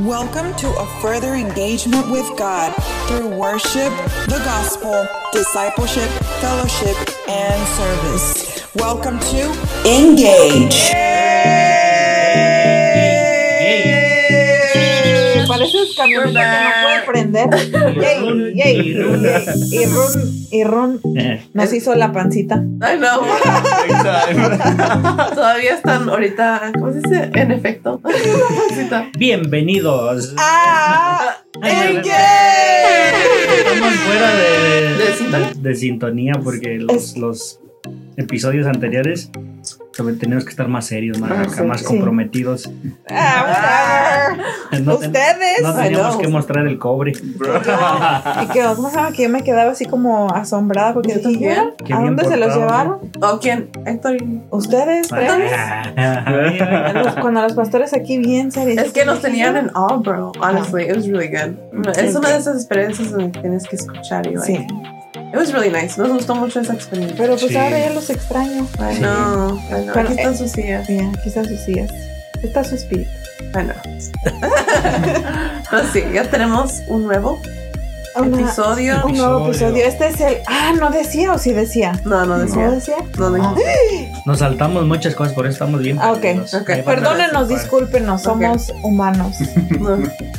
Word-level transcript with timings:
Welcome 0.00 0.56
to 0.56 0.66
a 0.66 0.86
further 1.00 1.34
engagement 1.34 2.10
with 2.10 2.26
God 2.36 2.74
through 3.06 3.28
worship, 3.28 3.92
the 4.26 4.42
gospel, 4.44 5.06
discipleship, 5.32 6.10
fellowship, 6.40 6.96
and 7.28 7.68
service. 7.68 8.74
Welcome 8.74 9.20
to 9.20 9.52
Engage. 9.86 11.13
Pareces 15.64 15.96
camioneta 15.96 16.40
que 16.40 16.64
no 16.64 16.70
puede 16.82 17.00
prender. 17.06 17.48
Yay, 17.96 18.52
yay. 18.54 18.78
Y 18.90 18.94
Run, 19.86 20.46
y 20.50 20.64
Run 20.64 21.00
nos 21.54 21.72
hizo 21.72 21.94
la 21.94 22.12
pancita. 22.12 22.62
Ay, 22.80 22.98
no. 22.98 23.20
Todavía 25.34 25.74
están 25.74 26.06
ahorita, 26.08 26.72
¿cómo 26.78 26.92
se 26.92 27.00
dice? 27.00 27.30
En 27.34 27.50
efecto. 27.50 28.00
Bienvenidos. 29.18 30.34
¡Ah! 30.36 31.38
¡Engage! 31.62 32.12
Estamos 33.58 33.94
fuera 33.94 34.34
de, 34.36 34.94
¿De 34.96 35.12
sintonía? 35.16 35.52
de 35.56 35.74
sintonía 35.74 36.34
porque 36.42 36.78
los, 36.78 37.16
los 37.16 37.60
episodios 38.16 38.66
anteriores 38.66 39.30
tenemos 40.18 40.44
que 40.44 40.50
estar 40.50 40.66
más 40.68 40.86
serios, 40.86 41.18
más, 41.20 41.30
Ah, 41.30 41.40
acá, 41.42 41.50
sí, 41.50 41.62
más 41.62 41.80
sí. 41.80 41.86
comprometidos. 41.86 42.70
Ah, 43.08 44.30
No, 44.82 44.96
ten- 44.98 45.10
Ustedes. 45.10 45.62
no 45.62 45.74
teníamos 45.74 46.16
que 46.16 46.28
mostrar 46.28 46.66
el 46.66 46.78
cobre. 46.78 47.12
Y 48.42 48.46
que, 48.48 48.62
¿cómo 48.74 48.90
se 48.90 48.96
llama? 48.96 49.12
Que 49.12 49.22
yo 49.24 49.28
me 49.28 49.42
quedaba 49.44 49.70
así 49.72 49.84
como 49.86 50.28
asombrada 50.34 50.92
porque 50.94 51.20
Yo 51.22 51.28
dije, 51.28 51.52
¿a 51.56 52.00
dónde 52.00 52.24
se 52.24 52.36
los 52.36 52.54
llevaron? 52.56 52.98
¿O 53.22 53.38
quién? 53.40 53.70
Héctor. 53.86 54.16
Ustedes, 54.50 55.08
tres. 55.08 55.30
Ah, 55.96 56.92
Los- 56.94 57.14
Cuando 57.16 57.42
los 57.42 57.52
pastores 57.54 57.92
aquí 57.94 58.18
bien 58.18 58.50
serios. 58.50 58.84
Es 58.84 58.92
que 58.92 59.04
nos 59.04 59.20
tenían 59.20 59.56
en 59.56 59.70
all, 59.74 60.00
bro. 60.00 60.32
Honestly, 60.40 60.84
it 60.84 60.96
was 60.96 61.06
really 61.06 61.28
good. 61.28 61.56
Es 61.96 62.14
una 62.14 62.30
de 62.30 62.38
esas 62.38 62.56
experiencias 62.56 63.12
en 63.12 63.30
que 63.32 63.40
tienes 63.40 63.68
que 63.68 63.76
escuchar 63.76 64.26
y 64.26 64.34
like, 64.34 64.46
Sí, 64.46 64.66
It 65.34 65.38
was 65.40 65.52
really 65.52 65.70
nice. 65.70 65.98
Nos 66.00 66.08
gustó 66.10 66.34
mucho 66.36 66.60
esa 66.60 66.74
experiencia. 66.74 67.16
pero 67.18 67.36
pues 67.36 67.50
Sí. 67.50 67.56
ahora 67.56 67.78
ya 67.78 67.90
los 67.90 68.08
extraño. 68.08 68.68
Ay, 68.78 68.94
Sí. 68.96 69.00
no. 69.02 69.60
Ay, 69.72 69.84
no. 69.86 69.92
Pero, 69.92 70.08
Aquí 70.08 70.18
están 70.18 70.34
eh, 70.34 70.36
sus 70.38 70.50
sillas. 70.52 70.86
Sí, 70.86 70.98
aquí 71.00 71.28
están 71.28 71.44
sus 71.48 71.60
sillas. 71.60 71.90
Está 72.42 72.62
su 72.62 72.74
espíritu. 72.76 73.10
Ay, 73.54 73.66
no. 73.66 73.74
Pero 75.70 75.82
sí, 75.92 76.02
ya 76.12 76.30
tenemos 76.30 76.82
un 76.88 77.04
nuevo 77.04 77.40
Una- 78.16 78.40
episodio. 78.42 79.02
un 79.04 79.16
nuevo 79.16 79.48
Episodio. 79.48 79.84
Este 79.84 80.06
es 80.08 80.20
el. 80.20 80.36
Ah, 80.46 80.72
no 80.78 80.90
decía 80.90 81.32
o 81.32 81.38
sí 81.38 81.52
decía. 81.52 82.00
No, 82.04 82.24
no 82.26 82.36
¿No 82.36 82.44
decía. 82.44 82.70
decía? 82.70 82.96
No 83.18 83.30
decía. 83.30 84.12
Nos 84.26 84.38
saltamos 84.38 84.84
muchas 84.86 85.14
cosas, 85.14 85.32
por 85.34 85.46
eso 85.46 85.54
estamos 85.54 85.80
bien. 85.80 85.98
Ah, 86.00 86.12
ok. 86.12 86.20
perdidos. 86.20 86.54
Ok. 86.54 86.70
Ahí 86.70 86.82
van 86.82 86.98
a 86.98 87.00
Perdónenos, 87.00 87.48
discúlpenos, 87.48 88.22
somos 88.22 88.72
humanos. 88.82 89.36
No, 89.80 89.98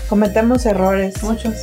Cometemos 0.09 0.66
errores, 0.66 1.21
muchos. 1.23 1.53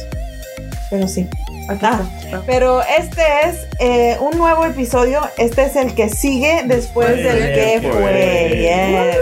pero 0.90 1.06
sí. 1.08 1.28
Aquí 1.72 1.86
Ah. 1.86 2.02
está. 2.24 2.42
Pero 2.46 2.82
este 2.82 3.22
es 3.44 3.66
eh, 3.80 4.16
un 4.20 4.36
nuevo 4.38 4.64
episodio. 4.64 5.20
Este 5.38 5.64
es 5.64 5.76
el 5.76 5.94
que 5.94 6.08
sigue 6.08 6.62
después 6.66 7.08
Fue, 7.08 7.22
del 7.22 7.54
que 7.54 7.80
fue. 7.90 7.92
fue. 7.92 8.58
Yes. 8.62 9.16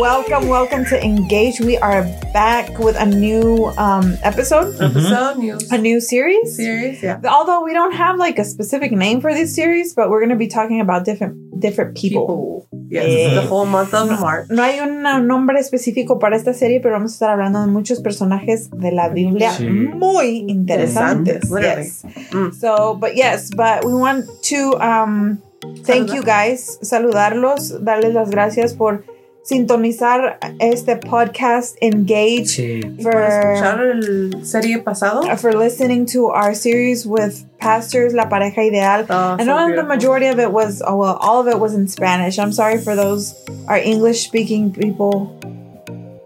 Welcome, 0.00 0.48
welcome 0.48 0.84
to 0.86 0.96
Engage. 1.04 1.60
We 1.60 1.76
are 1.78 2.04
back 2.32 2.78
with 2.78 2.96
a 2.98 3.06
new 3.06 3.66
um, 3.78 4.16
episode, 4.24 4.74
Episode 4.80 5.38
news. 5.38 5.70
a 5.70 5.78
new 5.78 6.00
series. 6.00 6.56
Series, 6.56 7.02
yeah. 7.02 7.20
Although 7.28 7.62
we 7.62 7.72
don't 7.72 7.92
have 7.94 8.16
like 8.18 8.38
a 8.38 8.44
specific 8.44 8.90
name 8.90 9.20
for 9.20 9.32
this 9.32 9.54
series, 9.54 9.94
but 9.94 10.10
we're 10.10 10.18
going 10.20 10.30
to 10.30 10.36
be 10.36 10.48
talking 10.48 10.80
about 10.80 11.04
different 11.04 11.36
different 11.62 11.94
people. 11.98 12.66
Yes, 12.90 13.04
Eh. 13.06 13.40
the 13.40 13.46
whole 13.48 13.64
month 13.66 13.94
of 13.94 14.10
March. 14.20 14.50
No 14.50 14.62
hay 14.62 14.80
un 14.80 15.02
nombre 15.26 15.58
específico 15.58 16.18
para 16.18 16.36
esta 16.36 16.52
serie, 16.52 16.80
pero 16.80 16.94
vamos 16.94 17.12
a 17.12 17.14
estar 17.14 17.30
hablando 17.30 17.60
de 17.62 17.68
muchos 17.68 18.00
personajes 18.00 18.68
de 18.70 18.92
la 18.92 19.08
Biblia 19.08 19.50
Sí. 19.52 19.64
muy 19.64 20.44
interesantes. 20.48 21.40
Yes. 21.48 22.04
Mm. 22.32 22.52
So, 22.52 22.96
but 23.00 23.12
yes, 23.14 23.50
but 23.56 23.84
we 23.84 23.94
want 23.94 24.26
to 24.50 24.76
um, 24.78 25.38
thank 25.86 26.12
you 26.12 26.22
guys, 26.22 26.78
saludarlos, 26.82 27.82
darles 27.84 28.12
las 28.12 28.30
gracias 28.30 28.74
por 28.74 29.04
sintonizar 29.42 30.38
este 30.58 30.96
podcast, 30.96 31.76
engage, 31.80 32.46
Sí. 32.46 32.80
Y 32.98 33.02
por 33.02 33.14
escuchar 33.22 33.76
for, 33.76 33.86
el 33.90 34.44
serie 34.44 34.78
pasado. 34.78 35.22
Uh, 35.22 35.36
for 35.36 35.52
listening 35.54 36.06
to 36.06 36.28
our 36.28 36.54
series 36.54 37.06
with 37.06 37.44
pastors, 37.58 38.12
La 38.14 38.28
Pareja 38.28 38.58
Ideal. 38.58 39.06
Oh, 39.08 39.36
I 39.38 39.44
so 39.44 39.44
know 39.44 39.74
the 39.74 39.82
majority 39.82 40.26
of 40.26 40.38
it 40.38 40.52
was, 40.52 40.82
oh, 40.86 40.96
well, 40.96 41.16
all 41.20 41.40
of 41.40 41.48
it 41.48 41.58
was 41.58 41.74
in 41.74 41.88
Spanish. 41.88 42.38
I'm 42.38 42.52
sorry 42.52 42.78
for 42.78 42.94
those 42.94 43.34
our 43.68 43.78
English 43.78 44.24
speaking 44.24 44.72
people. 44.72 45.38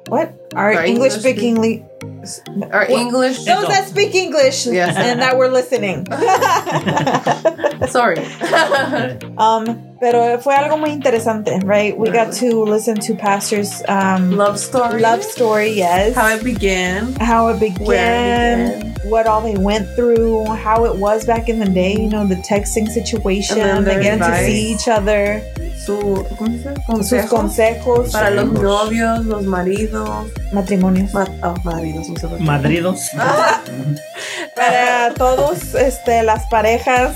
What? 0.08 0.32
Our, 0.54 0.72
Our 0.72 0.84
English 0.84 1.14
English 1.14 1.20
speaking. 1.20 1.60
Le- 1.60 2.70
Our 2.72 2.86
What? 2.86 2.90
English. 2.90 3.44
those 3.44 3.66
that 3.68 3.88
speak 3.88 4.14
English 4.14 4.66
Yes. 4.66 4.94
and 4.96 5.20
that 5.20 5.36
were 5.36 5.48
listening. 5.48 6.06
Sorry. 7.88 8.18
um, 9.38 9.96
pero 10.00 10.38
fue 10.40 10.54
algo 10.54 10.78
muy 10.78 10.90
interesante, 10.90 11.58
right? 11.64 11.96
We 11.96 12.10
got 12.10 12.32
to 12.34 12.62
listen 12.64 12.96
to 13.00 13.14
pastors' 13.14 13.82
um, 13.88 14.32
Love 14.32 14.58
story. 14.58 15.00
love 15.00 15.22
story, 15.22 15.70
yes. 15.72 16.14
How 16.14 16.28
it 16.34 16.44
began. 16.44 17.14
how 17.14 17.48
it 17.48 17.58
began, 17.60 17.86
Where 17.86 18.68
it 18.78 19.04
what 19.06 19.26
all 19.26 19.40
they 19.40 19.56
went 19.56 19.88
through, 19.94 20.44
how 20.54 20.84
it 20.84 20.96
was 20.96 21.24
back 21.24 21.48
in 21.48 21.58
the 21.60 21.66
day, 21.66 21.92
you 21.94 22.08
know, 22.08 22.26
the 22.26 22.34
texting 22.36 22.88
situation, 22.88 23.58
And 23.58 23.78
then 23.78 23.84
they 23.84 23.94
their 23.94 24.18
getting 24.18 24.30
to 24.30 24.44
see 24.44 24.72
each 24.74 24.88
other, 24.88 25.40
Su, 25.86 26.26
¿cómo 26.36 26.50
se 26.50 26.56
dice? 26.56 26.74
sus 26.74 26.84
Consejos. 26.84 27.30
consejos, 27.30 28.10
Para 28.12 28.30
los 28.30 28.44
Consejos. 28.46 28.64
novios, 28.84 29.24
los 29.26 29.44
maridos. 29.44 30.26
matrimonios. 30.52 31.14
Ma 31.14 31.26
oh, 31.42 31.54
maridos. 31.62 32.08
Madridos. 32.40 33.00
Ah, 33.16 33.60
Para 34.56 35.14
todos, 35.14 35.74
este, 35.74 36.22
las 36.24 36.44
parejas, 36.46 37.14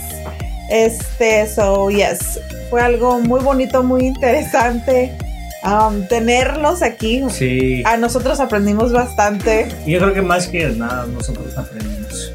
este, 0.70 1.48
so, 1.48 1.91
yes, 1.91 2.38
fue 2.70 2.81
algo 2.81 3.19
muy 3.19 3.41
bonito, 3.41 3.82
muy 3.82 4.06
interesante. 4.06 5.16
um, 5.64 6.06
tenerlos 6.08 6.81
aquí. 6.82 7.22
Sí. 7.31 7.82
A 7.84 7.97
nosotros 7.97 8.38
aprendimos 8.41 8.92
bastante. 8.92 9.69
Yo 9.87 9.98
creo 9.98 10.14
que 10.14 10.22
más 10.22 10.47
que 10.48 10.69
nada 10.70 11.06
nosotros 11.06 11.56
aprendimos. 11.58 12.32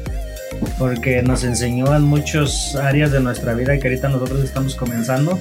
Porque 0.78 1.22
nos 1.22 1.42
enseñó 1.44 1.94
en 1.96 2.02
muchas 2.02 2.76
áreas 2.76 3.10
de 3.10 3.20
nuestra 3.20 3.54
vida 3.54 3.78
que 3.78 3.88
ahorita 3.88 4.08
nosotros 4.10 4.44
estamos 4.44 4.74
comenzando. 4.76 5.38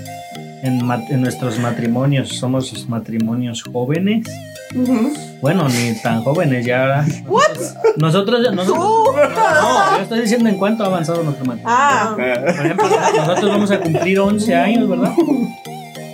En, 0.66 0.84
ma- 0.86 1.04
en 1.10 1.22
nuestros 1.22 1.60
matrimonios, 1.60 2.30
somos 2.30 2.88
matrimonios 2.90 3.62
jóvenes. 3.64 4.26
ujú. 4.76 5.14
Bueno, 5.42 5.68
ni 5.70 5.94
tan 6.02 6.24
jóvenes 6.24 6.66
ya. 6.66 7.06
What? 7.28 7.44
Nosotros, 7.98 8.42
nosotros 8.54 8.84
no, 9.16 9.98
yo 9.98 10.04
estoy 10.04 10.22
diciendo 10.22 10.50
en 10.50 10.58
cuánto 10.58 10.84
ha 10.84 10.88
avanzado 10.88 11.22
nuestro 11.24 11.46
matrimonio. 11.46 11.78
Ah, 11.80 12.14
Por 12.16 12.66
ejemplo, 12.66 12.86
nosotros 13.18 13.50
vamos 13.52 13.72
a 13.72 13.80
cumplir 13.80 14.20
11 14.20 14.56
años, 14.56 14.90
¿verdad? 14.90 15.14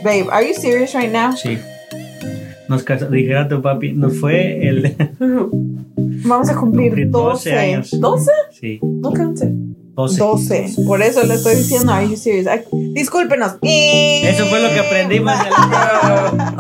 babe, 0.04 0.26
are 0.32 0.46
you 0.48 0.54
serious 0.54 0.94
right 0.94 1.12
now? 1.12 1.32
Sí. 1.36 1.58
Nos 2.68 2.84
casamos, 2.84 3.14
dijera 3.14 3.48
tu 3.48 3.62
papi, 3.62 3.94
nos 3.94 4.18
fue 4.20 4.68
el 4.68 4.96
Vamos 6.26 6.50
a 6.50 6.56
cumplir 6.56 6.90
cumplir 6.90 7.10
12 7.10 7.50
12 7.50 7.54
años. 7.58 7.94
¿12? 7.94 8.26
Sí, 8.52 8.80
No 8.82 9.12
canté. 9.14 9.52
12. 9.94 10.18
12. 10.20 10.74
Por 10.88 11.02
eso 11.02 11.24
le 11.24 11.34
estoy 11.36 11.56
diciendo, 11.56 11.92
are 11.92 12.08
you 12.08 12.16
serious? 12.16 12.48
Ay, 12.48 12.62
discúlpenos. 12.94 13.54
Eso 13.62 14.46
fue 14.48 14.60
lo 14.62 14.70
que 14.70 14.80
aprendimos 14.80 15.34
de 15.44 15.50
la- 15.50 16.54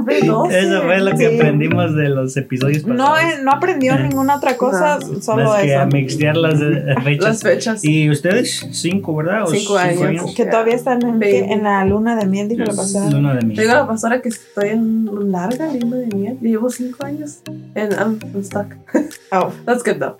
Oh, 0.00 0.10
sí 0.10 0.16
van 0.16 0.20
a 0.20 0.20
cumplir 0.20 0.26
12. 0.26 0.58
Eso 0.60 0.82
fue 0.82 0.98
lo 1.00 1.10
que 1.12 1.16
Sí. 1.16 1.36
aprendimos 1.36 1.94
de 1.96 2.08
los 2.08 2.36
episodios 2.36 2.86
No, 2.86 2.96
pasados. 2.96 3.20
eh, 3.34 3.40
no 3.42 3.52
aprendió 3.52 3.98
ninguna 3.98 4.36
otra 4.36 4.56
cosa, 4.56 4.98
No. 4.98 5.20
solo 5.20 5.44
Más 5.50 5.62
que 5.62 5.74
a 5.74 5.82
eso. 5.82 5.90
mixtear 5.92 6.36
las 6.36 6.60
eh, 6.60 6.94
fechas. 7.04 7.24
Las 7.28 7.42
fechas. 7.42 7.84
Y 7.84 8.10
ustedes, 8.10 8.66
cinco, 8.72 9.14
¿verdad? 9.16 9.44
¿O 9.44 9.46
Cinco 9.48 9.76
años. 9.76 10.34
Que 10.34 10.44
todavía 10.46 10.74
están 10.74 11.02
en, 11.04 11.22
en 11.22 11.62
la 11.62 11.84
luna 11.84 12.16
de 12.16 12.26
miel, 12.26 12.48
dijo 12.48 12.64
la 12.64 12.74
pasada. 12.74 13.10
Luna 13.10 13.34
de 13.34 13.46
miel. 13.46 13.58
Digo 13.58 13.72
a 13.72 13.74
la 13.76 13.86
pastora 13.86 14.20
que 14.22 14.28
estoy 14.30 14.70
en 14.70 15.30
larga 15.30 15.66
lima 15.68 15.96
de 15.96 16.06
miel. 16.14 16.38
Llevo 16.40 16.70
5 16.70 17.04
años. 17.04 17.38
And 17.74 17.92
I'm, 17.94 18.18
I'm 18.34 18.42
stuck. 18.44 18.66
Oh, 19.32 19.52
That's 19.64 19.84
good 19.84 19.98
though. 20.00 20.16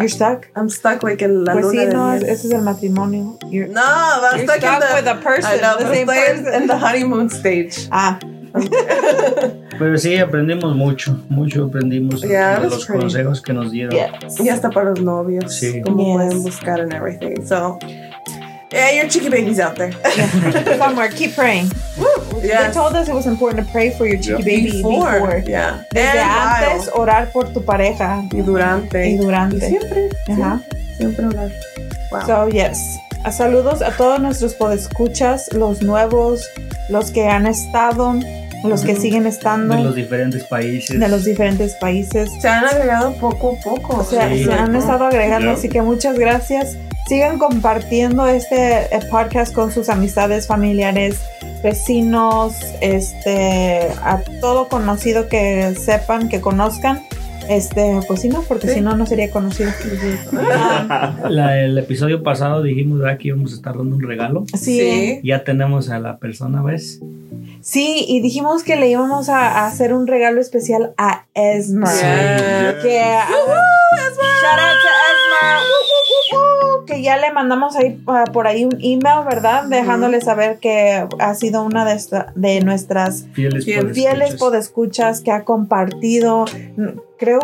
you're 0.00 0.08
stuck. 0.08 0.46
I'm 0.56 0.68
stuck 0.68 1.04
like 1.04 1.24
en 1.24 1.44
la 1.44 1.52
Pues 1.52 1.66
luna 1.66 1.80
sí, 1.82 1.86
de 1.86 1.94
no, 1.94 2.10
miel. 2.10 2.22
ese 2.24 2.48
es 2.48 2.52
el 2.52 2.62
matrimonio. 2.62 3.38
You're, 3.48 3.68
No, 3.72 3.80
I'm 3.80 4.38
you're 4.38 4.42
stuck, 4.44 4.56
stuck 4.58 4.74
in 4.74 4.80
the, 4.80 4.94
with 4.96 5.06
a 5.06 5.20
person, 5.22 5.52
I 5.54 5.58
know, 5.60 5.78
the 5.78 5.94
same 5.94 6.06
person. 6.06 6.62
in 6.62 6.66
the 6.66 6.74
honeymoon 6.76 7.30
stage. 7.30 7.88
Ah, 7.92 8.18
Pero 9.78 9.96
sí, 9.98 10.16
aprendimos 10.16 10.74
mucho, 10.76 11.16
mucho 11.28 11.64
aprendimos 11.64 12.20
Yeah, 12.22 12.60
de 12.60 12.68
los 12.68 12.84
pretty. 12.84 13.00
consejos 13.02 13.40
que 13.40 13.52
nos 13.52 13.70
dieron. 13.70 13.92
yes. 13.94 14.38
Y 14.40 14.48
hasta 14.48 14.70
para 14.70 14.90
los 14.90 15.00
novios. 15.00 15.54
Sí. 15.54 15.80
Cómo 15.82 16.04
Yes. 16.04 16.14
pueden 16.14 16.42
buscar 16.42 16.80
and 16.80 16.92
everything. 16.92 17.42
So, 17.46 17.78
yeah, 18.72 18.92
your 18.94 19.08
chicky 19.08 19.28
babies 19.30 19.58
out 19.58 19.74
there. 19.76 19.92
Somewhere, 20.76 21.08
keep 21.16 21.34
praying. 21.34 21.68
They 22.40 22.48
Yes. 22.48 22.74
told 22.74 22.94
us 22.94 23.08
it 23.08 23.14
was 23.14 23.26
important 23.26 23.66
to 23.66 23.72
pray 23.72 23.90
for 23.90 24.06
your 24.06 24.18
chicky 24.20 24.42
baby 24.42 24.70
before. 24.72 25.12
Before. 25.20 25.42
Yeah. 25.46 25.82
Desde 25.92 26.18
And 26.20 26.30
antes, 26.30 26.86
while. 26.88 27.00
orar 27.02 27.32
por 27.32 27.48
tu 27.52 27.62
pareja 27.64 28.22
Y 28.32 28.42
durante. 28.42 29.08
y 29.10 29.16
durante. 29.16 29.66
Y 29.66 29.70
siempre. 29.70 30.08
Ajá. 30.28 30.60
Siempre 30.98 31.26
orar. 31.26 31.50
Wow. 32.10 32.20
So, 32.26 32.48
yes. 32.48 32.98
A 33.24 33.32
saludos 33.32 33.82
a 33.82 33.90
todos 33.96 34.18
nuestros 34.20 34.54
podescuchas, 34.54 35.52
los 35.52 35.82
nuevos, 35.82 36.48
los 36.88 37.10
que 37.10 37.26
han 37.28 37.46
estado 37.46 38.14
los 38.62 38.82
que 38.82 38.94
siguen 38.94 39.26
estando 39.26 39.74
De 39.74 39.82
los 39.84 39.94
diferentes 39.94 40.44
países. 40.44 41.00
de 41.00 41.08
los 41.08 41.24
diferentes 41.24 41.74
países. 41.76 42.28
Se 42.42 42.46
han 42.48 42.66
agregado 42.66 43.14
poco 43.14 43.56
a 43.58 43.64
poco. 43.64 43.96
O 44.00 44.04
sea, 44.04 44.28
Sí. 44.28 44.44
se 44.44 44.52
han 44.52 44.76
estado 44.76 45.04
agregando, 45.06 45.46
Ya. 45.52 45.56
así 45.56 45.70
que 45.70 45.80
muchas 45.80 46.18
gracias. 46.18 46.76
Sigan 47.08 47.38
compartiendo 47.38 48.28
este 48.28 48.94
eh, 48.94 49.00
podcast 49.10 49.54
con 49.54 49.72
sus 49.72 49.88
amistades, 49.88 50.46
familiares, 50.46 51.16
vecinos, 51.62 52.52
este, 52.82 53.88
a 54.02 54.20
todo 54.42 54.68
conocido 54.68 55.28
que 55.28 55.74
sepan, 55.82 56.28
que 56.28 56.42
conozcan. 56.42 57.02
Este, 57.48 58.00
pues 58.06 58.20
sí, 58.20 58.28
no, 58.28 58.42
porque 58.42 58.68
Sí. 58.68 58.74
si 58.74 58.80
no, 58.80 58.96
no 58.96 59.06
sería 59.06 59.30
conocido. 59.30 59.70
La- 61.28 61.58
el 61.60 61.76
episodio 61.78 62.22
pasado 62.22 62.62
dijimos 62.62 63.00
¿verdad? 63.00 63.18
que 63.18 63.28
íbamos 63.28 63.52
a 63.52 63.54
estar 63.56 63.76
dando 63.76 63.96
un 63.96 64.02
regalo. 64.02 64.44
Sí, 64.58 65.20
Ya 65.24 65.42
tenemos 65.44 65.90
a 65.90 65.98
la 65.98 66.18
persona, 66.18 66.62
¿ves? 66.62 67.00
sí, 67.62 68.04
y 68.08 68.20
dijimos 68.22 68.62
que 68.62 68.76
le 68.76 68.88
íbamos 68.88 69.28
a, 69.28 69.60
a 69.60 69.66
hacer 69.66 69.92
un 69.92 70.06
regalo 70.06 70.40
especial 70.40 70.94
a 70.96 71.26
Esmer. 71.34 71.88
Sí. 71.88 72.00
Que, 72.82 73.00
ah, 73.00 73.26
shout 73.28 73.38
out 73.38 74.78
to 74.80 74.88
Esmer. 75.10 75.60
Que 76.90 77.02
ya 77.02 77.16
le 77.16 77.32
mandamos 77.32 77.76
ahí 77.76 78.00
ah, 78.06 78.24
por 78.32 78.46
ahí 78.46 78.64
un 78.64 78.76
email, 78.80 79.24
¿verdad? 79.24 79.64
Dejándole 79.64 80.20
saber 80.20 80.58
que 80.58 81.06
ha 81.18 81.34
sido 81.34 81.62
una 81.62 81.84
de, 81.84 81.94
esta- 81.94 82.32
de 82.34 82.60
nuestras 82.60 83.26
Fieles, 83.32 83.64
Fieles- 83.64 83.94
fieles 83.94 84.34
podescuchas. 84.34 85.20
que 85.20 85.30
ha 85.30 85.44
compartido, 85.44 86.44
mm, 86.76 86.86
creo, 87.18 87.38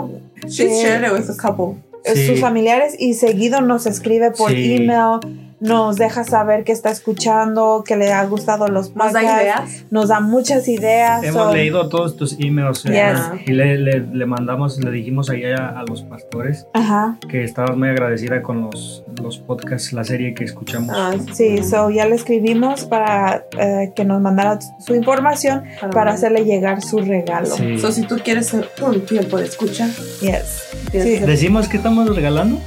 She's 0.47 0.83
shared 0.83 1.05
it 1.07 1.13
with 1.13 1.31
a 1.31 1.37
couple. 1.37 1.81
Sí. 2.05 2.27
sus 2.29 2.41
familiares 2.41 2.95
y 2.99 3.15
seguido 3.15 3.61
nos 3.63 3.85
escribe 3.87 4.31
por 4.31 4.51
Sí. 4.53 4.77
email, 4.77 5.19
nos 5.59 5.97
deja 5.97 6.23
saber 6.25 6.65
que 6.65 6.73
está 6.73 6.91
escuchando, 6.91 7.83
que 7.87 7.97
le 7.97 8.13
ha 8.13 8.25
gustado 8.27 8.69
los 8.69 8.95
¿Nos 8.95 9.13
da 9.13 9.21
podcasts, 9.21 9.43
ideas? 9.73 9.85
nos 9.91 10.09
da 10.09 10.21
muchas 10.21 10.69
ideas. 10.69 11.25
Hemos 11.25 11.53
leído 11.53 11.89
todos 11.89 12.17
tus 12.17 12.39
emails 12.39 12.85
eh, 12.87 12.91
Yes. 12.93 13.47
y 13.49 13.53
le, 13.53 13.79
le- 13.79 14.01
le 14.01 14.27
mandamos, 14.27 14.79
le 14.85 14.91
dijimos 14.91 15.31
allá 15.31 15.69
a 15.79 15.83
los 15.89 16.03
pastores 16.03 16.67
Ajá. 16.75 17.17
que 17.29 17.43
estabas 17.43 17.77
muy 17.77 17.89
agradecida 17.89 18.43
con 18.43 18.63
los, 18.63 19.03
los 19.23 19.39
podcasts, 19.39 19.93
la 19.95 20.05
serie 20.05 20.35
que 20.35 20.45
escuchamos. 20.45 20.95
Ah, 20.95 21.15
Sí, 21.33 21.63
so 21.65 21.89
ya 21.91 22.05
le 22.07 22.17
escribimos 22.17 22.85
para 22.85 23.45
eh, 23.59 23.93
que 23.97 24.05
nos 24.05 24.21
mandara 24.21 24.59
su 24.85 24.95
información 24.95 25.65
para 25.93 26.13
hacerle 26.13 26.45
llegar 26.45 26.83
su 26.83 26.99
regalo. 27.01 27.47
Sí. 27.57 27.79
So, 27.79 27.93
si 27.93 28.03
tú 28.03 28.17
quieres 28.23 28.49
ser 28.49 28.69
un 28.83 29.01
tiempo 29.07 29.39
de 29.39 29.47
escucha, 29.47 29.89
Yes. 30.21 30.65
Sí. 30.93 31.19
¿Decimos 31.19 31.69
que 31.69 31.79
estamos 31.79 32.15
regalando? 32.15 32.59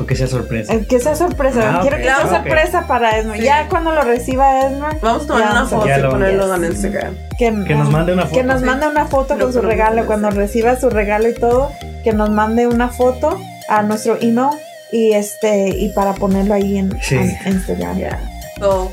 O 0.00 0.06
que 0.06 0.16
sea 0.16 0.26
sorpresa. 0.26 0.72
Eh, 0.72 0.86
Que 0.88 0.98
sea 0.98 1.14
sorpresa. 1.14 1.60
Ah, 1.76 1.78
Quiero 1.82 1.98
que 1.98 2.04
sea 2.04 2.26
sorpresa 2.28 2.86
para 2.86 3.18
Esmer. 3.18 3.38
Sí. 3.38 3.44
Ya 3.44 3.68
cuando 3.68 3.92
lo 3.92 4.00
reciba 4.02 4.66
Esmer, 4.66 4.96
Vamos 5.02 5.24
a 5.24 5.26
tomar 5.26 5.50
una 5.52 5.66
foto 5.66 5.86
y 5.88 6.00
lo- 6.00 6.10
ponerlo 6.10 6.46
Yes. 6.46 6.56
en 6.56 6.64
Instagram. 6.72 7.14
que, 7.38 7.64
Que 7.66 7.74
nos 7.74 7.90
mande 7.90 8.12
una 8.14 8.22
foto. 8.22 8.34
que 8.36 8.42
nos 8.44 8.60
sí. 8.60 8.66
mande 8.66 8.88
una 8.88 9.06
foto 9.06 9.38
con 9.38 9.52
su 9.52 9.60
regalo. 9.60 10.06
Cuando 10.06 10.30
reciba 10.30 10.76
su 10.78 10.88
regalo 10.90 11.28
y 11.28 11.34
todo, 11.34 11.70
que 12.02 12.12
nos 12.12 12.30
mande 12.30 12.66
una 12.66 12.88
foto 12.88 13.38
a 13.68 13.82
nuestro 13.82 14.16
email 14.20 14.48
y 14.92 15.12
este 15.12 15.68
y 15.68 15.90
para 15.90 16.14
ponerlo 16.14 16.54
ahí 16.54 16.78
en, 16.78 16.98
Sí. 17.02 17.16
en 17.16 17.36
Instagram. 17.52 17.96
Yeah. 17.98 18.18
So, 18.58 18.90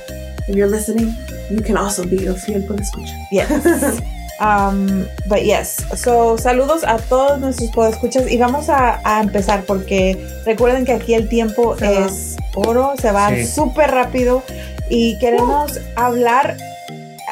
if 0.47 0.55
you're 0.55 0.69
listening, 0.69 1.15
you 1.49 1.61
can 1.63 1.77
also 1.77 2.03
be 2.03 2.27
a 2.29 2.33
fiel 2.33 2.63
por 2.65 2.79
escucha. 2.81 3.13
Yes. 3.31 3.47
Um, 4.39 5.05
but 5.27 5.39
yes, 5.43 5.77
so 5.95 6.37
saludos 6.37 6.83
a 6.83 6.97
todos 6.97 7.39
nuestros 7.39 7.71
podescuchas 7.71 8.29
y 8.31 8.37
vamos 8.37 8.69
a, 8.69 8.99
a 9.03 9.21
empezar 9.21 9.63
porque 9.63 10.15
recuerden 10.45 10.85
que 10.85 10.93
aquí 10.93 11.15
el 11.15 11.27
tiempo 11.27 11.75
Se 11.75 11.85
va. 11.99 12.05
es 12.05 12.37
oro, 12.53 12.93
se 13.01 13.11
va 13.11 13.29
Sí. 13.29 13.45
súper 13.47 13.89
rápido 13.91 14.43
y 14.91 15.17
queremos 15.17 15.79
hablar, 15.95 16.55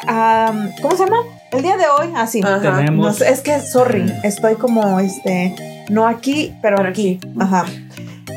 um, 0.08 0.68
¿cómo 0.82 0.96
se 0.96 1.04
llama? 1.04 1.18
El 1.52 1.62
día 1.62 1.76
de 1.76 1.84
hoy, 1.86 2.12
así. 2.16 2.40
Ajá. 2.44 2.60
Tenemos. 2.60 3.20
Es 3.20 3.40
que, 3.40 3.60
sorry, 3.60 4.12
estoy 4.24 4.56
como, 4.56 4.98
este, 4.98 5.54
no 5.88 6.06
aquí, 6.08 6.56
pero 6.60 6.76
Pero 6.78 6.88
aquí. 6.88 7.20
aquí. 7.22 7.30
Ajá. 7.40 7.66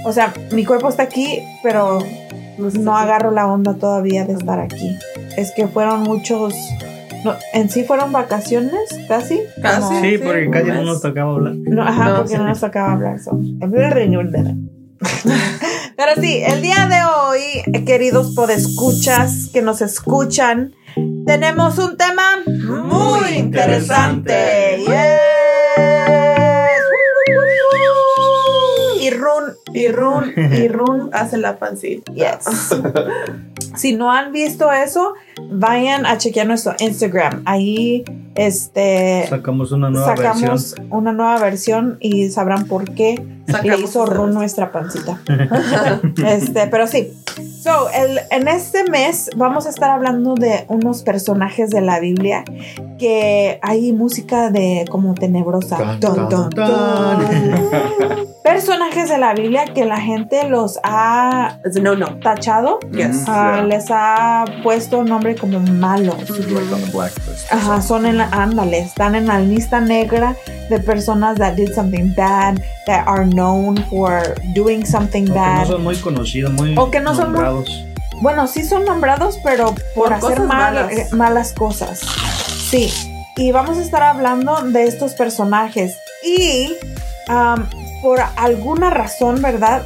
O 0.05 0.13
sea, 0.13 0.31
mi 0.51 0.63
cuerpo 0.63 0.89
está 0.89 1.03
aquí, 1.03 1.43
pero 1.63 1.99
No, 2.57 2.95
agarro 2.95 3.31
la 3.31 3.47
onda 3.47 3.73
todavía 3.73 4.25
de 4.25 4.33
estar 4.33 4.59
aquí. 4.59 4.95
Es 5.37 5.51
que 5.53 5.67
fueron 5.67 6.01
muchos, 6.03 6.53
no, 7.23 7.35
en 7.53 7.69
sí 7.69 7.83
fueron 7.83 8.11
vacaciones, 8.11 8.73
casi. 9.07 9.39
Casi. 9.61 9.81
Como- 9.81 10.01
Sí, 10.01 10.11
Sí, 10.11 10.17
porque 10.23 10.45
un 10.47 10.51
casi 10.51 10.67
no 10.67 10.73
mes. 10.75 10.85
nos 10.85 11.01
tocaba 11.01 11.31
hablar. 11.33 11.53
no, 11.55 11.83
ajá, 11.83 12.09
No, 12.09 12.15
porque 12.17 12.29
sí. 12.31 12.37
no 12.37 12.47
nos 12.47 12.59
tocaba 12.59 12.93
hablar. 12.93 13.19
so. 13.19 13.31
Pero 15.95 16.21
sí, 16.21 16.41
el 16.45 16.61
día 16.61 16.87
de 16.87 16.97
hoy, 17.03 17.83
queridos 17.85 18.33
podescuchas 18.35 19.49
que 19.53 19.61
nos 19.61 19.81
escuchan, 19.81 20.73
tenemos 21.25 21.77
un 21.77 21.95
tema 21.97 22.23
muy 22.45 23.29
interesante. 23.37 24.77
Yes. 24.79 25.19
Y 29.01 29.09
run, 29.11 29.53
y 29.73 29.87
run, 29.89 30.33
y 30.35 30.67
run. 30.67 31.09
Hace 31.13 31.37
la 31.37 31.57
pancita. 31.57 32.11
Yes. 32.13 32.45
Si 33.79 33.95
no 33.95 34.11
han 34.11 34.33
visto 34.33 34.69
eso, 34.73 35.13
vayan 35.49 36.05
a 36.05 36.17
chequear 36.17 36.45
nuestro 36.45 36.75
Instagram. 36.79 37.43
Ahí 37.45 38.03
este 38.35 39.25
Sacamos 39.29 39.71
una 39.71 39.89
nueva 39.89 40.17
sacamos 40.17 40.75
una 40.89 41.13
nueva 41.13 41.39
versión 41.39 41.95
y 42.01 42.27
sabrán 42.27 42.67
por 42.67 42.93
qué 42.93 43.25
le 43.63 43.77
hizo 43.79 44.05
run 44.05 44.31
versión. 44.31 44.33
nuestra 44.33 44.73
pancita. 44.73 45.21
este, 46.25 46.67
pero 46.67 46.87
sí. 46.87 47.13
So, 47.61 47.89
el, 47.89 48.19
en 48.31 48.47
este 48.47 48.85
mes 48.89 49.29
vamos 49.35 49.65
a 49.65 49.69
estar 49.69 49.89
hablando 49.89 50.35
de 50.35 50.63
unos 50.69 51.03
personajes 51.03 51.69
de 51.71 51.81
la 51.81 51.99
Biblia 51.99 52.45
que 52.97 53.59
hay 53.61 53.91
música 53.91 54.49
de 54.49 54.85
como 54.89 55.13
tenebrosa. 55.13 55.77
Dun, 55.77 55.99
Dun, 55.99 56.29
dun, 56.29 56.49
dun, 56.51 56.67
dun. 56.67 58.29
Personajes 58.43 59.09
de 59.09 59.17
la 59.17 59.33
Biblia 59.33 59.65
que 59.73 59.85
la 59.85 59.99
gente 59.99 60.47
los 60.49 60.79
ha 60.83 61.59
no 61.81 61.95
no. 61.95 62.17
tachado, 62.19 62.79
Yes. 62.91 63.25
ah, 63.27 63.55
Yeah. 63.57 63.63
les 63.65 63.85
ha 63.89 64.45
puesto 64.63 65.03
nombre 65.03 65.35
como 65.35 65.59
malos. 65.59 66.15
Ajá, 67.51 67.81
son 67.81 68.05
en 68.05 68.17
la, 68.17 68.25
ándale, 68.31 68.79
están 68.79 69.15
en 69.15 69.27
la 69.27 69.39
lista 69.39 69.81
negra 69.81 70.35
de 70.69 70.79
personas 70.79 71.37
that 71.37 71.53
did 71.55 71.73
something 71.73 72.13
bad, 72.15 72.59
that 72.85 73.03
are 73.07 73.25
known 73.25 73.77
for 73.89 74.21
doing 74.55 74.83
something 74.85 75.23
O 75.23 75.33
que 75.33 75.33
no 75.33 75.35
bad. 75.35 75.67
son 75.67 75.83
muy 75.83 75.95
conocidos, 75.97 76.53
muy 76.53 76.75
O 76.77 76.89
que 76.91 76.99
no 77.01 77.13
son 77.15 77.31
muy- 77.33 77.41
nombrados. 77.51 77.85
Bueno, 78.21 78.47
sí 78.47 78.63
son 78.65 78.83
nombrados, 78.85 79.39
pero 79.43 79.73
por, 79.95 80.05
Por 80.05 80.13
hacer 80.13 80.29
cosas 80.37 80.45
mal- 80.45 80.73
malas. 80.75 80.91
eh, 80.91 81.07
malas 81.11 81.53
cosas. 81.53 81.99
Sí, 82.69 82.91
y 83.37 83.51
vamos 83.51 83.77
a 83.77 83.81
estar 83.81 84.03
hablando 84.03 84.61
de 84.63 84.83
estos 84.85 85.13
personajes. 85.13 85.97
Y 86.23 86.73
por 88.01 88.19
alguna 88.35 88.89
razón, 88.89 89.41
¿verdad? 89.41 89.83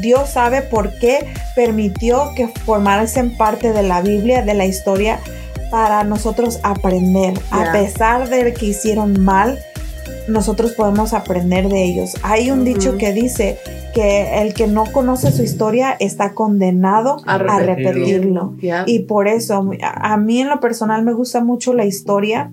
Dios 0.00 0.30
sabe 0.30 0.62
por 0.62 0.96
qué 0.98 1.32
permitió 1.54 2.32
que 2.34 2.48
formasen 2.48 3.36
parte 3.36 3.72
de 3.72 3.82
la 3.82 4.00
Biblia, 4.00 4.42
de 4.42 4.54
la 4.54 4.64
historia, 4.64 5.18
para 5.70 6.02
nosotros 6.04 6.60
aprender. 6.62 7.38
A 7.50 7.72
pesar 7.72 8.28
de 8.28 8.54
que 8.54 8.66
hicieron 8.66 9.20
mal, 9.20 9.58
nosotros 10.28 10.72
podemos 10.72 11.12
aprender 11.12 11.68
de 11.68 11.84
ellos. 11.84 12.14
Hay 12.22 12.50
un 12.50 12.64
dicho 12.64 12.96
que 12.96 13.12
dice 13.12 13.58
que 13.94 14.42
el 14.42 14.54
que 14.54 14.66
no 14.66 14.84
conoce 14.92 15.32
su 15.32 15.42
historia 15.42 15.96
está 15.98 16.34
condenado 16.34 17.16
A 17.26 17.34
a 17.34 17.58
repetirlo. 17.58 18.56
Yeah. 18.60 18.84
Y 18.86 19.00
por 19.00 19.28
eso, 19.28 19.70
a, 19.82 20.12
a 20.12 20.16
mí 20.16 20.40
en 20.40 20.48
lo 20.48 20.60
personal 20.60 21.04
me 21.04 21.12
gusta 21.12 21.42
mucho 21.42 21.72
la 21.72 21.84
historia 21.84 22.52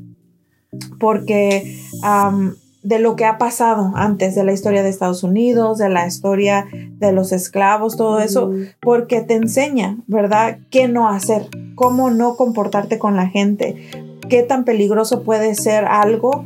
porque 0.99 1.79
am, 2.03 2.55
de 2.83 2.99
lo 2.99 3.15
que 3.15 3.25
ha 3.25 3.37
pasado 3.37 3.93
antes, 3.95 4.35
de 4.35 4.43
la 4.43 4.53
historia 4.53 4.83
de 4.83 4.89
Estados 4.89 5.23
Unidos, 5.23 5.79
de 5.79 5.89
la 5.89 6.05
historia 6.05 6.67
de 6.71 7.11
los 7.11 7.31
esclavos, 7.31 7.97
todo 7.97 8.19
eso, 8.19 8.51
porque 8.79 9.21
te 9.21 9.33
enseña, 9.33 9.97
¿verdad? 10.07 10.59
¿Qué 10.69 10.87
no 10.87 11.09
hacer? 11.09 11.47
¿Cómo 11.73 12.11
no 12.11 12.35
comportarte 12.35 12.99
con 12.99 13.15
la 13.15 13.27
gente? 13.27 13.89
¿Qué 14.29 14.43
tan 14.43 14.65
peligroso 14.65 15.23
puede 15.23 15.55
ser 15.55 15.85
algo? 15.85 16.45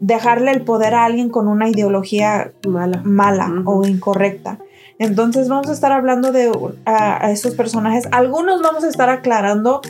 Dejarle 0.00 0.50
el 0.52 0.62
poder 0.62 0.94
a 0.94 1.04
alguien 1.04 1.28
con 1.30 1.48
una 1.48 1.68
ideología 1.68 2.52
Mala. 2.66 3.52
o 3.64 3.86
incorrecta. 3.86 4.58
Entonces 4.98 5.48
vamos 5.50 5.68
a 5.68 5.72
estar 5.72 5.92
hablando 5.92 6.32
de 6.32 6.50
ah, 6.86 7.18
a 7.26 7.30
esos 7.30 7.54
personajes. 7.54 8.04
Algunos 8.12 8.62
vamos 8.62 8.82
a 8.82 8.88
estar 8.88 9.10
aclarando 9.10 9.82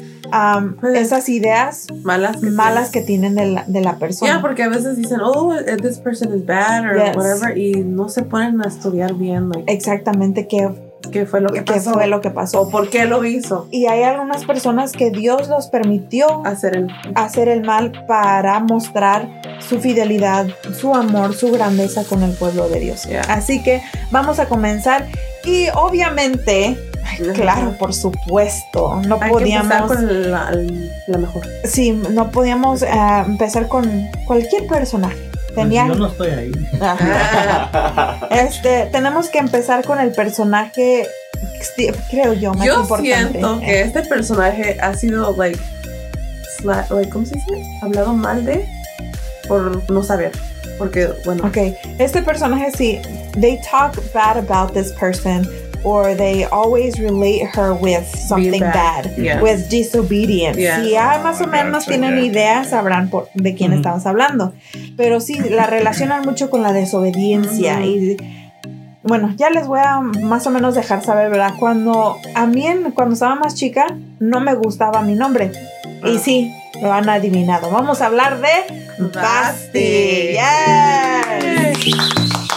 esas 0.94 1.28
ideas 1.28 1.86
Malas. 2.02 2.38
que 2.38 2.50
malas 2.50 2.90
que 2.90 3.02
tienen 3.02 3.36
de 3.36 3.46
la, 3.46 3.64
de 3.68 3.80
la 3.82 3.92
Ya, 3.92 3.98
persona. 4.00 4.40
porque 4.40 4.64
a 4.64 4.68
veces 4.68 4.96
dicen, 4.96 5.20
oh, 5.22 5.54
this 5.80 5.98
person 5.98 6.34
is 6.36 6.44
bad 6.44 6.84
or 6.84 6.96
Yes. 6.96 7.16
whatever, 7.16 7.56
y 7.56 7.84
no 7.84 8.08
se 8.08 8.22
ponen 8.22 8.60
a 8.62 8.66
estudiar 8.66 9.14
bien, 9.14 9.48
like, 9.50 9.72
Exactamente 9.72 10.48
qué, 10.48 10.70
qué 11.08 11.26
fue 11.26 11.40
lo 11.40 11.48
que 11.48 11.64
qué 11.64 11.74
pasó. 11.74 11.92
fue 11.92 12.06
lo 12.06 12.20
que 12.20 12.30
pasó. 12.30 12.62
O 12.62 12.70
por 12.70 12.90
qué 12.90 13.06
lo 13.06 13.24
hizo. 13.24 13.68
Y 13.70 13.86
hay 13.86 14.02
algunas 14.02 14.44
personas 14.44 14.92
que 14.92 15.10
Dios 15.10 15.48
los 15.48 15.68
permitió 15.68 16.44
Hacer 16.46 16.76
el. 16.76 16.88
hacer 17.14 17.48
el 17.48 17.62
mal 17.62 17.92
para 18.06 18.60
mostrar 18.60 19.28
su 19.60 19.80
fidelidad, 19.80 20.46
su 20.78 20.94
amor, 20.94 21.34
su 21.34 21.50
grandeza 21.50 22.04
con 22.04 22.22
el 22.22 22.32
pueblo 22.32 22.68
de 22.68 22.80
Dios. 22.80 23.04
Yeah. 23.04 23.22
Así 23.28 23.62
que 23.62 23.82
vamos 24.10 24.38
a 24.38 24.46
comenzar 24.46 25.06
y 25.44 25.68
obviamente, 25.74 26.76
claro, 27.34 27.76
por 27.78 27.94
supuesto, 27.94 29.00
no 29.06 29.18
Hay 29.20 29.32
que 29.32 29.52
empezar 29.54 29.86
podíamos 29.86 29.92
con 29.92 30.08
la 30.10 31.18
mejor. 31.18 31.42
Sí, 31.64 31.92
no 31.92 32.30
podíamos 32.30 32.82
eh, 32.82 32.88
empezar 33.26 33.68
con 33.68 34.08
cualquier 34.26 34.66
personaje. 34.66 35.25
Tenía, 35.56 35.86
Pues 35.86 35.96
yo 35.98 36.02
no 36.04 36.08
estoy 36.10 36.30
ahí. 36.30 36.52
Este, 38.30 38.86
tenemos 38.92 39.28
que 39.28 39.38
empezar 39.38 39.84
con 39.84 39.98
el 40.00 40.12
personaje, 40.12 41.06
creo 42.10 42.32
yo, 42.34 42.52
más 42.54 42.66
Yo 42.66 42.80
importante. 42.82 43.30
siento 43.32 43.60
que 43.60 43.80
este 43.82 44.02
personaje 44.02 44.76
ha 44.80 44.94
sido, 44.94 45.34
like, 45.36 45.58
sla- 46.60 46.86
like, 46.90 47.10
¿cómo 47.10 47.24
se 47.26 47.34
dice? 47.36 47.62
Hablado 47.82 48.12
mal 48.14 48.44
de 48.44 48.66
por 49.48 49.90
no 49.90 50.02
saber. 50.02 50.32
Porque, 50.78 51.08
bueno, 51.24 51.44
Ok, 51.46 51.56
este 51.98 52.20
personaje 52.22 52.70
sí, 52.76 53.00
they 53.40 53.58
talk 53.70 53.94
bad 54.12 54.36
about 54.38 54.72
this 54.74 54.92
person 54.92 55.48
or 55.88 56.16
they 56.16 56.44
always 56.50 56.98
relate 56.98 57.46
her 57.54 57.72
with 57.72 58.04
something 58.28 58.58
bad. 58.60 59.04
bad, 59.04 59.16
Yeah. 59.18 59.40
with 59.40 59.68
disobedience. 59.70 60.58
Yeah. 60.58 60.82
Si 60.82 60.90
ya 60.90 61.20
más 61.22 61.40
o 61.40 61.46
menos 61.46 61.84
gotcha, 61.84 61.90
tienen 61.90 62.16
yeah. 62.16 62.24
idea, 62.24 62.64
sabrán 62.64 63.08
por- 63.08 63.28
de 63.34 63.54
quién 63.54 63.70
Ujú. 63.70 63.78
estamos 63.82 64.04
hablando. 64.04 64.52
Pero 64.96 65.20
sí, 65.20 65.38
la 65.38 65.66
relacionan 65.66 66.22
mucho 66.24 66.50
con 66.50 66.62
la 66.62 66.72
desobediencia 66.72 67.74
Ujú. 67.78 67.84
y 67.86 68.16
bueno, 69.04 69.32
ya 69.36 69.50
les 69.50 69.68
voy 69.68 69.78
a 69.78 70.00
más 70.00 70.44
o 70.48 70.50
menos 70.50 70.74
dejar 70.74 71.04
saber, 71.04 71.30
¿verdad? 71.30 71.52
Cuando 71.60 72.16
a 72.34 72.46
mí, 72.46 72.66
cuando 72.94 73.14
estaba 73.14 73.36
más 73.36 73.54
chica, 73.54 73.86
no 74.18 74.40
me 74.40 74.54
gustaba 74.54 75.02
mi 75.02 75.14
nombre. 75.14 75.52
Y 76.04 76.16
Ah. 76.16 76.20
sí, 76.20 76.52
lo 76.82 76.92
han 76.92 77.08
adivinado. 77.08 77.70
Vamos 77.70 78.02
a 78.02 78.06
hablar 78.06 78.40
de 78.40 78.48
Basti. 79.14 80.36
Yes. 81.78 82.55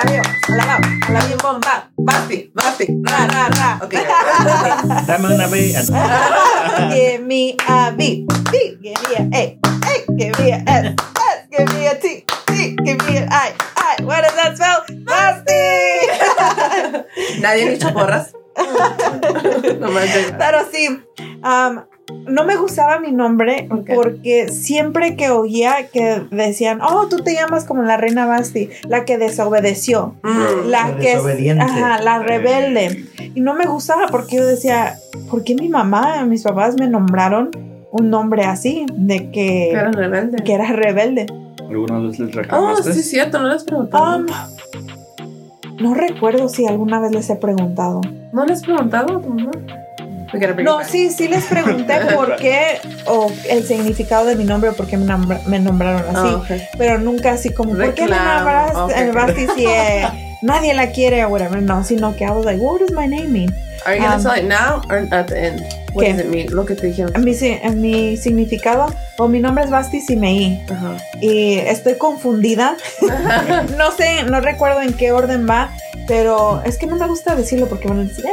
Radio, 0.00 0.22
a 0.22 0.52
la 0.52 0.64
lado, 0.64 0.86
a 1.08 1.10
la 1.10 1.24
bien 1.24 1.38
bomba. 1.38 1.90
Basti, 1.96 2.52
Basti. 2.54 2.86
Ra, 3.02 3.26
ra, 3.26 3.48
ra. 3.48 3.80
Ok. 3.82 3.94
Dame 5.08 5.34
una 5.34 5.48
vez. 5.48 5.90
Give 6.92 7.18
me 7.24 7.56
a 7.66 7.90
B, 7.90 8.24
B, 8.52 8.78
give 8.80 8.94
me 9.08 9.16
a 9.16 9.22
A, 9.34 9.58
A, 9.64 10.04
give 10.16 10.38
me 10.38 10.52
a 10.52 10.62
S, 10.64 10.94
S, 10.94 11.48
give 11.50 11.74
me 11.74 11.88
a 11.88 11.98
T, 11.98 12.24
T, 12.46 12.76
give 12.84 13.04
me 13.08 13.16
an 13.16 13.28
I, 13.28 13.52
I. 13.74 14.04
What 14.04 14.22
does 14.22 14.36
that 14.36 14.56
spell? 14.56 14.84
Basti. 15.04 15.64
Nadie 17.40 17.66
ha 17.66 17.70
dicho 17.70 17.92
porras. 17.92 18.32
no 19.80 19.90
manches. 19.90 20.32
Pero 20.38 20.58
sí, 20.70 20.86
um, 21.42 21.84
no 22.26 22.44
me 22.44 22.56
gustaba 22.56 22.98
mi 23.00 23.12
nombre 23.12 23.68
porque 23.94 24.48
siempre 24.48 25.16
que 25.16 25.30
oía 25.30 25.88
que 25.92 26.22
decían, 26.30 26.80
oh, 26.82 27.06
tú 27.08 27.18
te 27.18 27.34
llamas 27.34 27.64
como 27.64 27.82
la 27.82 27.96
reina 27.96 28.26
Basti, 28.26 28.68
la 28.88 29.04
que 29.04 29.18
desobedeció, 29.18 30.14
Mm. 30.22 30.68
la 30.68 30.88
La 30.88 30.96
que 30.96 31.08
es, 31.12 31.14
desobediente. 31.16 31.62
ajá, 31.64 32.00
la 32.02 32.18
rebelde. 32.20 33.04
Y 33.34 33.40
no 33.40 33.54
me 33.54 33.66
gustaba 33.66 34.06
porque 34.10 34.36
yo 34.36 34.46
decía, 34.46 34.94
¿por 35.30 35.44
qué 35.44 35.54
mi 35.54 35.68
mamá, 35.68 36.24
mis 36.24 36.42
papás 36.42 36.76
me 36.78 36.88
nombraron 36.88 37.50
un 37.92 38.10
nombre 38.10 38.44
así, 38.44 38.86
de 38.94 39.30
que, 39.30 39.70
Era 39.72 39.90
rebelde. 39.90 40.42
que 40.44 40.52
era 40.54 40.66
rebelde? 40.72 41.26
¿Alguna 41.68 41.98
vez 42.00 42.18
les 42.18 42.30
Oh, 42.34 42.38
reclamaste? 42.38 42.92
sí, 42.94 43.00
es 43.00 43.10
cierto, 43.10 43.38
no 43.38 43.48
les 43.48 43.64
preguntado. 43.64 44.18
Um, 44.20 44.26
no 45.80 45.94
recuerdo 45.94 46.48
si 46.48 46.66
alguna 46.66 47.00
vez 47.00 47.12
les 47.12 47.28
he 47.30 47.36
preguntado. 47.36 48.00
¿No 48.32 48.44
les 48.46 48.58
has 48.58 48.64
preguntado 48.64 49.18
a 49.18 49.22
tu 49.22 49.28
mamá? 49.28 49.50
No, 50.64 50.84
sí, 50.84 51.10
sí 51.10 51.26
les 51.28 51.44
pregunté 51.46 51.94
por 52.14 52.36
qué 52.36 52.80
o 53.06 53.30
el 53.48 53.64
significado 53.66 54.26
de 54.26 54.36
mi 54.36 54.44
nombre, 54.44 54.72
por 54.72 54.86
qué 54.86 54.96
me, 54.96 55.06
nombra- 55.06 55.42
me 55.46 55.58
nombraron 55.58 56.02
así, 56.16 56.28
Ah, 56.28 56.36
ok. 56.36 56.50
pero 56.76 56.98
nunca 56.98 57.32
así 57.32 57.50
como, 57.50 57.74
¿por 57.74 57.94
qué 57.94 58.02
me 58.02 58.16
nombraste 58.16 58.78
ok. 58.80 58.90
el 58.96 59.12
Basti 59.12 59.46
si 59.56 59.64
eh, 59.66 60.08
nadie 60.42 60.74
la 60.74 60.90
quiere 60.90 61.24
o 61.24 61.28
whatever? 61.28 61.62
No, 61.62 61.82
sino 61.84 62.14
que 62.14 62.24
I 62.24 62.30
was 62.30 62.44
like, 62.44 62.60
what 62.60 62.80
does 62.80 62.92
my 62.92 63.06
name 63.06 63.28
mean? 63.32 63.54
Are 63.86 63.94
you 63.96 64.02
gonna 64.02 64.16
Um, 64.16 64.22
tell 64.22 64.34
it 64.36 64.44
now 64.44 64.82
or 64.90 65.06
at 65.12 65.28
the 65.28 65.36
end? 65.38 65.60
What 65.94 66.04
¿Qué? 66.04 66.12
does 66.12 66.20
it 66.24 66.28
mean? 66.28 66.54
Lo 66.54 66.64
que 66.66 66.74
te 66.74 66.88
dijeron. 66.88 67.12
Mi, 67.24 67.32
mi 67.76 68.16
significado, 68.16 68.92
o 69.18 69.28
mi 69.28 69.40
nombre 69.40 69.64
es 69.64 69.70
Basti 69.70 70.00
Simeí 70.00 70.62
Ajá. 70.70 70.96
y 71.20 71.54
estoy 71.58 71.94
confundida. 71.96 72.76
no 73.78 73.92
sé, 73.92 74.24
no 74.24 74.40
recuerdo 74.40 74.82
en 74.82 74.92
qué 74.94 75.12
orden 75.12 75.46
va, 75.48 75.70
pero 76.08 76.62
es 76.64 76.78
que 76.78 76.86
no 76.86 76.96
me 76.96 77.06
gusta 77.06 77.36
decirlo 77.36 77.68
porque 77.68 77.86
van 77.86 78.00
a 78.00 78.04
decir, 78.04 78.24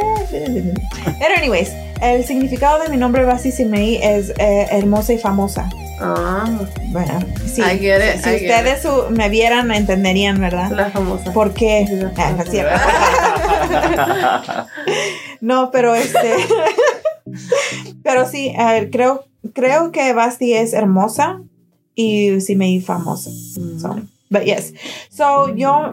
pero 1.20 1.34
anyways, 1.36 1.70
el 2.00 2.24
significado 2.24 2.82
de 2.82 2.88
mi 2.88 2.96
nombre 2.96 3.24
Basti 3.24 3.52
Simeí 3.52 3.96
es 4.02 4.30
eh, 4.38 4.66
hermosa 4.70 5.12
y 5.12 5.18
famosa. 5.18 5.68
Ah, 6.00 6.50
Bueno, 6.88 7.20
sí. 7.46 7.60
I 7.62 7.78
get 7.78 8.16
it, 8.16 8.22
Si 8.22 8.30
I 8.30 8.38
get 8.40 8.50
ustedes 8.50 9.10
me 9.10 9.28
vieran, 9.28 9.70
entenderían, 9.70 10.40
¿verdad? 10.40 10.70
la 10.70 10.90
famosa. 10.90 11.32
¿Por 11.32 11.54
qué? 11.54 11.86
Ah, 12.16 12.32
no 12.36 12.42
es 12.42 12.50
cierto. 12.50 12.74
No, 15.40 15.70
pero 15.70 15.94
este. 15.94 16.32
pero 18.02 18.26
sí, 18.26 18.54
eh, 18.58 18.88
creo, 18.90 19.26
creo 19.52 19.92
que 19.92 20.12
Basti 20.14 20.54
es 20.54 20.72
hermosa 20.72 21.42
y 21.94 22.40
Simei 22.40 22.80
famosa. 22.80 23.30
Mm. 23.30 23.78
So, 23.80 24.00
but 24.30 24.44
yes. 24.44 24.72
So 25.10 25.54
yo 25.54 25.92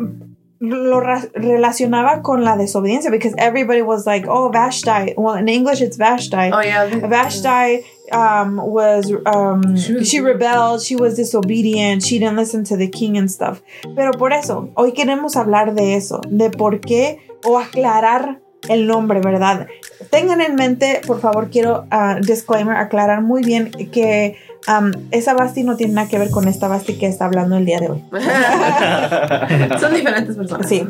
lo 0.65 1.01
relacionaba 1.33 2.21
con 2.21 2.43
la 2.45 2.55
desobediencia 2.55 3.11
because 3.11 3.35
everybody 3.37 3.81
was 3.81 4.05
like, 4.05 4.25
oh, 4.29 4.49
Vashti. 4.49 5.13
Well, 5.17 5.35
in 5.35 5.49
English 5.49 5.81
it's 5.81 5.97
Vashti. 5.97 6.51
Oh, 6.53 6.61
yeah. 6.61 6.85
Vashti 7.07 7.83
um, 8.13 8.57
was 8.57 9.11
um, 9.25 9.75
She 9.75 9.93
was- 9.93 10.07
she 10.09 10.19
rebelled, 10.21 10.81
she 10.81 10.95
was 10.95 11.15
disobedient, 11.17 12.03
she 12.03 12.17
didn't 12.19 12.37
listen 12.37 12.63
to 12.65 12.77
the 12.77 12.87
king 12.87 13.17
and 13.17 13.29
stuff. 13.29 13.61
Pero 13.95 14.11
por 14.13 14.31
eso, 14.31 14.69
hoy 14.75 14.93
queremos 14.93 15.35
hablar 15.35 15.73
de 15.75 15.95
eso, 15.95 16.21
de 16.29 16.49
por 16.49 16.79
qué 16.79 17.19
o 17.45 17.57
aclarar 17.59 18.39
el 18.69 18.87
nombre, 18.87 19.19
¿verdad? 19.19 19.67
Tengan 20.09 20.41
en 20.41 20.55
mente, 20.55 21.01
por 21.05 21.19
favor, 21.19 21.49
quiero 21.49 21.85
ah, 21.91 22.17
disclaimer, 22.21 22.77
aclarar 22.77 23.21
muy 23.21 23.43
bien 23.43 23.71
que 23.91 24.37
um, 24.67 24.91
esa 25.11 25.33
Basti 25.33 25.63
no 25.63 25.75
tiene 25.75 25.93
nada 25.93 26.07
que 26.07 26.19
ver 26.19 26.29
con 26.29 26.47
esta 26.47 26.67
Basti 26.67 26.93
que 26.93 27.07
está 27.07 27.25
hablando 27.25 27.57
el 27.57 27.65
día 27.65 27.79
de 27.79 27.89
hoy. 27.89 28.03
Son 29.79 29.93
diferentes 29.93 30.35
personas. 30.35 30.69
Sí, 30.69 30.87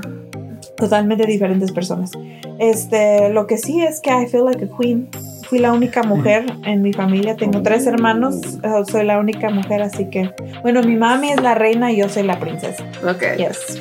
totalmente 0.78 1.26
diferentes 1.26 1.72
personas. 1.72 2.12
Este, 2.60 3.30
lo 3.30 3.48
que 3.48 3.58
sí 3.58 3.82
es 3.82 4.00
que 4.00 4.12
I 4.12 4.28
feel 4.28 4.46
like 4.46 4.66
a 4.66 4.78
queen. 4.78 5.10
Fui 5.50 5.60
la 5.60 5.74
única 5.74 6.04
mujer 6.04 6.46
en 6.64 6.82
mi 6.82 6.94
familia. 6.94 7.36
Tengo 7.36 7.62
tres 7.62 7.86
hermanos. 7.86 8.36
eh, 8.64 8.84
soy 8.90 9.06
la 9.06 9.20
única 9.20 9.50
mujer, 9.50 9.82
así 9.82 10.10
que. 10.10 10.32
Bueno, 10.62 10.82
mi 10.82 10.96
mami 10.96 11.32
es 11.32 11.42
la 11.42 11.54
reina 11.54 11.92
y 11.92 11.98
yo 11.98 12.10
soy 12.10 12.24
la 12.24 12.40
princesa. 12.40 12.84
Okay. 13.08 13.38
Yes. 13.38 13.78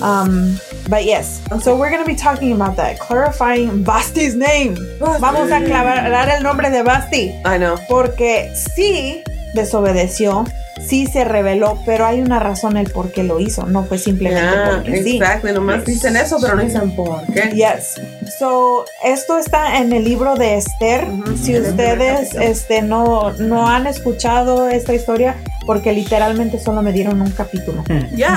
Um, 0.00 0.56
but 0.88 1.04
yes. 1.04 1.42
So 1.62 1.76
we're 1.76 1.90
going 1.90 2.02
to 2.02 2.06
be 2.06 2.16
talking 2.16 2.52
about 2.52 2.76
that. 2.76 2.98
Clarifying 2.98 3.82
Basti's 3.82 4.34
name. 4.34 4.76
Vamos 4.98 5.50
a 5.50 5.58
aclarar 5.60 6.28
el 6.28 6.42
nombre 6.42 6.70
de 6.70 6.82
Basti. 6.82 7.32
I 7.44 7.58
know. 7.58 7.76
Porque 7.88 8.52
sí 8.54 9.22
desobedeció, 9.54 10.46
sí 10.84 11.06
se 11.06 11.24
rebeló, 11.24 11.78
pero 11.86 12.06
hay 12.06 12.20
una 12.20 12.38
razón 12.38 12.76
el 12.76 12.90
por 12.90 13.12
qué 13.12 13.22
lo 13.22 13.40
hizo. 13.40 13.66
No 13.66 13.84
fue 13.84 13.98
simplemente 13.98 14.42
Yeah, 14.50 14.70
porque 14.76 15.02
sí. 15.02 15.16
exactly. 15.16 15.52
Nomás 15.52 15.84
dicen 15.84 16.16
eso, 16.16 16.38
pero 16.40 16.56
no 16.56 16.62
dicen 16.62 16.94
por 16.94 17.24
qué. 17.32 17.50
Yes. 17.54 18.00
So, 18.38 18.84
esto 19.04 19.38
está 19.38 19.78
en 19.78 19.92
el 19.92 20.04
libro 20.04 20.34
de 20.34 20.56
Esther. 20.56 21.06
Si 21.42 21.54
En 21.54 21.64
el 21.64 21.74
primer 21.74 21.98
ustedes 21.98 22.34
este, 22.34 22.82
no, 22.82 23.32
no 23.38 23.68
han 23.68 23.86
escuchado 23.86 24.68
esta 24.68 24.92
historia, 24.94 25.36
porque 25.66 25.92
literalmente 25.92 26.58
solo 26.58 26.82
me 26.82 26.92
dieron 26.92 27.20
un 27.20 27.30
capítulo. 27.30 27.82
Ya, 28.16 28.34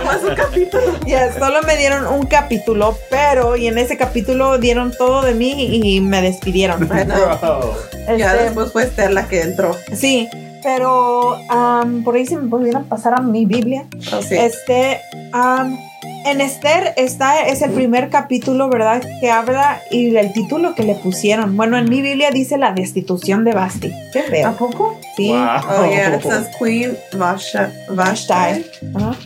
nomás 0.00 0.22
un 0.28 0.34
capítulo. 0.34 0.98
Yes, 1.06 1.34
solo 1.38 1.62
me 1.62 1.76
dieron 1.76 2.06
un 2.06 2.26
capítulo, 2.26 2.96
pero 3.10 3.56
y 3.56 3.66
en 3.68 3.78
ese 3.78 3.96
capítulo 3.96 4.58
dieron 4.58 4.92
todo 4.96 5.22
de 5.22 5.34
mí 5.34 5.80
y 5.82 6.00
me 6.00 6.20
despidieron. 6.22 6.86
Know. 6.88 6.96
Bro. 7.40 7.74
Ya 8.18 8.32
Este, 8.32 8.44
después 8.44 8.72
fue 8.72 8.82
Esther 8.84 9.12
la 9.12 9.26
que 9.28 9.42
entró. 9.42 9.76
sí, 9.94 10.28
pero 10.62 11.36
um, 11.36 12.02
por 12.04 12.14
ahí 12.14 12.26
si 12.26 12.36
me 12.36 12.48
pudieran 12.48 12.84
pasar 12.84 13.14
a 13.14 13.20
mi 13.20 13.46
Biblia. 13.46 13.86
Oh, 14.12 14.22
sí. 14.22 14.36
Este, 14.36 15.00
am, 15.32 15.76
en 16.24 16.40
Esther 16.40 16.94
está, 16.96 17.46
es 17.46 17.62
el 17.62 17.72
primer 17.72 18.08
capítulo, 18.08 18.68
¿verdad? 18.68 19.02
Que 19.20 19.30
habla 19.30 19.80
y 19.90 20.14
el 20.16 20.32
título 20.32 20.74
que 20.74 20.82
le 20.82 20.94
pusieron. 20.94 21.56
Bueno, 21.56 21.76
en 21.76 21.88
mi 21.88 22.00
Biblia 22.02 22.30
dice 22.30 22.58
la 22.58 22.72
destitución 22.72 23.44
de 23.44 23.52
Basti. 23.52 23.92
Qué 24.12 24.20
¿A 24.20 24.22
feo. 24.22 24.56
poco? 24.56 24.98
Sí. 25.16 25.28
Wow. 25.28 25.38
Oh, 25.68 25.86
yeah. 25.90 26.16
It 26.16 26.22
says 26.22 26.48
Queen 26.58 26.96
Vasha, 27.14 27.72
Vashti 27.90 28.32
Ajá. 28.32 29.16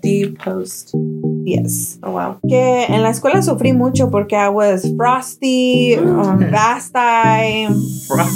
deposed. 0.00 0.94
Yes. 1.44 1.98
Oh, 2.02 2.12
wow. 2.12 2.38
Que 2.48 2.84
en 2.84 3.02
la 3.02 3.10
escuela 3.10 3.42
sufrí 3.42 3.72
mucho 3.72 4.10
porque 4.10 4.36
I 4.36 4.48
was 4.48 4.82
Frosty, 4.96 5.96
um, 5.98 6.50
Basti, 6.50 7.66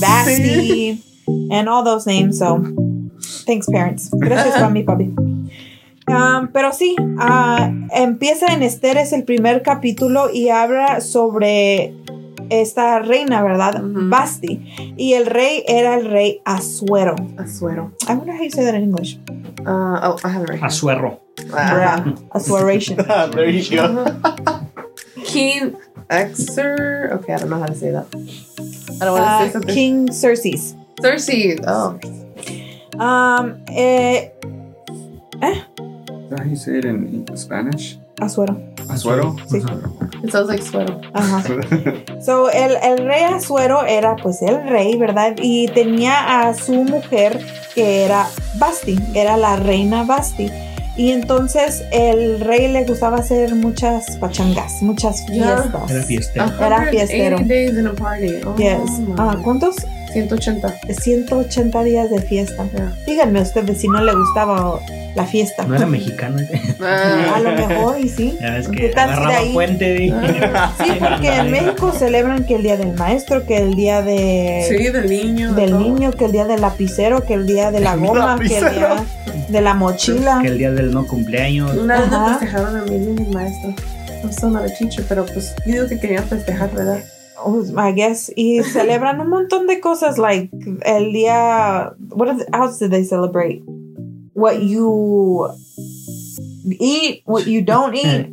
Basti, 0.00 1.02
and 1.50 1.68
all 1.68 1.82
those 1.84 2.06
names. 2.06 2.38
So, 2.38 2.62
thanks, 3.46 3.66
parents. 3.70 4.10
Gracias, 4.10 4.60
mami, 4.62 4.84
papi. 4.84 5.14
Um, 6.08 6.48
pero 6.52 6.72
sí, 6.72 6.96
ah, 7.18 7.70
empieza 7.94 8.46
en 8.54 8.62
Esther, 8.62 8.96
es 8.96 9.12
el 9.12 9.24
primer 9.24 9.62
capítulo 9.62 10.30
y 10.32 10.48
habla 10.48 11.02
sobre 11.02 11.92
esta 12.48 13.00
reina, 13.00 13.42
¿verdad? 13.42 13.82
Basti. 13.84 14.94
Y 14.96 15.12
el 15.12 15.26
rey 15.26 15.64
era 15.68 15.96
el 15.96 16.06
rey 16.10 16.40
Asuero. 16.46 17.14
Asuero. 17.36 17.92
I 18.08 18.14
wonder 18.14 18.34
how 18.34 18.42
you 18.42 18.50
say 18.50 18.64
that 18.64 18.74
in 18.74 18.84
English. 18.84 19.18
Uh, 19.66 20.00
oh, 20.02 20.16
I 20.24 20.28
have 20.28 20.44
it 20.44 20.48
right 20.48 20.58
here. 20.58 20.68
Asuerro. 20.68 21.20
Ah. 21.52 22.02
Asueration. 22.34 22.96
there 22.96 23.50
you 23.50 23.76
go. 23.76 24.06
King 25.24 25.76
Exer. 26.08 27.12
Okay, 27.20 27.34
I 27.34 27.36
don't 27.38 27.50
know 27.50 27.58
how 27.60 27.66
to 27.66 27.74
say 27.74 27.90
that. 27.90 28.06
I 29.00 29.04
don't 29.04 29.12
want 29.12 29.24
Ah, 29.28 29.40
to 29.40 29.46
say 29.46 29.52
something. 29.52 29.74
King 29.74 30.06
Xerxes. 30.10 30.74
Cersei. 31.00 31.56
Oh. 31.66 31.98
Um, 32.98 33.62
eh, 33.68 34.32
How 35.40 36.44
you 36.44 36.56
say 36.56 36.78
it 36.78 36.84
in 36.84 37.24
Spanish? 37.36 37.98
Azuero. 38.20 38.56
Azuero? 38.88 39.36
Sí. 39.48 39.62
It 40.24 40.32
sounds 40.32 40.48
like 40.48 40.62
suero. 40.62 41.00
Ajá. 41.14 41.42
So, 42.20 42.50
el, 42.50 42.76
el 42.82 43.06
rey 43.06 43.22
Azuero 43.22 43.84
era 43.86 44.16
pues 44.16 44.42
el 44.42 44.68
rey, 44.68 44.96
¿verdad? 44.98 45.36
Y 45.40 45.68
tenía 45.68 46.48
a 46.48 46.52
su 46.54 46.74
mujer 46.82 47.38
que 47.76 48.04
era 48.04 48.26
Basti, 48.58 48.98
era 49.14 49.36
la 49.36 49.54
reina 49.56 50.02
Basti. 50.02 50.50
Y 50.96 51.12
entonces 51.12 51.84
el 51.92 52.40
rey 52.40 52.66
le 52.72 52.84
gustaba 52.84 53.18
hacer 53.18 53.54
muchas 53.54 54.16
pachangas, 54.16 54.82
muchas 54.82 55.24
fiestas. 55.26 55.88
Era 55.88 56.02
fiestero. 56.02 56.46
Era 56.60 56.86
fiestero. 56.90 57.36
180 57.38 57.44
days 57.46 57.78
in 57.78 57.86
a 57.86 57.92
party. 57.92 58.40
Oh, 58.44 58.56
Yes. 58.56 59.00
Ah. 59.16 59.36
¿Cuántos? 59.44 59.76
180. 60.12 60.74
180 61.00 61.84
días 61.84 62.10
de 62.10 62.20
fiesta. 62.22 62.66
Yeah. 62.72 62.92
Díganme 63.06 63.40
ustedes 63.42 63.78
si 63.80 63.88
no 63.88 64.02
le 64.02 64.14
gustaba 64.14 64.80
la 65.14 65.24
fiesta. 65.26 65.64
No 65.64 65.74
era 65.76 65.86
mexicano. 65.86 66.38
Ah. 66.80 67.34
A 67.36 67.40
lo 67.40 67.52
mejor, 67.52 67.98
y 68.00 68.08
sí. 68.08 68.36
Ya 68.40 68.52
ves 68.54 68.68
¿Qué 68.68 68.76
que 68.76 68.88
tal 68.90 69.08
si 69.08 69.14
de 69.14 69.20
agarraba 69.20 69.38
ahí? 69.38 69.52
puente. 69.52 70.04
y- 70.04 70.10
Sí, 70.10 70.92
porque 71.00 71.28
en 71.34 71.50
México 71.50 71.92
celebran 71.92 72.44
que 72.44 72.54
el 72.56 72.62
día 72.62 72.76
del 72.76 72.92
maestro, 72.94 73.44
que 73.46 73.56
el 73.58 73.74
día 73.74 74.02
de 74.02 74.64
Sí, 74.68 74.76
del 74.90 75.08
niño. 75.08 75.52
del 75.54 75.70
todo. 75.70 75.80
niño, 75.80 76.10
que 76.12 76.24
el 76.26 76.32
día 76.32 76.44
del 76.46 76.60
lapicero, 76.60 77.24
que 77.24 77.34
el 77.34 77.46
día 77.46 77.70
de 77.70 77.80
la 77.80 77.96
goma, 77.96 78.38
que 78.38 78.56
el 78.58 78.64
Lapicero. 78.64 78.70
día 78.94 79.04
de 79.48 79.60
la 79.60 79.74
mochila. 79.74 80.38
Que 80.42 80.48
el 80.48 80.58
día 80.58 80.70
del 80.72 80.92
no 80.92 81.06
cumpleaños. 81.06 81.74
Una 81.76 82.00
vez 82.00 82.10
me 82.10 82.16
Ajá. 82.16 82.28
festejaron 82.38 82.76
a 82.76 82.82
mí 82.82 82.94
y 82.94 82.98
mi 82.98 83.24
maestro. 83.34 83.74
I'm 84.22 84.30
still 84.30 84.50
not 84.52 84.64
a 84.64 84.74
teacher, 84.74 85.04
pero 85.08 85.24
pues 85.26 85.54
yo 85.66 85.72
digo 85.74 85.86
que 85.88 85.98
querían 85.98 86.24
festejar, 86.24 86.70
¿verdad? 86.72 86.98
I 87.76 87.92
guess. 87.92 88.32
Y 88.36 88.62
celebran 88.62 89.20
un 89.20 89.28
montón 89.30 89.66
de 89.66 89.80
cosas, 89.80 90.18
like 90.18 90.50
el 90.84 91.12
día. 91.12 91.94
What 92.10 92.36
how 92.52 92.68
did 92.70 92.90
they 92.90 93.04
celebrate? 93.04 93.62
What 94.34 94.62
you 94.62 95.48
eat, 96.80 97.22
what 97.24 97.46
you 97.46 97.62
don't 97.62 97.94
eat. 98.04 98.26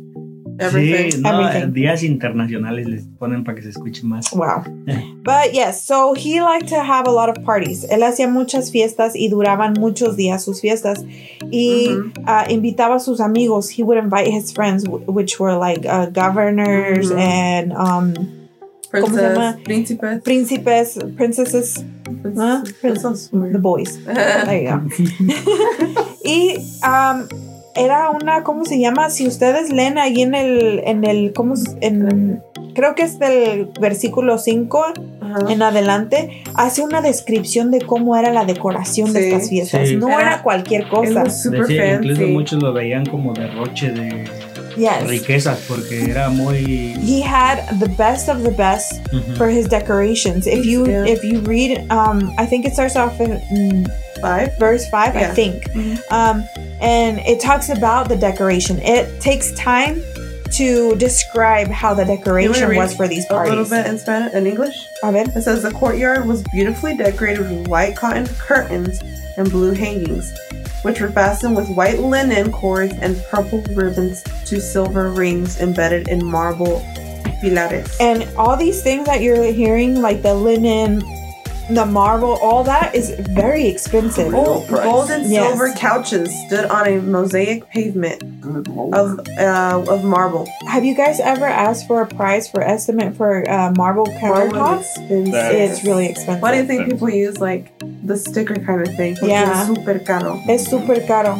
Everything. 0.58 1.10
Sí, 1.10 1.20
no, 1.20 1.28
Everything. 1.50 1.74
días 1.74 2.02
internacionales 2.02 2.86
les 2.88 3.04
ponen 3.18 3.44
para 3.44 3.56
que 3.56 3.62
se 3.62 3.68
escuche 3.70 4.02
más. 4.04 4.32
Wow. 4.32 4.62
But 5.22 5.52
yes, 5.52 5.82
so 5.82 6.14
he 6.14 6.40
liked 6.40 6.68
to 6.68 6.80
have 6.82 7.06
a 7.06 7.10
lot 7.10 7.28
of 7.28 7.44
parties. 7.44 7.84
Él 7.90 8.02
hacía 8.02 8.26
muchas 8.26 8.70
fiestas 8.70 9.14
y 9.14 9.28
duraban 9.28 9.74
muchos 9.78 10.16
días 10.16 10.42
sus 10.42 10.62
fiestas. 10.62 11.04
Y 11.50 11.88
uh, 12.26 12.44
invitaba 12.48 12.94
a 12.96 13.00
sus 13.00 13.20
amigos. 13.20 13.68
He 13.68 13.82
would 13.82 13.98
invite 13.98 14.28
his 14.28 14.50
friends, 14.50 14.84
wh- 14.86 15.06
which 15.06 15.38
were 15.38 15.56
like 15.58 15.84
uh, 15.84 16.06
governors 16.06 17.10
and 17.10 17.72
um, 17.74 18.14
¿cómo 19.00 19.16
se 19.16 19.22
llama? 19.22 19.58
Príncipes. 19.64 20.22
príncipes, 20.22 20.98
princesses, 21.16 21.84
sounds 23.00 23.30
the 23.30 23.58
boys. 23.58 23.98
There 24.06 24.62
you 24.64 24.70
go. 24.70 24.82
y 26.24 26.56
um, 26.84 27.26
era 27.74 28.10
una, 28.10 28.42
¿cómo 28.42 28.64
se 28.64 28.78
llama? 28.78 29.10
Si 29.10 29.26
ustedes 29.26 29.70
leen 29.72 29.98
ahí 29.98 30.22
en 30.22 30.34
el, 30.34 30.80
en 30.84 31.04
el, 31.04 31.32
¿cómo? 31.34 31.54
En, 31.80 32.40
creo 32.74 32.94
que 32.94 33.02
es 33.02 33.18
del 33.18 33.70
versículo 33.80 34.38
5 34.38 34.84
Ajá. 35.20 35.52
en 35.52 35.62
adelante, 35.62 36.42
hace 36.54 36.82
una 36.82 37.00
descripción 37.02 37.70
de 37.70 37.80
cómo 37.80 38.16
era 38.16 38.32
la 38.32 38.44
decoración 38.44 39.12
de 39.12 39.28
estas 39.28 39.48
fiestas. 39.50 39.88
sí. 39.88 39.96
No 39.96 40.08
Era- 40.08 40.20
era 40.20 40.42
cualquier 40.42 40.88
cosa. 40.88 41.28
super 41.30 41.60
Decía, 41.62 41.94
incluso 41.96 42.20
fancy. 42.20 42.32
muchos 42.32 42.62
lo 42.62 42.72
veían 42.72 43.04
como 43.06 43.32
derroche 43.34 43.92
de 43.92 44.24
Yes. 44.76 45.08
riquezas 45.08 45.58
porque 45.66 46.10
era 46.10 46.28
muy... 46.30 46.94
He 47.00 47.20
had 47.22 47.78
the 47.80 47.88
best 47.88 48.28
of 48.28 48.42
the 48.42 48.50
best 48.50 49.02
Ujú. 49.12 49.36
for 49.36 49.48
his 49.48 49.66
decorations. 49.68 50.46
If 50.46 50.64
you 50.66 50.86
Yeah. 50.86 51.04
if 51.06 51.24
you 51.24 51.40
read, 51.40 51.86
um, 51.90 52.32
I 52.38 52.46
think 52.46 52.64
it 52.66 52.72
starts 52.74 52.96
off 52.96 53.20
in 53.20 53.40
mm, 53.52 53.86
Five. 54.20 54.58
verse 54.58 54.88
five, 54.88 55.14
I 55.16 55.20
Yeah. 55.20 55.34
think, 55.34 55.70
Mhm. 55.72 55.98
um, 56.10 56.44
and 56.80 57.18
it 57.26 57.40
talks 57.40 57.68
about 57.68 58.08
the 58.08 58.16
decoration. 58.16 58.78
It 58.80 59.20
takes 59.20 59.52
time 59.52 60.02
to 60.56 60.94
describe 60.96 61.68
how 61.70 61.92
the 61.92 62.04
decoration 62.04 62.76
was 62.76 62.94
for 62.94 63.08
these 63.08 63.26
parties. 63.26 63.52
A 63.52 63.56
little 63.56 63.64
parties. 63.66 63.84
bit 63.84 63.86
in 63.92 63.98
Spanish, 63.98 64.32
in 64.34 64.46
English. 64.46 64.76
A 65.02 65.10
ver. 65.12 65.24
It 65.34 65.42
says 65.42 65.62
the 65.62 65.70
courtyard 65.72 66.26
was 66.26 66.42
beautifully 66.54 66.96
decorated 66.96 67.50
with 67.50 67.66
white 67.68 67.96
cotton 67.96 68.26
curtains 68.38 69.00
and 69.36 69.50
blue 69.50 69.72
hangings, 69.72 70.32
which 70.86 71.00
were 71.00 71.10
fastened 71.10 71.56
with 71.56 71.68
white 71.70 71.98
linen 71.98 72.52
cords 72.52 72.94
and 73.00 73.20
purple 73.28 73.60
ribbons 73.74 74.22
to 74.44 74.60
silver 74.60 75.10
rings 75.10 75.58
embedded 75.58 76.06
in 76.06 76.24
marble 76.24 76.80
pilares. 77.42 77.92
And 78.00 78.22
all 78.38 78.56
these 78.56 78.84
things 78.84 79.04
that 79.06 79.20
you're 79.20 79.52
hearing, 79.52 80.00
like 80.00 80.22
the 80.22 80.32
linen, 80.32 81.02
the 81.70 81.84
marble, 81.84 82.38
all 82.40 82.62
that 82.62 82.94
is 82.94 83.10
very 83.30 83.66
expensive. 83.66 84.32
Oh. 84.32 84.64
Gold, 84.68 85.10
and 85.10 85.28
Yes. 85.28 85.48
silver 85.48 85.72
couches 85.76 86.32
stood 86.46 86.66
on 86.66 86.86
a 86.86 87.00
mosaic 87.00 87.68
pavement 87.68 88.22
of 88.94 89.18
uh, 89.40 89.84
of 89.88 90.04
marble. 90.04 90.46
Have 90.68 90.84
you 90.84 90.94
guys 90.94 91.18
ever 91.18 91.46
asked 91.46 91.88
for 91.88 92.00
a 92.02 92.06
price 92.06 92.48
for 92.48 92.62
estimate 92.62 93.16
for 93.16 93.48
uh, 93.50 93.72
marble 93.76 94.06
countertops? 94.06 94.82
expensive. 94.82 95.34
It's 95.34 95.82
really 95.84 96.06
expensive. 96.06 96.42
Why 96.42 96.52
do 96.52 96.58
you 96.58 96.66
think 96.66 96.88
people 96.88 97.10
use 97.10 97.38
like 97.38 97.72
the 98.06 98.16
sticker 98.16 98.54
kind 98.56 98.86
of 98.86 98.94
thing? 98.96 99.16
Yeah. 99.22 99.62
es 99.62 99.66
super 99.66 99.98
caro. 99.98 100.42
Es 100.48 100.68
super 100.68 101.00
caro. 101.06 101.34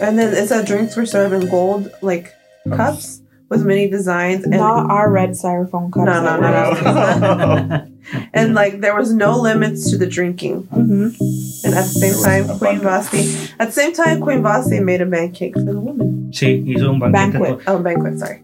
And 0.00 0.18
then 0.18 0.34
it 0.34 0.48
said 0.48 0.66
drinks 0.66 0.96
were 0.96 1.06
served 1.06 1.34
in 1.34 1.48
gold 1.50 1.90
like 2.02 2.32
cups 2.68 3.22
with 3.48 3.64
many 3.64 3.88
designs 3.88 4.44
and 4.44 4.52
Not 4.52 4.90
our 4.90 5.10
red 5.10 5.30
styrofoam 5.30 5.92
cups. 5.92 6.06
No, 6.06 6.22
no, 6.24 6.40
no, 6.40 7.66
no. 7.66 7.88
and 8.34 8.54
like 8.54 8.80
there 8.80 8.96
was 8.96 9.12
no 9.12 9.38
limits 9.38 9.90
to 9.90 9.98
the 9.98 10.06
drinking. 10.06 10.64
Mm-hmm. 10.64 11.66
And 11.66 11.74
at 11.74 11.84
the 11.84 11.96
same 12.02 12.14
time, 12.22 12.58
Queen 12.58 12.78
abundance. 12.78 13.10
Vasti, 13.10 13.54
at 13.60 13.66
the 13.66 13.72
same 13.72 13.92
time, 13.92 14.20
Queen 14.20 14.42
Vasti 14.42 14.82
made 14.82 15.00
a 15.00 15.06
pancake 15.06 15.54
for 15.54 15.72
the 15.72 15.80
woman. 15.80 16.30
Sí, 16.32 16.64
hizo 16.66 16.90
un 16.90 16.98
banquete. 16.98 17.12
Banquet. 17.12 17.60
Oh, 17.66 17.78
banquet, 17.78 18.18
sorry. 18.18 18.42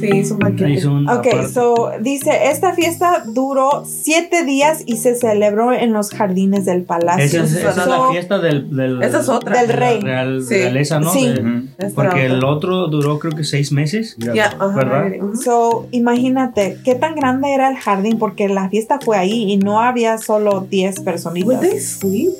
Sí, 0.00 0.06
hizo 0.16 0.34
un 0.34 0.40
banquete. 0.40 0.70
Hizo 0.70 0.92
Ok, 0.94 1.06
aparte. 1.08 1.48
so 1.48 1.90
dice, 2.00 2.30
esta 2.50 2.72
fiesta 2.74 3.24
duró 3.26 3.84
siete 3.86 4.44
días 4.44 4.82
y 4.86 4.96
se 4.98 5.14
celebró 5.14 5.72
en 5.72 5.92
los 5.92 6.10
jardines 6.10 6.64
del 6.64 6.82
palacio. 6.82 7.24
Esa 7.24 7.44
es, 7.44 7.52
esa 7.54 7.70
es 7.70 7.86
la 7.86 8.08
fiesta 8.10 8.38
del, 8.38 8.74
del, 8.76 9.02
Esa 9.02 9.20
es 9.20 9.28
otra. 9.28 9.58
Del 9.58 9.68
de 9.68 9.74
la 9.74 9.78
rey. 9.80 10.00
Real, 10.00 10.42
Sí. 10.42 10.54
realeza, 10.54 11.00
¿no? 11.00 11.12
Sí. 11.12 11.26
De- 11.28 11.90
porque 11.94 12.26
el 12.26 12.44
otro 12.44 12.86
duró 12.88 13.18
creo 13.18 13.32
que 13.34 13.44
seis 13.44 13.72
meses. 13.72 14.16
Yeah, 14.16 14.54
ajá, 14.58 14.66
¿verdad? 14.74 15.10
So, 15.42 15.86
imagínate 15.90 16.78
qué 16.84 16.94
tan 16.94 17.14
grande 17.14 17.52
era 17.54 17.70
el 17.70 17.76
jardín 17.76 18.18
porque 18.18 18.48
la 18.48 18.68
fiesta 18.68 18.98
fue 19.04 19.16
ahí 19.16 19.50
y 19.52 19.56
no 19.56 19.80
había 19.80 20.18
solo 20.18 20.66
10 20.68 20.96
Would 20.98 21.04
personitas. 21.04 21.60
they 21.60 21.78
sleep? 21.80 22.32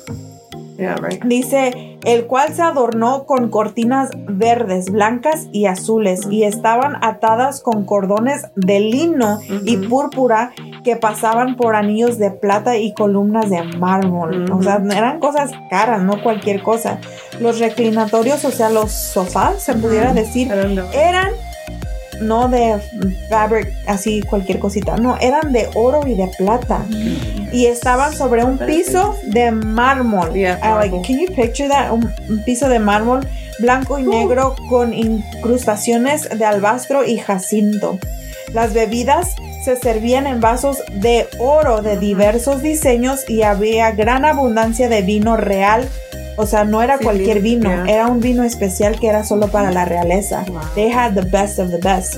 Yeah, 0.79 0.95
right. 0.95 1.21
Dice, 1.25 1.97
el 2.05 2.25
cual 2.25 2.53
se 2.53 2.61
adornó 2.61 3.25
con 3.25 3.49
cortinas 3.49 4.11
verdes, 4.29 4.89
blancas 4.89 5.47
y 5.51 5.65
azules 5.65 6.21
y 6.29 6.43
estaban 6.43 6.95
atadas 7.03 7.61
con 7.61 7.85
cordones 7.85 8.47
de 8.55 8.79
lino 8.79 9.39
y 9.65 9.75
púrpura 9.75 10.53
que 10.85 10.95
pasaban 10.95 11.57
por 11.57 11.75
anillos 11.75 12.17
de 12.17 12.31
plata 12.31 12.77
y 12.77 12.93
columnas 12.93 13.49
de 13.49 13.63
mármol. 13.63 14.49
O 14.51 14.63
sea, 14.63 14.81
eran 14.95 15.19
cosas 15.19 15.51
caras, 15.69 16.01
no 16.01 16.23
cualquier 16.23 16.63
cosa. 16.63 16.99
Los 17.41 17.59
reclinatorios, 17.59 18.45
o 18.45 18.51
sea, 18.51 18.69
los 18.69 18.91
sofás, 18.91 19.61
se 19.61 19.73
pudiera 19.73 20.13
decir, 20.13 20.47
I 20.47 21.48
no 22.21 22.47
de 22.47 22.77
fabric, 23.29 23.73
así 23.87 24.21
cualquier 24.21 24.59
cosita, 24.59 24.97
no, 24.97 25.17
eran 25.19 25.51
de 25.51 25.69
oro 25.75 26.05
y 26.07 26.15
de 26.15 26.27
plata. 26.37 26.85
Y 27.51 27.65
estaban 27.65 28.13
sobre 28.15 28.43
un 28.43 28.57
piso 28.59 29.15
de 29.23 29.51
mármol. 29.51 30.33
Yeah, 30.33 30.59
Ah, 30.61 30.75
like, 30.75 30.95
can 31.01 31.19
you 31.19 31.27
picture 31.33 31.67
that? 31.67 31.91
Un, 31.91 32.11
un 32.29 32.43
piso 32.43 32.69
de 32.69 32.79
mármol 32.79 33.27
blanco 33.59 33.99
y 33.99 34.03
negro 34.03 34.55
con 34.69 34.93
incrustaciones 34.93 36.29
de 36.29 36.45
albastro 36.45 37.03
y 37.05 37.17
jacinto. 37.17 37.99
Las 38.53 38.73
bebidas 38.73 39.35
se 39.63 39.75
servían 39.75 40.25
en 40.27 40.39
vasos 40.39 40.83
de 40.93 41.27
oro 41.37 41.81
de 41.81 41.97
diversos 41.97 42.61
diseños 42.61 43.29
y 43.29 43.43
había 43.43 43.91
gran 43.91 44.25
abundancia 44.25 44.89
de 44.89 45.01
vino 45.01 45.35
real. 45.37 45.87
O 46.41 46.45
sea, 46.45 46.63
no 46.63 46.81
era 46.81 46.97
Sí, 46.97 47.03
cualquier 47.03 47.41
vino, 47.41 47.69
vino, 47.69 47.83
yeah. 47.85 47.93
era 47.93 48.07
un 48.07 48.21
vino 48.21 48.43
especial 48.43 48.97
que 48.97 49.07
era 49.07 49.25
solo 49.25 49.49
para 49.49 49.71
la 49.71 49.83
realeza. 49.83 50.45
Wow. 50.47 50.59
They 50.73 50.89
had 50.89 51.13
the 51.13 51.21
best 51.29 51.59
of 51.59 51.69
the 51.69 51.79
best. 51.79 52.15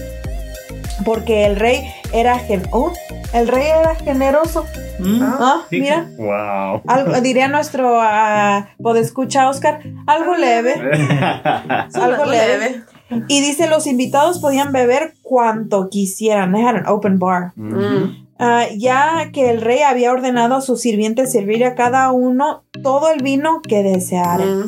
Porque 1.03 1.45
el 1.47 1.55
rey 1.55 1.91
era 2.13 2.37
gen 2.37 2.61
oh, 2.69 2.93
el 3.33 3.47
rey 3.47 3.65
era 3.67 3.95
generoso. 3.95 4.65
Mm. 4.99 5.19
Ah, 5.23 5.61
Sí. 5.71 5.79
mira, 5.81 6.05
Wow. 6.19 6.81
algo, 6.85 7.19
diría 7.21 7.47
nuestro 7.47 7.97
uh, 7.99 8.63
podescucha 8.83 9.49
Oscar, 9.49 9.79
algo 10.05 10.35
leve. 10.35 10.75
algo 11.95 12.25
leve. 12.25 12.83
Y 13.27 13.41
dice, 13.41 13.67
los 13.67 13.87
invitados 13.87 14.37
podían 14.37 14.71
beber 14.71 15.15
cuanto 15.23 15.89
quisieran. 15.89 16.53
They 16.53 16.61
had 16.61 16.75
an 16.75 16.85
open 16.87 17.17
bar. 17.17 17.53
Ujú. 17.57 17.75
Mm. 17.75 18.27
Ah, 18.43 18.65
ya 18.75 19.29
que 19.31 19.51
el 19.51 19.61
rey 19.61 19.81
había 19.81 20.11
ordenado 20.11 20.55
a 20.55 20.61
sus 20.61 20.81
sirvientes 20.81 21.31
servir 21.31 21.63
a 21.63 21.75
cada 21.75 22.11
uno 22.11 22.63
todo 22.81 23.11
el 23.11 23.21
vino 23.21 23.61
que 23.61 23.83
desearan. 23.83 24.63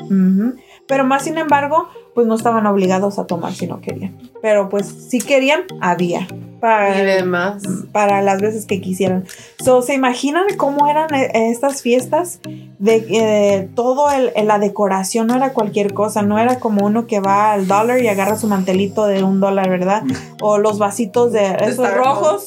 Ujú. 0.00 0.54
Pero 0.86 1.04
más 1.04 1.24
sin 1.24 1.36
embargo, 1.36 1.88
pues 2.16 2.26
no 2.26 2.34
estaban 2.34 2.66
obligados 2.66 3.18
a 3.18 3.26
tomar 3.26 3.52
si 3.52 3.66
no 3.66 3.80
querían. 3.82 4.16
Pero 4.40 4.70
pues 4.70 4.86
si 4.86 5.18
querían, 5.20 5.64
había. 5.82 6.26
para, 6.60 6.98
Y 6.98 7.04
demás. 7.04 7.62
para 7.92 8.22
las 8.22 8.40
veces 8.40 8.64
que 8.64 8.80
quisieran. 8.80 9.26
So, 9.62 9.82
¿Se 9.82 9.92
imaginan 9.92 10.46
cómo 10.56 10.88
eran 10.88 11.14
eh, 11.14 11.50
estas 11.50 11.82
fiestas? 11.82 12.40
De 12.78 13.06
eh, 13.10 13.68
todo 13.74 14.10
el, 14.10 14.32
la 14.46 14.58
decoración 14.58 15.26
no 15.26 15.34
era 15.36 15.52
cualquier 15.52 15.92
cosa, 15.92 16.22
no 16.22 16.38
era 16.38 16.58
como 16.58 16.86
uno 16.86 17.06
que 17.06 17.20
va 17.20 17.52
al 17.52 17.68
dólar 17.68 18.00
y 18.00 18.08
agarra 18.08 18.36
su 18.36 18.46
mantelito 18.48 19.06
de 19.06 19.22
un 19.22 19.38
dólar, 19.38 19.68
¿verdad? 19.68 20.02
O 20.40 20.56
los 20.56 20.78
vasitos 20.78 21.32
de 21.32 21.54
esos 21.60 21.92
rojos. 21.94 22.46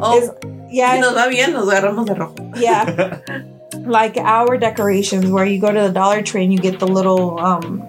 Oh, 0.00 0.14
Es- 0.18 0.32
ya 0.72 0.94
si 0.94 1.00
nos 1.00 1.14
va 1.14 1.26
bien, 1.26 1.52
nos 1.52 1.68
agarramos 1.68 2.06
de 2.06 2.14
rojo. 2.14 2.34
Yeah. 2.58 3.20
like 3.86 4.18
our 4.18 4.58
decorations 4.58 5.26
where 5.30 5.44
you 5.46 5.60
go 5.60 5.68
to 5.70 5.80
the 5.80 5.90
Dollar 5.92 6.22
Tree 6.22 6.42
and 6.44 6.52
you 6.52 6.58
get 6.58 6.78
the 6.78 6.86
little 6.86 7.38
um 7.38 7.82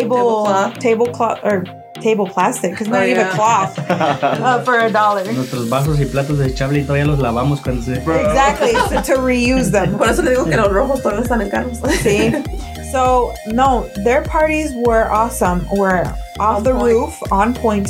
table 0.00 0.44
Tablecloth. 0.44 0.78
tablecloth 0.80 1.38
or 1.44 1.64
table 2.00 2.26
plastic. 2.26 2.70
because 2.72 2.88
not 2.88 3.02
Oh, 3.02 3.06
even 3.06 3.26
yeah. 3.26 3.34
cloth 3.36 3.78
uh, 3.90 4.62
for 4.64 4.78
a 4.80 4.90
dollar. 4.90 5.24
Nuestros 5.32 5.68
vasos 5.68 6.00
y 6.00 6.04
platos 6.06 6.38
de 6.38 6.52
chable 6.54 6.82
todavía 6.84 7.06
los 7.06 7.18
lavamos 7.20 7.60
cuando 7.60 7.82
se... 7.82 7.94
Exactly, 7.98 8.72
to, 8.90 9.02
to 9.02 9.20
reuse 9.20 9.70
them. 9.70 9.96
Por 9.98 10.08
eso 10.08 10.22
le 10.22 10.30
digo 10.32 10.44
que 10.48 10.56
los 10.56 10.72
rojos 10.72 11.00
todavía 11.02 11.22
están 11.22 11.42
en 11.42 11.50
caros. 11.50 11.78
See? 12.02 12.32
So, 12.92 13.32
no, 13.46 13.88
their 14.04 14.20
parties 14.22 14.74
were 14.84 15.08
awesome. 15.10 15.66
Were 15.74 16.04
off 16.38 16.58
On 16.58 16.62
the 16.62 16.72
point. 16.72 16.84
roof, 16.92 17.22
on 17.32 17.54
point. 17.54 17.88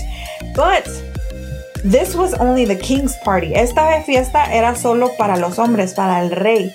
But 0.54 0.86
this 1.82 2.14
was 2.14 2.34
only 2.34 2.64
the 2.66 2.76
king's 2.76 3.16
party. 3.24 3.52
Esta 3.52 4.00
fiesta 4.06 4.44
era 4.54 4.76
solo 4.76 5.08
para 5.18 5.36
los 5.40 5.58
hombres, 5.58 5.92
para 5.94 6.22
el 6.22 6.30
rey. 6.30 6.72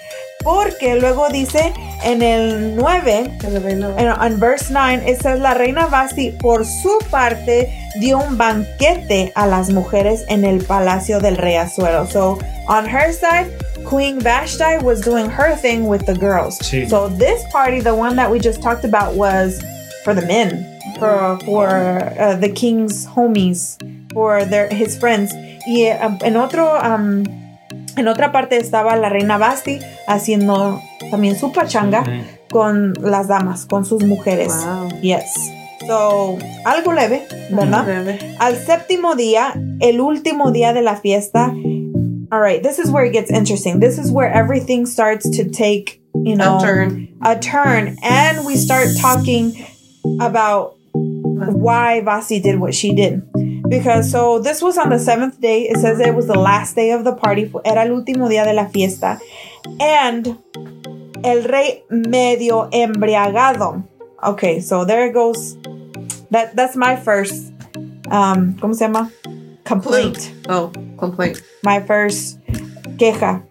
Porque 0.48 0.96
luego 0.96 1.28
dice 1.28 1.74
en 2.06 2.22
el 2.22 2.78
9, 2.78 3.38
Que 3.42 3.50
le 3.50 3.60
ven, 3.60 3.82
¿no? 3.82 3.90
en 3.98 4.08
en 4.08 4.40
verse 4.40 4.72
9, 4.72 5.04
it 5.06 5.22
says, 5.22 5.42
la 5.42 5.54
reina 5.54 5.88
Basti 5.88 6.32
por 6.32 6.66
su 6.66 7.00
parte 7.12 7.70
dio 8.00 8.18
un 8.18 8.38
banquete 8.38 9.34
a 9.36 9.46
las 9.46 9.72
mujeres 9.72 10.24
en 10.30 10.46
el 10.46 10.64
palacio 10.64 11.20
del 11.20 11.36
rey 11.36 11.56
Azuero. 11.56 12.08
So, 12.08 12.40
on 12.70 12.86
her 12.86 13.12
side, 13.12 13.52
Queen 13.90 14.22
Vashti 14.22 14.82
was 14.82 15.02
doing 15.02 15.30
her 15.30 15.54
thing 15.58 15.86
with 15.86 16.06
the 16.06 16.14
girls. 16.14 16.58
Sí. 16.60 16.88
So 16.90 17.10
this 17.10 17.44
party, 17.52 17.82
the 17.82 17.94
one 17.94 18.16
that 18.16 18.32
we 18.32 18.40
just 18.40 18.62
talked 18.62 18.86
about, 18.86 19.16
was 19.16 19.62
for 20.06 20.14
the 20.14 20.26
men, 20.26 20.80
for 20.98 21.38
for 21.44 21.68
uh, 22.18 22.38
the 22.38 22.48
king's 22.48 23.06
homies, 23.06 23.76
for 24.14 24.46
their 24.46 24.70
his 24.70 24.98
friends. 24.98 25.34
Y 25.68 25.92
um, 26.00 26.18
en 26.24 26.38
otro 26.38 26.80
um, 26.80 27.26
en 27.98 28.08
otra 28.08 28.32
parte 28.32 28.58
estaba 28.58 28.96
la 28.96 29.10
reina 29.10 29.38
Basti 29.38 29.80
haciendo 30.08 30.82
también 31.12 31.38
su 31.38 31.52
pachanga 31.52 32.04
con 32.50 32.94
las 33.02 33.28
damas, 33.28 33.66
con 33.66 33.86
sus 33.86 34.04
mujeres. 34.06 34.54
Wow. 34.66 35.02
Yes. 35.02 35.26
So, 35.86 36.38
algo 36.66 36.92
leve, 36.94 37.24
¿verdad? 37.52 38.18
Al 38.40 38.56
séptimo 38.58 39.16
día, 39.16 39.54
el 39.80 40.02
último 40.02 40.52
día 40.52 40.74
de 40.74 40.82
la 40.82 40.98
fiesta. 40.98 41.54
All 42.30 42.42
right, 42.42 42.62
this 42.62 42.78
is 42.78 42.90
where 42.92 43.06
it 43.06 43.14
gets 43.14 43.32
interesting. 43.32 43.80
This 43.80 43.98
is 43.98 44.12
where 44.12 44.30
everything 44.30 44.86
starts 44.86 45.30
to 45.38 45.50
take, 45.50 46.02
you 46.14 46.36
know, 46.36 46.58
A 46.58 46.62
turn. 46.62 47.08
a 47.22 47.40
turn, 47.40 47.96
and 48.04 48.46
we 48.46 48.58
start 48.58 48.88
talking 49.00 49.54
about 50.20 50.76
why 50.92 52.02
Vasi 52.04 52.42
did 52.44 52.60
what 52.60 52.74
she 52.76 52.94
did. 52.94 53.22
Because 53.70 54.10
so 54.10 54.40
this 54.40 54.62
was 54.62 54.78
on 54.78 54.90
the 54.90 55.00
seventh 55.00 55.40
day. 55.42 55.64
It 55.64 55.78
says 55.78 56.00
it 56.00 56.16
was 56.16 56.28
the 56.28 56.40
last 56.40 56.76
day 56.76 56.92
of 56.92 57.04
the 57.04 57.14
party. 57.14 57.52
Era 57.66 57.82
el 57.82 57.92
último 57.92 58.30
día 58.30 58.46
de 58.46 58.54
la 58.54 58.68
fiesta. 58.70 59.20
And 59.80 60.38
el 61.24 61.44
rey 61.44 61.84
medio 61.90 62.70
embriagado. 62.72 63.84
Okay, 64.24 64.60
so 64.60 64.86
there 64.86 65.08
it 65.08 65.14
goes. 65.14 65.58
That 66.32 66.56
that's 66.56 66.76
my 66.76 66.96
first 66.96 67.54
um 68.10 68.56
¿cómo 68.60 68.74
se 68.74 68.86
llama? 68.88 69.12
Complaint. 69.64 70.32
Oh, 70.48 70.72
complaint. 70.98 71.42
My 71.64 71.82
first 71.82 72.40
queja. 72.98 73.44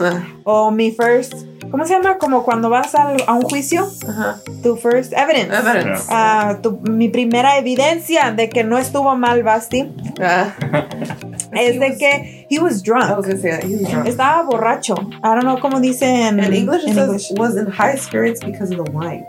Ah, 0.00 0.22
O 0.44 0.70
mi 0.70 0.90
first 0.92 1.34
¿Cómo 1.70 1.84
se 1.86 1.94
llama? 1.94 2.18
Como 2.18 2.44
cuando 2.44 2.70
vas 2.70 2.94
al- 2.94 3.24
a 3.26 3.32
un 3.32 3.42
juicio. 3.42 3.88
Ajá. 4.08 4.38
Tu 4.62 4.76
first 4.76 5.12
evidence. 5.12 5.52
Evidence. 5.52 6.04
Ah, 6.08 6.58
tu- 6.62 6.78
mi 6.88 7.08
primera 7.08 7.58
evidencia 7.58 8.30
de 8.30 8.48
que 8.48 8.62
no 8.62 8.78
estuvo 8.78 9.16
mal 9.16 9.42
Basti 9.42 9.92
Ah, 10.20 10.54
es 11.52 11.80
de 11.80 11.96
que 11.98 12.46
he 12.48 12.60
was 12.60 12.78
I 12.80 12.82
drunk. 12.84 13.16
was 13.16 13.26
gonna 13.26 13.40
say 13.40 13.50
that. 13.50 13.64
He 13.64 13.74
was 13.76 13.90
drunk. 13.90 14.06
Estaba 14.06 14.42
borracho. 14.44 14.94
I 14.94 15.34
don't 15.34 15.42
know 15.44 15.58
cómo 15.58 15.80
dice 15.80 16.04
en, 16.06 16.38
In 16.38 16.52
English, 16.54 16.84
says 16.84 16.96
English. 16.96 17.32
was 17.36 17.56
in 17.56 17.66
high 17.66 17.96
spirits 17.96 18.40
because 18.44 18.70
of 18.72 18.84
the 18.84 18.90
wine. 18.92 19.24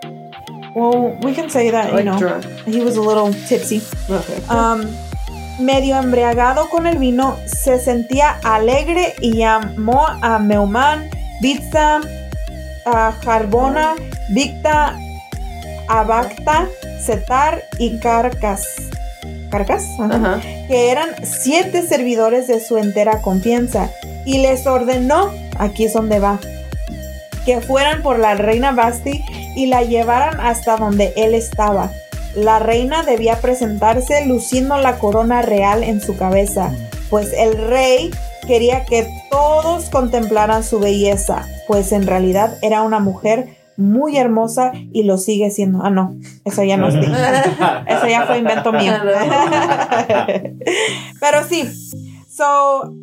Well, 0.75 1.17
we 1.23 1.33
can 1.33 1.49
say 1.49 1.71
that, 1.71 1.93
you 1.93 2.03
know, 2.03 2.17
drunk. 2.19 2.43
he 2.67 2.81
was 2.81 2.95
a 2.97 3.01
little 3.01 3.33
tipsy. 3.47 3.81
Okay. 4.09 4.43
Um, 4.49 4.81
medio 5.59 5.97
embriagado 5.97 6.69
con 6.69 6.87
el 6.87 6.97
vino, 6.97 7.37
se 7.45 7.79
sentía 7.79 8.39
alegre 8.43 9.15
y 9.21 9.37
llamó 9.37 10.05
a 10.21 10.39
Meumán, 10.39 11.09
Bitza, 11.41 12.01
a 12.85 13.11
Jarbona, 13.23 13.95
Victa, 14.29 14.97
Abacta, 15.87 16.67
Setar 16.99 17.63
y 17.77 17.97
Carcas. 17.99 18.65
¿Carcas? 19.49 19.85
Que 20.67 20.91
eran 20.91 21.09
siete 21.23 21.81
servidores 21.87 22.47
de 22.47 22.59
su 22.59 22.77
entera 22.77 23.21
confianza, 23.21 23.89
y 24.25 24.39
les 24.39 24.65
ordenó, 24.67 25.31
aquí 25.57 25.85
es 25.85 25.93
donde 25.93 26.19
va, 26.19 26.39
que 27.45 27.61
fueran 27.61 28.01
por 28.01 28.19
la 28.19 28.35
reina 28.35 28.71
Basti 28.71 29.23
y 29.55 29.67
la 29.67 29.83
llevaran 29.83 30.39
hasta 30.39 30.77
donde 30.77 31.13
él 31.15 31.35
estaba. 31.35 31.91
La 32.35 32.59
reina 32.59 33.03
debía 33.03 33.39
presentarse 33.39 34.25
luciendo 34.25 34.77
la 34.77 34.99
corona 34.99 35.41
real 35.41 35.83
en 35.83 36.01
su 36.01 36.17
cabeza, 36.17 36.73
pues 37.09 37.31
el 37.33 37.69
rey 37.69 38.11
quería 38.45 38.85
que 38.85 39.07
todos 39.31 39.89
contemplaran 39.89 40.63
su 40.63 40.79
belleza, 40.79 41.45
pues 41.67 41.91
en 41.91 42.05
realidad 42.05 42.57
era 42.61 42.81
una 42.81 42.99
mujer 42.99 43.55
muy 43.77 44.17
hermosa 44.17 44.71
y 44.73 45.03
lo 45.03 45.17
sigue 45.17 45.51
siendo. 45.51 45.83
Ah, 45.83 45.89
no, 45.89 46.15
eso 46.43 46.63
ya 46.63 46.77
no 46.77 46.87
es 46.87 46.95
eso 47.87 48.07
ya 48.07 48.25
fue 48.25 48.39
invento 48.39 48.71
mío. 48.71 48.93
Pero 51.19 51.43
sí. 51.47 51.69
So, 52.29 52.93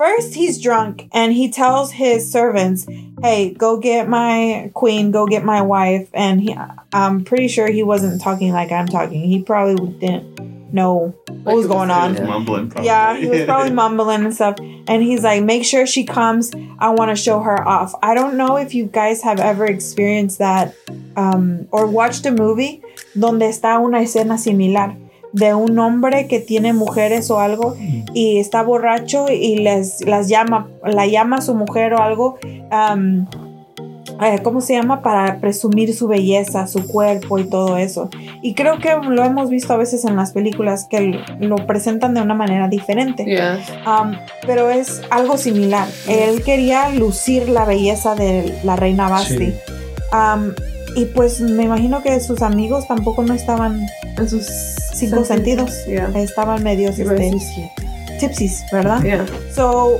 first 0.00 0.32
he's 0.32 0.58
drunk 0.58 1.08
and 1.12 1.30
he 1.30 1.50
tells 1.50 1.92
his 1.92 2.30
servants, 2.32 2.86
"Hey, 3.20 3.52
go 3.52 3.78
get 3.78 4.08
my 4.08 4.70
queen, 4.72 5.10
go 5.10 5.26
get 5.26 5.44
my 5.44 5.60
wife." 5.60 6.08
And 6.14 6.40
he, 6.40 6.56
I'm 6.92 7.22
pretty 7.24 7.48
sure 7.48 7.68
he 7.68 7.82
wasn't 7.82 8.22
talking 8.22 8.52
like 8.52 8.72
I'm 8.72 8.88
talking. 8.88 9.20
He 9.20 9.42
probably 9.42 9.92
didn't 9.98 10.72
know 10.72 11.14
what 11.42 11.56
was 11.56 11.66
going 11.66 11.90
on. 11.90 12.14
Mumbling, 12.14 12.70
probably. 12.70 12.86
Yeah, 12.86 13.16
he 13.16 13.26
was 13.26 13.44
probably 13.44 13.72
mumbling 13.72 14.24
and 14.24 14.34
stuff. 14.34 14.56
And 14.58 15.02
he's 15.02 15.22
like, 15.22 15.42
make 15.42 15.64
sure 15.64 15.86
she 15.86 16.04
comes. 16.04 16.50
I 16.78 16.90
want 16.90 17.10
to 17.10 17.16
show 17.16 17.40
her 17.40 17.66
off. 17.68 17.94
I 18.02 18.14
don't 18.14 18.36
know 18.36 18.56
if 18.56 18.72
you 18.74 18.86
guys 18.86 19.22
have 19.22 19.38
ever 19.38 19.66
experienced 19.66 20.38
that 20.38 20.74
um, 21.16 21.68
or 21.72 21.86
watched 21.86 22.24
a 22.24 22.30
movie 22.30 22.82
donde 23.18 23.42
está 23.42 23.80
una 23.84 23.98
escena 23.98 24.38
similar 24.38 24.96
de 25.32 25.54
un 25.54 25.78
hombre 25.78 26.26
que 26.26 26.40
tiene 26.40 26.72
mujeres 26.72 27.30
o 27.30 27.40
algo 27.40 27.76
y 28.14 28.38
está 28.38 28.62
borracho 28.62 29.26
y 29.30 29.56
les 29.56 30.04
las 30.06 30.28
llama, 30.28 30.68
la 30.84 31.06
llama 31.06 31.36
a 31.36 31.40
su 31.40 31.54
mujer 31.54 31.94
o 31.94 32.02
algo. 32.02 32.38
um, 32.72 33.26
eh, 34.22 34.40
¿Cómo 34.42 34.60
se 34.60 34.74
llama? 34.74 35.02
Para 35.02 35.40
presumir 35.40 35.94
su 35.94 36.06
belleza, 36.06 36.66
su 36.66 36.86
cuerpo 36.86 37.38
y 37.38 37.44
todo 37.44 37.78
eso. 37.78 38.10
Y 38.42 38.54
creo 38.54 38.78
que 38.78 38.94
lo 39.08 39.24
hemos 39.24 39.48
visto 39.48 39.72
a 39.72 39.76
veces 39.76 40.04
en 40.04 40.16
las 40.16 40.32
películas 40.32 40.86
que 40.90 41.18
lo 41.38 41.56
presentan 41.66 42.12
de 42.14 42.20
una 42.20 42.34
manera 42.34 42.68
diferente. 42.68 43.24
Yeah. 43.24 43.60
Um, 43.86 44.14
pero 44.46 44.68
es 44.68 45.00
algo 45.10 45.38
similar. 45.38 45.88
Él 46.06 46.42
quería 46.42 46.90
lucir 46.90 47.48
la 47.48 47.64
belleza 47.64 48.14
de 48.14 48.58
la 48.62 48.76
reina 48.76 49.08
Basti. 49.08 49.46
Sí. 49.46 49.54
Um, 50.12 50.52
y 50.96 51.04
pues 51.06 51.40
me 51.40 51.64
imagino 51.64 52.02
que 52.02 52.18
sus 52.20 52.42
amigos 52.42 52.86
tampoco 52.88 53.22
no 53.22 53.34
estaban 53.34 53.86
En 54.18 54.28
sus 54.28 54.46
cinco 54.94 55.24
sentidos. 55.24 55.70
Yeah. 55.86 56.10
Estaban 56.14 56.62
medios 56.62 56.98
este, 56.98 57.30
tipsies, 58.18 58.64
¿verdad? 58.70 59.02
Yeah. 59.02 59.24
So 59.54 59.98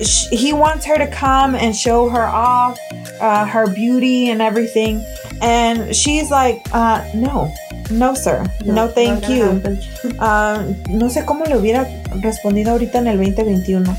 sh- 0.00 0.28
he 0.30 0.52
wants 0.52 0.84
her 0.86 0.98
to 0.98 1.08
come 1.08 1.54
and 1.56 1.74
show 1.74 2.08
her 2.10 2.26
off, 2.26 2.78
uh, 3.20 3.46
her 3.46 3.66
beauty 3.72 4.30
and 4.30 4.42
everything. 4.42 5.00
And 5.40 5.94
she's 5.94 6.30
like, 6.30 6.60
uh, 6.72 7.00
no, 7.14 7.50
no, 7.90 8.14
sir. 8.14 8.42
No, 8.66 8.88
thank 8.88 9.22
not 9.22 9.28
gonna 9.28 9.70
you. 9.72 10.14
Ah, 10.18 10.62
no 10.90 11.08
sé 11.08 11.24
cómo 11.24 11.44
le 11.46 11.56
hubiera 11.56 11.86
respondido 12.20 12.72
ahorita 12.72 12.98
en 12.98 13.06
el 13.06 13.16
2021. 13.18 13.96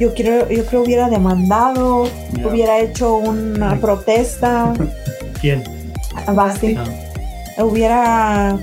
Yo 0.00 0.14
quiero, 0.14 0.48
yo 0.48 0.64
creo 0.64 0.82
hubiera 0.82 1.08
demandado, 1.08 2.08
Yeah. 2.32 2.46
hubiera 2.48 2.78
hecho 2.80 3.16
una 3.16 3.76
protesta, 3.80 4.72
¿Quién? 5.40 5.62
Basti, 6.34 6.74
No. 6.74 6.84
hubiera 7.64 8.58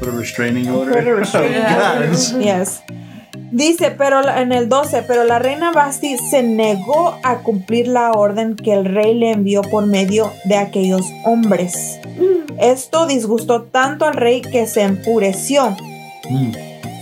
Put 0.00 0.08
a 0.08 0.12
restraining 0.12 0.68
order. 0.68 0.94
Put 1.04 1.08
a 1.12 1.14
restraining 1.16 1.62
Oh, 1.62 1.92
order. 1.96 2.10
Yes. 2.42 2.82
Dice, 3.52 3.92
pero 3.92 4.20
en 4.28 4.52
el 4.52 4.68
12, 4.68 5.02
pero 5.02 5.24
la 5.24 5.38
reina 5.38 5.70
Basti 5.72 6.16
se 6.18 6.42
negó 6.42 7.16
a 7.22 7.38
cumplir 7.38 7.86
la 7.88 8.10
orden 8.12 8.56
que 8.56 8.72
el 8.74 8.84
rey 8.84 9.14
le 9.14 9.30
envió 9.30 9.62
por 9.62 9.86
medio 9.86 10.32
de 10.44 10.56
aquellos 10.56 11.06
hombres. 11.24 11.98
Esto 12.60 13.06
disgustó 13.06 13.62
tanto 13.62 14.04
al 14.04 14.14
rey 14.14 14.42
que 14.42 14.66
se 14.66 14.82
enfureció. 14.82 15.76
Mm. 16.28 16.52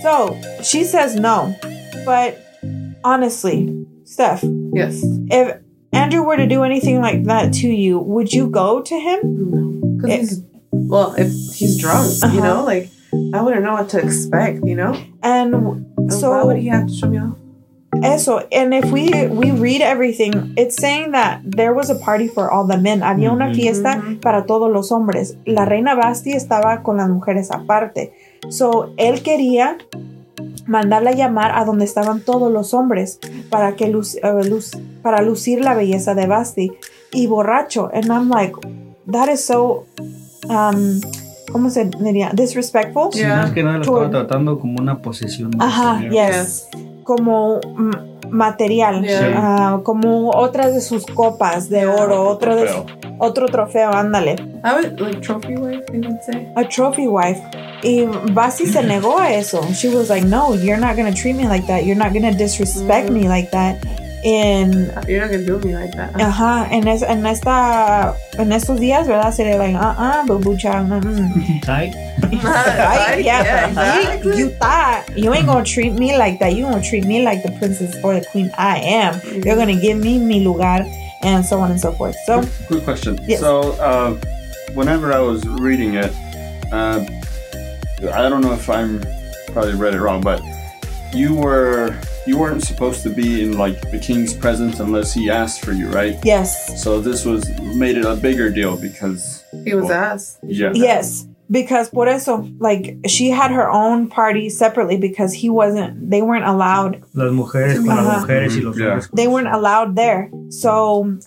So 0.03 0.35
she 0.61 0.83
says 0.85 1.15
no. 1.19 1.53
But 2.05 2.35
honestly, 3.03 3.73
Steph, 4.05 4.43
Yes. 4.73 5.01
if 5.31 5.55
Andrew 5.95 6.23
were 6.23 6.37
to 6.37 6.47
do 6.47 6.63
anything 6.63 7.01
like 7.01 7.23
that 7.25 7.53
to 7.61 7.67
you, 7.67 7.99
would 7.99 8.31
you 8.33 8.47
go 8.47 8.81
to 8.81 8.95
him? 8.99 9.19
No. 9.23 9.97
Because 9.97 10.11
It- 10.11 10.19
he's, 10.19 10.43
well, 10.71 11.13
if 11.17 11.27
he's 11.55 11.77
drunk, 11.77 12.05
Uh-huh. 12.23 12.33
you 12.35 12.41
know, 12.41 12.63
like, 12.65 12.89
I 13.33 13.41
wouldn't 13.41 13.63
know 13.63 13.73
what 13.73 13.89
to 13.89 13.99
expect, 13.99 14.65
you 14.65 14.75
know? 14.75 14.93
And 15.23 15.53
And 15.55 16.21
why 16.21 16.43
would 16.43 16.57
he 16.57 16.67
have 16.67 16.87
to 16.87 16.93
show 16.93 17.07
me 17.09 17.17
off? 17.19 17.35
Eh, 18.03 18.13
eso, 18.15 18.41
and 18.51 18.73
if 18.73 18.91
we 18.91 19.07
we 19.31 19.51
read 19.51 19.81
everything, 19.81 20.51
it's 20.57 20.75
saying 20.75 21.11
that 21.13 21.39
there 21.45 21.73
was 21.73 21.89
a 21.89 21.95
party 21.95 22.27
for 22.27 22.51
all 22.51 22.67
the 22.67 22.77
men. 22.77 22.99
Había 23.01 23.31
una 23.31 23.47
Ujú. 23.51 23.55
fiesta 23.55 24.01
Ujú. 24.03 24.19
para 24.21 24.45
todos 24.45 24.69
los 24.69 24.91
hombres. 24.91 25.37
La 25.45 25.63
reina 25.63 25.95
Basti 25.95 26.33
estaba 26.33 26.83
con 26.83 26.97
las 26.97 27.09
mujeres 27.09 27.49
aparte. 27.51 28.11
So 28.49 28.89
él 28.97 29.23
quería 29.23 29.77
mandarla 30.65 31.11
a 31.11 31.13
llamar 31.13 31.51
a 31.55 31.63
donde 31.65 31.85
estaban 31.85 32.21
todos 32.21 32.51
los 32.51 32.73
hombres 32.73 33.19
para 33.49 33.75
que 33.75 33.91
luc- 33.91 34.17
eh, 34.21 34.49
luc- 34.49 34.79
para 35.01 35.21
lucir 35.21 35.61
la 35.61 35.73
belleza 35.73 36.15
de 36.15 36.27
Basti 36.27 36.71
y 37.11 37.27
borracho. 37.27 37.89
And 37.93 38.05
I'm 38.07 38.29
like, 38.29 38.53
that 39.11 39.29
is 39.29 39.43
so 39.45 39.85
um, 40.49 40.99
¿cómo 41.51 41.69
se 41.69 41.85
diría? 41.99 42.31
Disrespectful. 42.33 43.09
Sí, 43.13 43.19
Yeah. 43.19 43.37
más 43.37 43.51
que 43.51 43.63
nada 43.63 43.77
lo 43.77 43.83
estaba 43.83 44.09
tratando 44.09 44.59
como 44.59 44.79
una 44.81 45.01
posesión. 45.01 45.51
Ajá, 45.59 46.01
yes. 46.09 46.67
Como 47.05 47.61
mm, 47.61 48.15
material, 48.29 49.05
ah, 49.35 49.79
como 49.83 50.31
otras 50.31 50.73
de 50.73 50.81
sus 50.81 51.05
copas 51.05 51.69
de 51.69 51.85
oro, 51.85 52.27
otro, 52.27 52.55
de, 52.55 52.69
otro 53.19 53.47
trofeo, 53.47 53.93
ándale. 53.93 54.35
I 54.63 54.73
would, 54.73 54.99
like, 54.99 55.21
trophy 55.21 55.55
wife, 55.55 55.85
you 55.93 56.01
would 56.01 56.21
say. 56.23 56.51
A 56.55 56.67
trophy 56.67 57.07
wife. 57.07 57.41
Y 57.83 58.05
Basi 58.33 58.65
se 58.65 58.81
negó 58.83 59.19
a 59.19 59.31
eso. 59.33 59.61
She 59.73 59.87
was 59.87 60.09
like, 60.09 60.25
no, 60.25 60.55
you're 60.55 60.79
not 60.79 60.95
going 60.95 61.11
to 61.11 61.17
treat 61.17 61.35
me 61.35 61.47
like 61.47 61.67
that. 61.67 61.85
You're 61.85 61.95
not 61.97 62.11
going 62.11 62.29
to 62.29 62.37
disrespect 62.37 63.09
me 63.09 63.27
like 63.27 63.51
that. 63.51 63.77
And 64.25 64.91
You're 65.07 65.21
not 65.21 65.29
gonna 65.31 65.45
do 65.45 65.59
me 65.59 65.75
like 65.75 65.91
that. 65.95 66.13
Ajá, 66.15 66.67
en, 66.71 66.87
es- 66.87 67.03
en 67.03 67.23
esta, 67.27 68.15
en 68.39 68.51
estos 68.51 68.79
días, 68.79 69.07
¿verdad? 69.07 69.31
Sería 69.31 69.57
like, 69.59 69.75
uh, 69.75 69.93
uh, 69.95 70.25
bubucha, 70.25 70.81
mm, 70.81 70.99
mm. 70.99 71.61
Ay, 71.69 71.93
Ay, 72.33 73.23
yeah, 73.23 73.43
yeah, 73.43 73.65
you, 73.65 73.69
exactly. 73.69 74.37
you 74.37 74.49
thought 74.57 75.03
you 75.15 75.31
ain't 75.33 75.45
gonna 75.45 75.63
treat 75.63 75.93
me 75.93 76.17
like 76.17 76.39
that. 76.39 76.55
You 76.55 76.63
gonna 76.65 76.81
treat 76.81 77.05
me 77.05 77.21
like 77.23 77.43
the 77.43 77.51
princess 77.59 77.95
or 78.03 78.19
the 78.19 78.25
queen 78.25 78.49
I 78.57 78.79
am. 78.79 79.21
You're 79.43 79.55
gonna 79.57 79.79
give 79.79 79.99
me 79.99 80.17
mi 80.17 80.39
lugar 80.43 80.83
and 81.21 81.45
so 81.45 81.59
on 81.59 81.69
and 81.69 81.79
so 81.79 81.91
forth. 81.91 82.15
So, 82.25 82.41
Quick 82.67 82.83
question. 82.83 83.19
Yes. 83.27 83.41
So, 83.41 83.73
uh, 83.73 84.15
whenever 84.73 85.13
I 85.13 85.19
was 85.19 85.45
reading 85.47 85.93
it, 85.95 86.11
uh, 86.71 87.05
I 88.11 88.27
don't 88.29 88.41
know 88.41 88.53
if 88.53 88.69
I'm 88.71 89.03
probably 89.53 89.75
read 89.75 89.93
it 89.93 90.01
wrong, 90.01 90.21
but 90.21 90.41
you 91.13 91.35
were 91.35 91.95
you 92.27 92.37
weren't 92.37 92.63
supposed 92.63 93.03
to 93.03 93.09
be 93.09 93.43
in 93.43 93.57
like 93.57 93.79
the 93.91 93.99
king's 93.99 94.33
presence 94.33 94.79
unless 94.79 95.13
he 95.13 95.29
asked 95.29 95.63
for 95.63 95.71
you, 95.73 95.87
right? 95.89 96.15
yes, 96.23 96.81
So 96.83 96.99
this 96.99 97.23
was 97.25 97.47
made 97.75 97.97
it 97.97 98.05
a 98.05 98.15
bigger 98.15 98.49
deal 98.49 98.77
because 98.77 99.43
He 99.63 99.73
was 99.73 99.85
Well, 99.85 99.93
asked. 99.93 100.39
yeah. 100.43 100.71
yes, 100.73 101.27
because 101.49 101.89
por 101.89 102.07
eso, 102.07 102.47
like, 102.59 102.97
she 103.07 103.29
had 103.29 103.51
her 103.51 103.69
own 103.69 104.07
party 104.09 104.49
separately 104.49 104.97
because 104.97 105.33
he 105.33 105.49
wasn't, 105.49 106.09
they 106.09 106.21
weren't 106.23 106.45
allowed 106.45 107.03
las 107.13 107.31
mujeres 107.31 107.75
con 107.77 107.89
Ajá. 107.97 108.03
las 108.07 108.21
mujeres 108.25 108.55
y 108.57 108.61
los 108.61 108.77
Yeah. 108.77 108.85
hombres 108.89 109.09
they 109.13 109.27
weren't 109.27 109.47
allowed 109.53 109.95
there. 109.95 110.29
So 110.49 111.17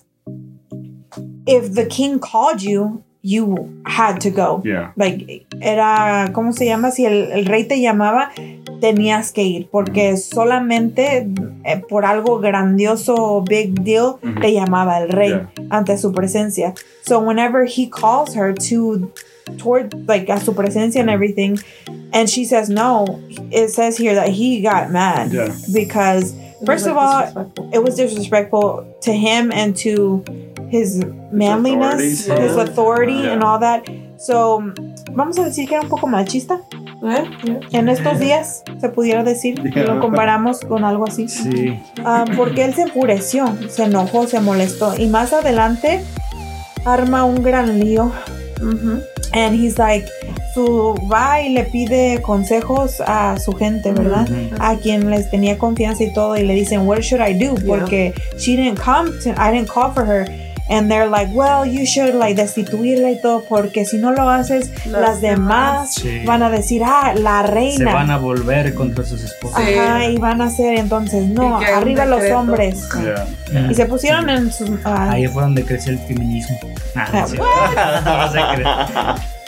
if 1.47 1.73
the 1.73 1.85
king 1.85 2.19
called 2.19 2.61
you, 2.61 3.03
you 3.21 3.69
had 3.85 4.19
to 4.21 4.29
go. 4.29 4.61
Yeah. 4.63 4.93
Like, 4.95 5.45
era, 5.61 6.29
¿cómo 6.33 6.53
se 6.53 6.65
llama? 6.65 6.91
Si 6.91 7.05
el, 7.05 7.31
el 7.31 7.45
rey 7.45 7.65
te 7.65 7.81
llamaba, 7.81 8.31
tenías 8.79 9.33
que 9.33 9.43
ir, 9.43 9.67
porque 9.69 10.15
solamente 10.15 11.27
eh, 11.65 11.81
por 11.89 12.05
algo 12.05 12.39
grandioso, 12.39 13.41
big 13.41 13.83
deal, 13.83 14.19
Ujú. 14.23 14.39
te 14.41 14.53
llamaba 14.53 14.99
el 14.99 15.09
rey 15.09 15.29
Yeah. 15.29 15.49
ante 15.69 15.97
su 15.97 16.11
presencia. 16.13 16.73
So 17.01 17.19
whenever 17.19 17.65
he 17.65 17.89
calls 17.89 18.35
her 18.35 18.53
to, 18.69 19.11
toward, 19.57 19.93
like, 20.07 20.29
a 20.29 20.39
su 20.39 20.53
presencia 20.53 21.01
and 21.01 21.09
everything, 21.09 21.59
and 22.13 22.29
she 22.29 22.45
says 22.45 22.69
no, 22.69 23.19
it 23.51 23.69
says 23.71 23.97
here 23.97 24.15
that 24.15 24.29
he 24.29 24.61
got 24.61 24.91
mad 24.91 25.31
Yeah. 25.33 25.49
because 25.73 26.33
First 26.65 26.85
like, 26.85 26.95
of 26.95 26.97
all, 26.97 27.51
it 27.73 27.81
was 27.83 27.95
disrespectful 27.95 28.85
to 29.01 29.11
him 29.13 29.51
and 29.51 29.75
to 29.77 30.23
his 30.69 30.99
manliness, 31.31 32.27
authority, 32.27 32.43
his 32.47 32.55
authority, 32.57 33.13
Yeah. 33.13 33.33
and 33.33 33.43
all 33.43 33.59
that. 33.59 33.83
So, 34.17 34.61
vamos 35.13 35.39
a 35.39 35.45
decir 35.45 35.67
que 35.67 35.75
era 35.75 35.83
un 35.83 35.89
poco 35.89 36.05
machista 36.07 36.59
yeah. 37.01 37.25
en 37.71 37.87
estos 37.87 38.19
días, 38.19 38.63
se 38.79 38.89
pudiera 38.89 39.23
decir, 39.23 39.61
si 39.61 39.79
lo 39.79 39.99
comparamos 40.01 40.59
con 40.59 40.83
algo 40.83 41.07
así. 41.07 41.27
Sí, 41.29 41.79
Ah, 42.03 42.25
porque 42.35 42.65
él 42.65 42.73
se 42.73 42.81
enfureció, 42.83 43.47
se 43.69 43.83
enojó, 43.85 44.27
se 44.27 44.39
molestó 44.41 44.93
y 44.97 45.07
más 45.07 45.31
adelante 45.33 46.01
arma 46.85 47.23
un 47.23 47.41
gran 47.41 47.79
lío. 47.79 48.11
Mhm. 48.61 49.01
And 49.31 49.55
he's 49.55 49.77
like, 49.77 50.05
su 50.53 50.95
va 51.11 51.41
y 51.41 51.49
le 51.49 51.63
pide 51.63 52.21
consejos 52.21 53.01
a 53.05 53.37
su 53.39 53.51
gente, 53.53 53.91
¿verdad? 53.91 54.27
A 54.59 54.75
quien 54.75 55.09
les 55.09 55.29
tenía 55.29 55.57
confianza 55.57 56.03
y 56.03 56.13
todo 56.13 56.35
y 56.37 56.43
le 56.43 56.53
dicen 56.55 56.81
what 56.87 56.99
should 57.01 57.21
I 57.25 57.33
do 57.33 57.55
porque 57.67 58.13
she 58.37 58.55
didn't 58.55 58.79
come 58.79 59.11
to, 59.23 59.29
I 59.31 59.51
didn't 59.51 59.69
call 59.69 59.91
for 59.93 60.05
her 60.05 60.25
and 60.71 60.87
they're 60.87 61.09
like 61.09 61.31
well 61.33 61.65
you 61.65 61.83
should 61.83 62.13
like 62.13 62.35
destituirla 62.39 63.09
y 63.09 63.19
todo 63.21 63.43
porque 63.49 63.85
si 63.85 63.97
no 63.97 64.11
lo 64.11 64.29
haces 64.29 64.69
las, 64.85 65.01
Las 65.01 65.21
demás 65.21 65.95
Sí. 65.95 66.21
van 66.25 66.43
a 66.43 66.49
decir 66.51 66.83
ah 66.85 67.13
la 67.15 67.41
se 67.43 67.51
reina 67.51 67.91
van 67.93 68.11
a 68.11 68.17
volver 68.17 68.75
contra 68.75 69.03
sus 69.03 69.23
esposas. 69.23 69.63
Sí. 69.65 69.73
ajá 69.73 70.05
y 70.05 70.17
van 70.17 70.41
a 70.41 70.45
hacer 70.45 70.75
entonces 70.77 71.25
no 71.27 71.57
arriba 71.57 72.05
los 72.05 72.21
hombres 72.31 72.87
Yeah. 73.51 73.71
y 73.71 73.73
se 73.73 73.85
pusieron 73.87 74.29
en 74.29 74.51
sus 74.53 74.69
ah, 74.85 75.09
Ahí 75.13 75.25
fue 75.27 75.41
donde 75.41 75.63
creció 75.65 75.91
el 75.91 75.99
feminismo. 75.99 76.55
Ah, 76.95 77.25
Ah. 77.41 78.01
No 78.05 78.31
se 78.31 79.38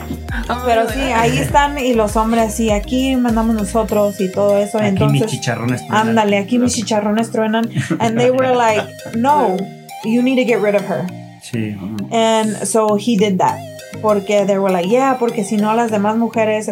pero 0.65 0.89
sí 0.89 0.99
ahí 0.99 1.37
están 1.37 1.77
y 1.77 1.93
los 1.93 2.15
hombres 2.15 2.53
sí 2.53 2.71
aquí 2.71 3.15
mandamos 3.15 3.55
nosotros 3.55 4.19
y 4.19 4.31
todo 4.31 4.57
eso 4.57 4.77
Aquí 4.77 4.91
mis 4.91 5.01
entonces 5.01 5.31
chicharrones. 5.31 5.81
truenan. 5.87 6.07
ándale 6.09 6.37
aquí 6.37 6.57
mis 6.59 6.73
chicharrones 6.73 7.31
truenan 7.31 7.69
and 7.99 8.17
they 8.17 8.31
were 8.31 8.55
like 8.55 8.83
no 9.15 9.57
you 10.03 10.21
need 10.21 10.35
to 10.37 10.45
get 10.45 10.61
rid 10.61 10.75
of 10.75 10.83
her 10.87 11.05
Sí. 11.43 11.75
And 12.11 12.67
so 12.67 12.95
he 12.97 13.17
did 13.17 13.39
that. 13.39 13.57
Porque 13.99 14.45
they 14.45 14.59
were 14.59 14.69
like, 14.71 14.85
yeah, 14.87 15.15
porque 15.17 15.43
si 15.43 15.57
no 15.57 15.75
las 15.75 15.89
demás 15.89 16.15
mujeres, 16.17 16.67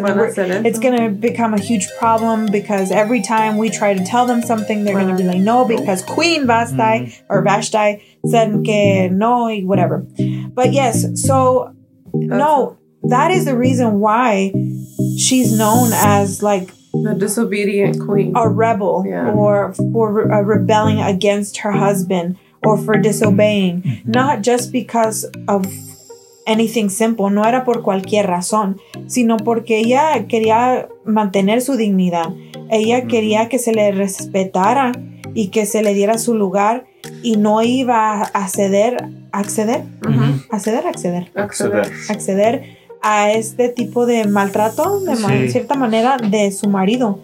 it's 0.64 0.78
going 0.78 0.96
to 0.96 1.08
become 1.10 1.54
a 1.54 1.58
huge 1.58 1.88
problem 1.98 2.46
because 2.46 2.92
every 2.92 3.20
time 3.20 3.58
we 3.58 3.68
try 3.68 3.92
to 3.94 4.04
tell 4.04 4.26
them 4.26 4.42
something, 4.42 4.84
they're 4.84 4.94
going 4.94 5.08
to 5.08 5.16
be 5.16 5.24
like, 5.24 5.38
no, 5.40 5.64
because 5.64 6.02
Queen 6.02 6.46
Vastai 6.46 7.12
or 7.28 7.42
Vashti 7.42 8.00
said 8.26 8.62
que 8.64 9.08
no, 9.10 9.48
y 9.48 9.62
whatever. 9.64 10.06
But 10.54 10.72
yes, 10.72 11.20
so 11.20 11.72
no, 12.14 12.76
that 13.08 13.30
is 13.30 13.44
the 13.44 13.56
reason 13.56 14.00
why 14.00 14.52
she's 15.18 15.52
known 15.56 15.90
as 15.92 16.42
like 16.42 16.68
The 16.92 17.14
disobedient 17.14 17.98
queen. 18.04 18.32
a 18.36 18.48
rebel 18.48 19.04
Yeah. 19.06 19.32
or 19.34 19.72
for 19.92 20.30
uh, 20.32 20.40
rebelling 20.42 21.00
against 21.00 21.58
her 21.58 21.72
husband 21.72 22.36
or 22.64 22.76
for 22.76 22.96
disobeying, 23.00 24.02
not 24.04 24.42
just 24.42 24.70
because 24.72 25.24
of 25.48 25.66
anything 26.46 26.88
simple, 26.90 27.30
no 27.30 27.42
era 27.44 27.64
por 27.64 27.82
cualquier 27.82 28.26
razón, 28.26 28.76
sino 29.06 29.36
porque 29.38 29.78
ella 29.78 30.26
quería 30.28 30.88
mantener 31.04 31.60
su 31.62 31.76
dignidad. 31.76 32.32
Ella 32.70 33.06
quería 33.06 33.48
que 33.48 33.58
se 33.58 33.72
le 33.72 33.92
respetara 33.92 34.92
y 35.34 35.48
que 35.48 35.64
se 35.64 35.82
le 35.82 35.94
diera 35.94 36.18
su 36.18 36.34
lugar 36.34 36.86
y 37.22 37.36
no 37.36 37.62
iba 37.62 38.22
a 38.22 38.48
ceder, 38.48 38.96
acceder, 39.32 39.84
Mhm. 40.06 40.42
acceder, 40.50 40.86
acceder, 40.86 41.30
Acceder. 41.36 41.86
acceder 42.08 42.79
a 43.02 43.30
este 43.32 43.68
tipo 43.68 44.06
de 44.06 44.26
maltrato 44.26 45.00
de 45.00 45.16
Sí. 45.16 45.48
cierta 45.50 45.74
manera 45.74 46.16
de 46.18 46.50
su 46.52 46.68
marido 46.68 47.18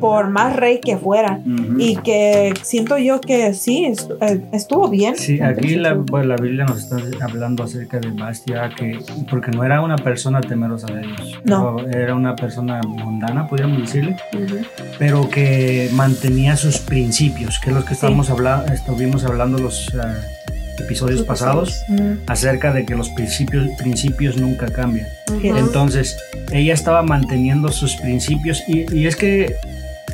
por 0.00 0.28
más 0.30 0.54
rey 0.56 0.80
que 0.80 0.96
fuera 0.96 1.40
y 1.78 1.96
que 1.96 2.52
siento 2.62 2.96
yo 2.98 3.20
que 3.20 3.54
sí 3.54 3.84
eh, 4.20 4.40
estuvo 4.52 4.88
bien 4.88 5.16
Sí, 5.16 5.40
aquí 5.40 5.76
la, 5.76 5.94
bueno, 5.94 6.28
la 6.28 6.36
Biblia 6.36 6.64
nos 6.64 6.78
está 6.78 6.96
hablando 7.24 7.62
acerca 7.64 7.98
de 8.00 8.10
Bastia, 8.10 8.70
que, 8.76 8.98
porque 9.30 9.50
no 9.50 9.64
era 9.64 9.80
una 9.80 9.96
persona 9.96 10.40
temerosa 10.40 10.86
de 10.88 11.00
Dios. 11.06 11.40
No. 11.44 11.78
Era 11.80 12.14
una 12.14 12.34
persona 12.36 12.80
mundana, 12.86 13.46
podríamos 13.48 13.80
decirle, 13.80 14.16
pero 14.98 15.28
que 15.28 15.90
mantenía 15.92 16.56
sus 16.56 16.78
principios, 16.78 17.58
que 17.58 17.70
es 17.70 17.76
lo 17.76 17.84
que 17.84 17.94
estábamos 17.94 18.30
hablando, 18.30 18.72
estuvimos 18.72 19.24
hablando 19.24 19.58
los 19.58 19.88
eh, 19.94 19.98
episodios 20.78 21.22
pasados 21.22 21.82
acerca 22.26 22.72
de 22.72 22.84
que 22.84 22.94
los 22.94 23.08
principios, 23.10 23.68
principios 23.78 24.36
nunca 24.36 24.66
cambian. 24.66 25.06
Entonces, 25.42 26.16
ella 26.52 26.74
estaba 26.74 27.02
manteniendo 27.02 27.70
sus 27.72 27.96
principios 27.96 28.62
y, 28.66 28.92
y 28.94 29.06
es 29.06 29.16
que, 29.16 29.56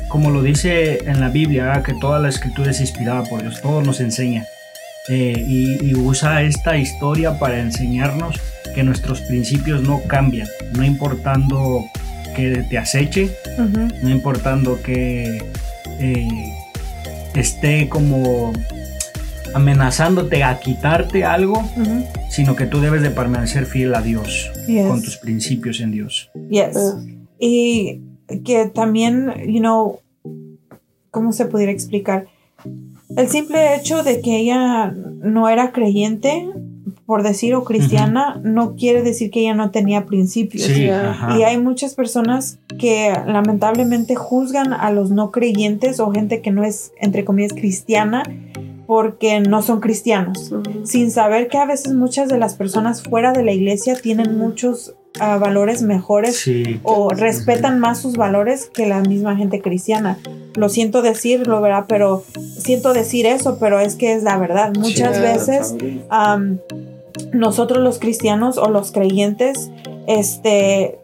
como 0.07 0.31
lo 0.31 0.41
dice 0.43 0.99
en 1.09 1.19
la 1.19 1.29
Biblia, 1.29 1.81
que 1.85 1.93
toda 1.93 2.19
la 2.19 2.29
escritura 2.29 2.71
es 2.71 2.79
inspirada 2.79 3.23
por 3.23 3.41
Dios, 3.41 3.61
todo 3.61 3.81
nos 3.81 3.99
enseña. 3.99 4.45
Eh, 5.09 5.33
y, 5.47 5.83
y 5.83 5.95
usa 5.95 6.43
esta 6.43 6.77
historia 6.77 7.39
para 7.39 7.59
enseñarnos 7.59 8.39
que 8.75 8.83
nuestros 8.83 9.21
principios 9.21 9.81
no 9.81 10.01
cambian, 10.07 10.47
no 10.73 10.83
importando 10.83 11.85
que 12.35 12.63
te 12.69 12.77
aceche, 12.77 13.31
no 14.01 14.09
importando 14.09 14.81
que 14.81 15.43
eh, 15.99 16.27
esté 17.35 17.89
como 17.89 18.53
amenazándote 19.53 20.43
a 20.43 20.59
quitarte 20.59 21.23
algo, 21.23 21.61
sino 22.29 22.55
que 22.55 22.65
tú 22.65 22.79
debes 22.79 23.01
de 23.01 23.09
permanecer 23.09 23.65
fiel 23.65 23.93
a 23.95 24.01
Dios, 24.01 24.51
Yes. 24.67 24.87
con 24.87 25.01
tus 25.01 25.17
principios 25.17 25.79
en 25.79 25.91
Dios. 25.91 26.29
Yes. 26.49 26.77
Y 27.39 28.01
que 28.45 28.67
también, 28.67 29.33
you 29.47 29.59
know, 29.59 29.99
¿cómo 31.09 31.33
se 31.33 31.45
pudiera 31.45 31.71
explicar? 31.71 32.27
El 33.17 33.27
simple 33.27 33.75
hecho 33.75 34.03
de 34.03 34.21
que 34.21 34.37
ella 34.37 34.91
no 34.91 35.49
era 35.49 35.71
creyente, 35.71 36.47
por 37.05 37.23
decir, 37.23 37.55
o 37.55 37.65
cristiana, 37.65 38.39
no 38.41 38.77
quiere 38.77 39.03
decir 39.03 39.31
que 39.31 39.41
ella 39.41 39.53
no 39.53 39.71
tenía 39.71 40.05
principios. 40.05 40.63
Sí. 40.63 40.83
Y 40.85 41.43
hay 41.43 41.57
muchas 41.57 41.93
personas 41.93 42.59
que 42.79 43.11
lamentablemente 43.27 44.15
juzgan 44.15 44.71
a 44.71 44.91
los 44.91 45.11
no 45.11 45.29
creyentes 45.31 45.99
o 45.99 46.11
gente 46.11 46.41
que 46.41 46.51
no 46.51 46.63
es, 46.63 46.93
entre 47.01 47.25
comillas, 47.25 47.51
cristiana 47.51 48.23
porque 48.91 49.39
no 49.39 49.61
son 49.61 49.79
cristianos 49.79 50.51
sin 50.83 51.11
saber 51.11 51.47
que 51.47 51.57
a 51.57 51.65
veces 51.65 51.93
muchas 51.93 52.27
de 52.27 52.37
las 52.37 52.55
personas 52.55 53.01
fuera 53.01 53.31
de 53.31 53.41
la 53.41 53.53
iglesia 53.53 53.95
tienen 53.95 54.37
muchos 54.37 54.95
ah, 55.17 55.37
valores 55.37 55.81
mejores 55.81 56.35
Sí, 56.35 56.81
o 56.83 57.11
respetan 57.11 57.79
más 57.79 57.99
sus 58.01 58.17
valores 58.17 58.65
que 58.65 58.85
la 58.87 58.99
misma 58.99 59.37
gente 59.37 59.61
cristiana. 59.61 60.17
Lo 60.55 60.67
siento 60.67 61.01
decirlo, 61.01 61.61
¿verdad? 61.61 61.85
Pero 61.87 62.25
siento 62.59 62.91
decir 62.91 63.27
eso, 63.27 63.59
pero 63.61 63.79
es 63.79 63.95
que 63.95 64.11
es 64.11 64.23
la 64.23 64.37
verdad. 64.37 64.73
Muchas 64.77 65.15
Sí. 65.15 65.21
veces 65.21 65.75
nosotros 67.31 67.81
los 67.81 67.97
cristianos 67.97 68.57
o 68.57 68.69
los 68.69 68.91
creyentes, 68.91 69.71
este, 70.07 70.99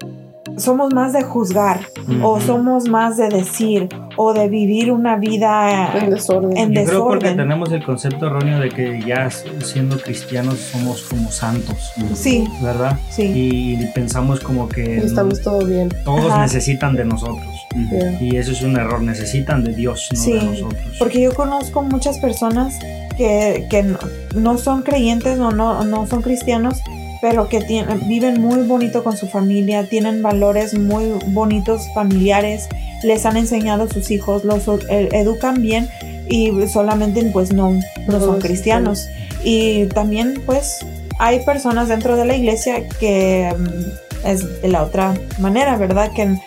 somos 0.58 0.94
más 0.94 1.14
de 1.14 1.24
juzgar 1.24 1.82
o 2.24 2.40
somos 2.42 2.88
más 2.90 3.16
de 3.18 3.30
decir 3.30 3.88
o 4.16 4.34
de 4.34 4.50
vivir 4.50 4.92
una 4.92 5.16
vida 5.16 5.94
En 5.98 6.10
desorden. 6.10 6.58
en 6.58 6.74
Yo 6.74 6.84
creo 6.86 7.04
porque 7.06 7.26
desorden. 7.26 7.38
tenemos 7.38 7.72
el 7.72 7.84
concepto 7.86 8.26
erróneo 8.28 8.60
de 8.60 8.70
que 8.70 9.02
ya 9.06 9.30
siendo 9.30 10.00
cristianos 10.00 10.58
somos 10.58 11.04
como 11.04 11.32
santos, 11.32 11.92
Sí, 12.16 12.46
¿verdad? 12.62 12.98
sí. 13.10 13.32
Y 13.36 13.86
pensamos 13.94 14.40
como 14.40 14.68
que 14.68 14.96
Y 15.02 15.06
estamos 15.06 15.42
todo 15.42 15.64
bien. 15.66 15.90
todos 16.04 16.32
Ajá. 16.32 16.42
necesitan 16.42 16.96
de 16.96 17.06
nosotros. 17.06 17.46
Yeah. 17.92 18.20
Y 18.22 18.38
eso 18.38 18.52
es 18.54 18.62
un 18.64 18.76
error, 18.78 19.02
necesitan 19.02 19.64
de 19.64 19.74
Dios, 19.74 20.08
no 20.12 20.18
Sí, 20.20 20.34
de 20.34 20.42
nosotros. 20.44 20.96
Porque 20.98 21.22
yo 21.22 21.34
conozco 21.36 21.84
muchas 21.84 22.18
personas 22.18 22.74
que, 23.16 23.68
que 23.70 23.84
no, 23.84 24.00
no 24.36 24.58
son 24.58 24.82
creyentes 24.82 25.38
o 25.40 25.52
no, 25.52 25.84
no 25.84 26.08
son 26.08 26.22
cristianos, 26.24 26.80
pero 27.22 27.50
que 27.50 27.62
tienen, 27.62 28.08
viven 28.08 28.42
muy 28.42 28.62
bonito 28.68 29.04
con 29.04 29.16
su 29.18 29.28
familia, 29.28 29.88
tienen 29.90 30.22
valores 30.22 30.78
muy 30.78 31.06
bonitos 31.28 31.84
familiares, 31.94 32.68
les 33.04 33.26
han 33.26 33.38
enseñado 33.38 33.84
a 33.84 33.90
sus 33.90 34.12
hijos, 34.12 34.44
los 34.44 34.68
eh, 34.90 35.10
educan 35.14 35.62
bien 35.62 35.88
y 36.30 36.52
solamente 36.68 37.24
pues 37.34 37.54
no, 37.54 37.72
no 38.08 38.20
son 38.20 38.40
cristianos. 38.42 39.08
Y 39.44 39.86
también 39.88 40.42
pues 40.46 40.80
hay 41.20 41.40
personas 41.46 41.88
dentro 41.88 42.16
de 42.18 42.26
la 42.26 42.36
iglesia 42.36 42.88
que 43.00 43.54
mm, 43.58 44.28
es 44.28 44.62
de 44.62 44.68
la 44.68 44.84
otra 44.84 45.14
manera, 45.40 45.78
¿verdad? 45.78 46.12
Que 46.14 46.38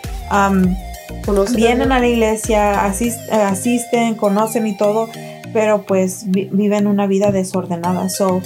¿Conocen 1.25 1.57
vienen 1.57 1.93
a 1.93 1.99
la 1.99 2.07
iglesia, 2.09 2.87
asis- 2.87 3.19
eh, 3.31 3.35
asisten, 3.35 4.15
conocen 4.15 4.67
y 4.67 4.77
todo, 4.77 5.09
pero 5.53 5.83
pues 5.83 6.23
vi- 6.27 6.49
viven 6.53 6.87
una 6.87 7.07
vida 7.07 7.33
desordenada. 7.33 8.09
So, 8.09 8.41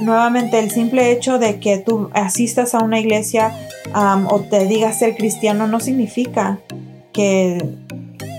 nuevamente, 0.00 0.58
el 0.58 0.70
simple 0.70 1.10
hecho 1.12 1.38
de 1.38 1.58
que 1.58 1.78
tú 1.78 2.10
asistas 2.12 2.74
a 2.74 2.82
una 2.82 3.00
iglesia 3.00 3.52
um, 3.94 4.26
o 4.28 4.40
te 4.40 4.66
digas 4.66 4.98
ser 4.98 5.16
cristiano 5.16 5.66
no 5.66 5.80
significa 5.80 6.58
que 7.12 7.58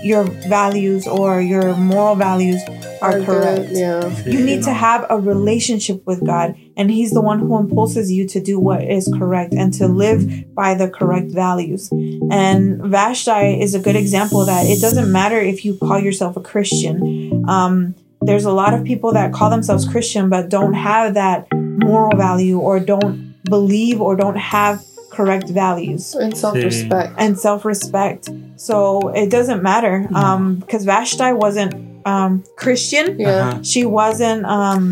your 0.04 0.24
values 0.48 1.06
or 1.06 1.40
your 1.40 1.74
moral 1.76 2.14
values 2.16 2.62
are 3.00 3.14
Are 3.14 3.18
good, 3.20 3.26
correct. 3.26 3.70
yeah. 3.72 4.08
You 4.26 4.40
need 4.44 4.64
to 4.64 4.72
have 4.72 5.06
a 5.08 5.16
relationship 5.16 6.04
with 6.04 6.24
God, 6.26 6.56
and 6.76 6.90
He's 6.90 7.12
the 7.12 7.20
one 7.20 7.38
who 7.38 7.56
impulses 7.56 8.10
you 8.10 8.26
to 8.28 8.40
do 8.40 8.58
what 8.58 8.82
is 8.82 9.08
correct 9.18 9.54
and 9.54 9.72
to 9.74 9.86
live 9.86 10.52
by 10.52 10.74
the 10.74 10.88
correct 10.88 11.30
values. 11.30 11.88
And 11.92 12.82
Vashti 12.82 13.60
is 13.62 13.74
a 13.76 13.78
good 13.78 13.94
example 13.94 14.44
that 14.46 14.66
it 14.66 14.80
doesn't 14.80 15.12
matter 15.12 15.38
if 15.38 15.64
you 15.64 15.76
call 15.76 16.00
yourself 16.00 16.36
a 16.36 16.40
Christian. 16.40 17.44
Um, 17.48 17.94
there's 18.28 18.44
a 18.44 18.52
lot 18.62 18.72
of 18.76 18.80
people 18.84 19.10
that 19.18 19.32
call 19.32 19.48
themselves 19.50 19.82
Christian 19.92 20.28
but 20.34 20.42
don't 20.48 20.74
have 20.74 21.14
that 21.14 21.46
moral 21.88 22.14
value 22.16 22.58
or 22.68 22.78
don't 22.92 23.16
believe 23.48 24.00
or 24.06 24.12
don't 24.16 24.36
have 24.36 24.74
correct 25.10 25.48
values 25.48 26.14
And 26.14 26.36
self-respect. 26.36 27.10
and 27.18 27.32
self-respect. 27.38 28.28
So 28.56 29.08
it 29.22 29.28
doesn't 29.30 29.62
matter 29.62 30.06
um, 30.14 30.56
because 30.62 30.84
Vashti 30.84 31.32
wasn't 31.32 31.72
um, 32.06 32.44
Christian 32.56 33.06
Yeah. 33.18 33.28
Ajá. 33.28 33.64
she 33.64 33.82
wasn't 33.84 34.44
um 34.46 34.82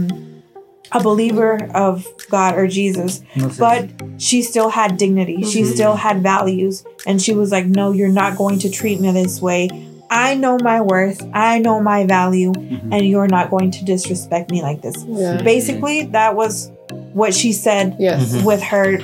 a 0.92 1.00
believer 1.02 1.58
of 1.74 2.06
God 2.30 2.54
or 2.58 2.66
Jesus, 2.68 3.20
No 3.34 3.50
but 3.58 3.90
she 4.18 4.40
still 4.42 4.70
had 4.70 4.96
dignity. 4.96 5.42
She 5.52 5.62
Mhm. 5.62 5.74
still 5.74 5.94
had 6.06 6.22
values. 6.22 6.84
And 7.06 7.20
she 7.20 7.32
was 7.34 7.50
like, 7.50 7.66
No, 7.66 7.90
you're 7.92 8.08
not 8.22 8.36
going 8.38 8.58
to 8.64 8.68
treat 8.70 9.00
me 9.00 9.10
this 9.12 9.42
way. 9.42 9.68
I 10.10 10.34
know 10.36 10.56
my 10.62 10.80
worth. 10.80 11.20
I 11.34 11.58
know 11.58 11.80
my 11.80 12.06
value. 12.06 12.52
And 12.92 13.04
you're 13.06 13.28
not 13.28 13.50
going 13.50 13.70
to 13.72 13.84
disrespect 13.84 14.50
me 14.50 14.62
like 14.62 14.80
this. 14.82 14.94
Yeah. 15.08 15.42
Basically, 15.42 16.04
that 16.12 16.34
was 16.36 16.70
what 17.12 17.34
she 17.34 17.52
said 17.52 17.96
Yes. 17.98 18.32
Ujú. 18.34 18.44
with 18.44 18.62
her 18.62 18.98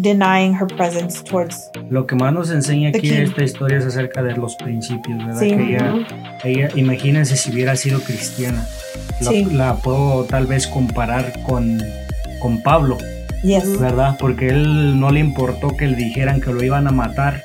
denying 0.00 0.54
her 0.54 0.66
presence 0.66 1.22
towards. 1.22 1.70
Lo 1.90 2.06
que 2.06 2.16
más 2.16 2.32
nos 2.32 2.50
enseña 2.50 2.88
aquí 2.90 3.00
king. 3.00 3.22
esta 3.22 3.42
historia 3.44 3.78
es 3.78 3.84
acerca 3.86 4.22
de 4.22 4.34
los 4.36 4.56
principios, 4.56 5.18
¿verdad? 5.18 5.40
Sí. 5.40 5.50
Que 5.50 5.62
ella, 5.76 5.94
ella, 6.44 6.68
imagínense 6.74 7.36
si 7.36 7.50
hubiera 7.50 7.76
sido 7.76 8.00
cristiana. 8.00 8.66
La, 9.20 9.30
Sí. 9.30 9.44
la 9.44 9.76
puedo 9.76 10.24
tal 10.24 10.46
vez 10.46 10.66
comparar 10.66 11.32
con, 11.42 11.82
con 12.40 12.62
Pablo, 12.62 12.98
Yes. 13.42 13.78
¿verdad? 13.78 14.16
Porque 14.18 14.48
él 14.48 14.98
no 14.98 15.10
le 15.10 15.20
importó 15.20 15.76
que 15.76 15.86
le 15.86 15.96
dijeran 15.96 16.40
que 16.40 16.52
lo 16.52 16.62
iban 16.62 16.86
a 16.88 16.90
matar. 16.90 17.44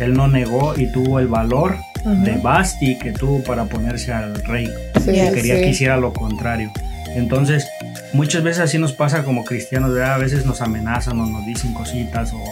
Él 0.00 0.14
no 0.14 0.26
negó 0.28 0.74
y 0.76 0.86
tuvo 0.90 1.18
el 1.18 1.28
valor 1.28 1.76
de. 2.04 2.32
Basti 2.38 2.98
que 2.98 3.12
tuvo 3.12 3.42
para 3.42 3.64
ponerse 3.64 4.12
al 4.12 4.34
rey. 4.44 4.68
Sí, 5.04 5.12
quería 5.12 5.56
sí. 5.56 5.62
que 5.62 5.68
hiciera 5.68 5.96
lo 5.96 6.12
contrario. 6.12 6.70
Entonces, 7.14 7.66
muchas 8.12 8.42
veces 8.42 8.60
así 8.62 8.78
nos 8.78 8.92
pasa 8.92 9.24
como 9.24 9.44
cristianos, 9.44 9.92
¿verdad? 9.92 10.14
A 10.14 10.18
veces 10.18 10.46
nos 10.46 10.62
amenazan 10.62 11.20
o 11.20 11.26
nos 11.26 11.44
dicen 11.46 11.74
cositas 11.74 12.32
o 12.32 12.42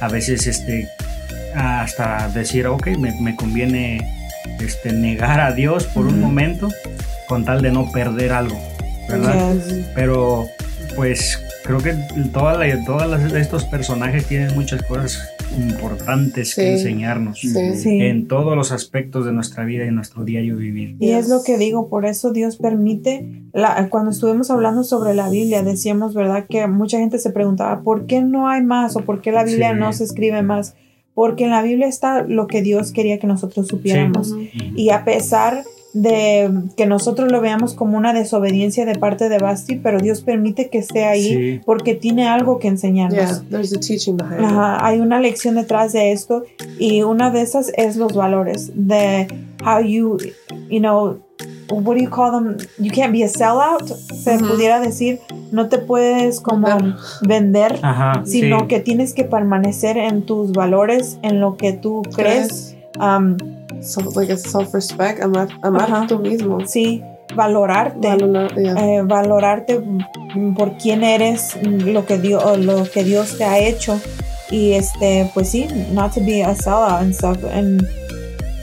a 0.00 0.08
veces 0.08 0.46
este, 0.46 0.88
hasta 1.54 2.28
decir, 2.28 2.66
ok, 2.66 2.88
me, 2.98 3.12
me 3.20 3.36
conviene 3.36 3.98
este, 4.60 4.92
negar 4.92 5.40
a 5.40 5.52
Dios 5.52 5.84
por 5.84 6.06
un 6.06 6.14
Ujú. 6.14 6.22
momento 6.22 6.68
con 7.28 7.44
tal 7.44 7.60
de 7.62 7.70
no 7.70 7.90
perder 7.90 8.32
algo, 8.32 8.58
¿verdad? 9.08 9.54
Yes. 9.54 9.86
Pero 9.94 10.48
pues 10.94 11.38
creo 11.64 11.78
que 11.78 11.94
todas 12.32 12.84
todas 12.86 13.32
estos 13.32 13.64
personajes 13.64 14.26
tienen 14.26 14.54
muchas 14.54 14.82
cosas 14.82 15.35
importantes 15.58 16.54
que 16.54 16.72
enseñarnos 16.72 17.38
Sí. 17.40 18.00
En 18.00 18.28
todos 18.28 18.56
los 18.56 18.72
aspectos 18.72 19.24
de 19.26 19.32
nuestra 19.32 19.64
vida 19.64 19.84
y 19.86 19.90
nuestro 19.90 20.24
diario 20.24 20.56
vivir. 20.56 20.96
Y 21.00 21.10
es 21.10 21.28
lo 21.28 21.42
que 21.42 21.58
digo, 21.58 21.88
por 21.88 22.04
eso 22.06 22.32
Dios 22.32 22.56
permite, 22.56 23.44
la, 23.52 23.88
cuando 23.88 24.10
estuvimos 24.10 24.50
hablando 24.50 24.84
sobre 24.84 25.14
la 25.14 25.28
Biblia, 25.30 25.62
decíamos, 25.62 26.14
¿verdad? 26.14 26.46
Que 26.48 26.66
mucha 26.66 26.98
gente 26.98 27.18
se 27.18 27.30
preguntaba, 27.30 27.82
¿por 27.82 28.06
qué 28.06 28.22
no 28.22 28.48
hay 28.48 28.62
más? 28.62 28.96
¿O 28.96 29.00
por 29.00 29.20
qué 29.20 29.32
la 29.32 29.44
Biblia 29.44 29.72
Sí. 29.72 29.80
no 29.80 29.92
se 29.92 30.04
escribe 30.04 30.42
más? 30.42 30.74
Porque 31.14 31.44
en 31.44 31.50
la 31.50 31.62
Biblia 31.62 31.86
está 31.86 32.22
lo 32.22 32.46
que 32.46 32.60
Dios 32.62 32.92
quería 32.92 33.18
que 33.18 33.26
nosotros 33.26 33.68
supiéramos. 33.68 34.34
Y 34.74 34.90
a 34.90 35.04
pesar 35.04 35.64
de 35.64 35.64
que 36.02 36.86
nosotros 36.86 37.30
lo 37.32 37.40
veamos 37.40 37.74
como 37.74 37.96
una 37.96 38.12
desobediencia 38.12 38.84
de 38.84 38.94
parte 38.96 39.28
de 39.28 39.38
Basti, 39.38 39.76
pero 39.76 39.98
Dios 39.98 40.20
permite 40.22 40.68
que 40.68 40.78
esté 40.78 41.04
ahí 41.04 41.26
Sí. 41.26 41.60
porque 41.64 41.94
tiene 41.94 42.28
algo 42.28 42.58
que 42.58 42.68
enseñarnos. 42.68 43.18
Yeah, 43.18 43.42
there's 43.50 43.72
a 43.72 43.80
teaching 43.80 44.16
behind 44.16 44.40
it. 44.40 44.44
Ajá, 44.46 44.84
hay 44.86 45.00
una 45.00 45.20
lección 45.20 45.54
detrás 45.54 45.92
de 45.92 46.12
esto 46.12 46.44
y 46.78 47.02
una 47.02 47.30
de 47.30 47.42
esas 47.42 47.72
es 47.76 47.96
los 47.96 48.12
valores 48.14 48.70
de 48.74 49.26
how 49.64 49.80
you 49.80 50.18
you 50.68 50.78
know 50.80 51.18
what 51.70 51.96
do 51.96 52.02
you 52.02 52.10
call 52.10 52.30
them 52.30 52.56
you 52.78 52.92
can't 52.94 53.12
be 53.12 53.24
a 53.24 53.28
sellout 53.28 53.88
se 53.88 54.38
pudiera 54.38 54.78
decir 54.80 55.18
no 55.50 55.68
te 55.68 55.78
puedes 55.78 56.40
como 56.40 56.66
Vender. 56.68 56.94
vender 57.22 57.78
Ajá, 57.82 58.22
sino 58.24 58.60
sí. 58.60 58.66
que 58.68 58.80
tienes 58.80 59.14
que 59.14 59.24
permanecer 59.24 59.96
en 59.96 60.22
tus 60.26 60.52
valores 60.52 61.18
en 61.22 61.40
lo 61.40 61.56
que 61.56 61.72
tú 61.72 62.02
crees 62.14 62.76
um, 63.00 63.36
So, 63.82 64.00
like 64.14 64.30
a 64.32 64.36
self-respect, 64.36 65.20
amar, 65.22 65.48
amar 65.62 65.82
Ajá. 65.90 66.06
tú 66.06 66.18
mismo. 66.18 66.66
sí 66.66 67.02
valorarte 67.34 68.08
Valorar- 68.08 68.54
yeah. 68.56 68.74
eh, 68.78 69.02
valorarte 69.02 69.80
mm, 69.80 70.54
por 70.54 70.76
quién 70.78 71.02
eres, 71.04 71.56
mm, 71.60 71.88
lo 71.92 72.06
que 72.06 72.18
Dios, 72.18 72.58
lo 72.58 72.84
que 72.90 73.02
Dios 73.04 73.36
te 73.36 73.44
ha 73.44 73.58
hecho 73.58 74.00
y 74.50 74.72
este, 74.74 75.28
pues 75.34 75.48
sí, 75.50 75.66
not 75.92 76.14
to 76.14 76.20
be 76.20 76.42
a 76.42 76.54
sellout 76.54 77.00
and 77.02 77.12
stuff 77.12 77.36
and 77.52 77.82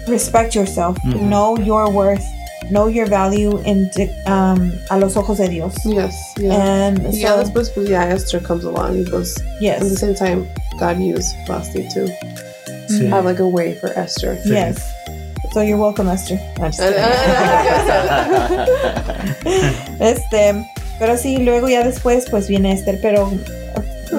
respect 0.07 0.55
yourself, 0.55 0.97
Ujú. 1.05 1.19
know 1.27 1.57
your 1.57 1.89
worth, 1.91 2.23
know 2.71 2.87
your 2.87 3.05
value 3.07 3.59
in, 3.65 3.89
um, 4.27 4.71
a 4.89 4.97
los 4.97 5.17
ojos 5.17 5.37
de 5.37 5.49
Dios. 5.49 5.73
Yes. 5.85 6.15
Yeah. 6.37 6.53
And 6.87 7.13
yeah, 7.13 7.35
so, 7.35 7.39
después, 7.43 7.69
pues, 7.69 7.89
yeah, 7.89 8.05
Esther 8.13 8.39
comes 8.41 8.63
along. 8.63 8.95
He 8.95 9.03
goes, 9.03 9.35
at 9.61 9.79
the 9.81 9.95
same 9.97 10.15
time, 10.15 10.47
God 10.79 10.99
used 10.99 11.35
Basti 11.47 11.85
to 11.93 12.07
Sí. 12.97 13.07
have 13.11 13.25
like 13.25 13.41
a 13.41 13.45
way 13.45 13.73
for 13.75 13.91
Esther. 13.97 14.37
yes. 14.45 14.77
So 15.53 15.61
you're 15.61 15.77
welcome, 15.77 16.09
Esther. 16.11 16.39
Este, 19.99 20.65
pero 20.99 21.17
sí, 21.17 21.37
luego 21.37 21.69
ya 21.69 21.83
después 21.83 22.25
pues 22.29 22.47
viene 22.47 22.71
Esther, 22.73 22.99
pero 23.01 23.31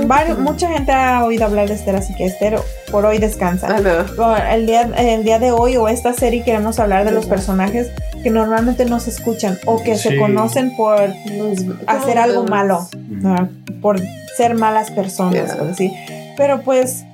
vari- 0.06 0.36
mucha 0.36 0.68
gente 0.68 0.92
ha 0.92 1.24
oído 1.24 1.44
hablar 1.44 1.68
de 1.68 1.74
Esther, 1.74 1.96
así 1.96 2.14
que 2.14 2.26
Esther 2.26 2.58
por 2.90 3.04
hoy 3.06 3.18
descansa. 3.18 3.68
Bueno, 4.16 4.36
el 4.50 4.66
día, 4.66 4.82
el 4.96 5.24
día 5.24 5.38
de 5.38 5.50
hoy 5.50 5.76
o 5.76 5.88
esta 5.88 6.12
serie 6.12 6.42
queremos 6.44 6.78
hablar 6.78 7.04
de 7.04 7.12
los 7.12 7.26
personajes 7.26 7.88
que 8.22 8.30
normalmente 8.30 8.84
no 8.86 9.00
se 9.00 9.10
escuchan 9.10 9.58
o 9.66 9.82
que 9.82 9.96
se 9.96 10.10
Sí. 10.10 10.18
conocen 10.18 10.74
por 10.76 11.12
hacer 11.86 12.18
algo 12.18 12.44
malo, 12.44 12.88
¿no? 13.08 13.48
por 13.82 14.00
ser 14.36 14.54
malas 14.54 14.90
personas, 14.90 15.56
decir. 15.68 15.90
Pero 16.36 16.62
pues 16.62 17.04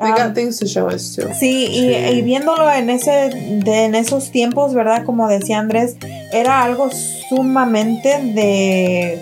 They 0.00 0.10
um, 0.10 0.16
got 0.16 0.34
things 0.34 0.58
to 0.58 0.66
show 0.66 0.86
us 0.86 1.16
too. 1.16 1.28
Sí, 1.38 1.66
y, 1.70 1.94
y 1.94 2.22
viéndolo 2.22 2.70
en 2.70 2.88
ese, 2.90 3.30
de, 3.64 3.84
en 3.84 3.94
esos 3.94 4.30
tiempos, 4.30 4.74
¿verdad? 4.74 5.04
Como 5.04 5.28
decía 5.28 5.58
Andrés, 5.58 5.96
era 6.32 6.62
algo 6.62 6.88
sumamente 7.28 8.08
de, 8.34 9.20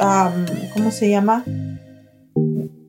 am, 0.00 0.46
¿cómo 0.72 0.90
se 0.90 1.10
llama? 1.10 1.44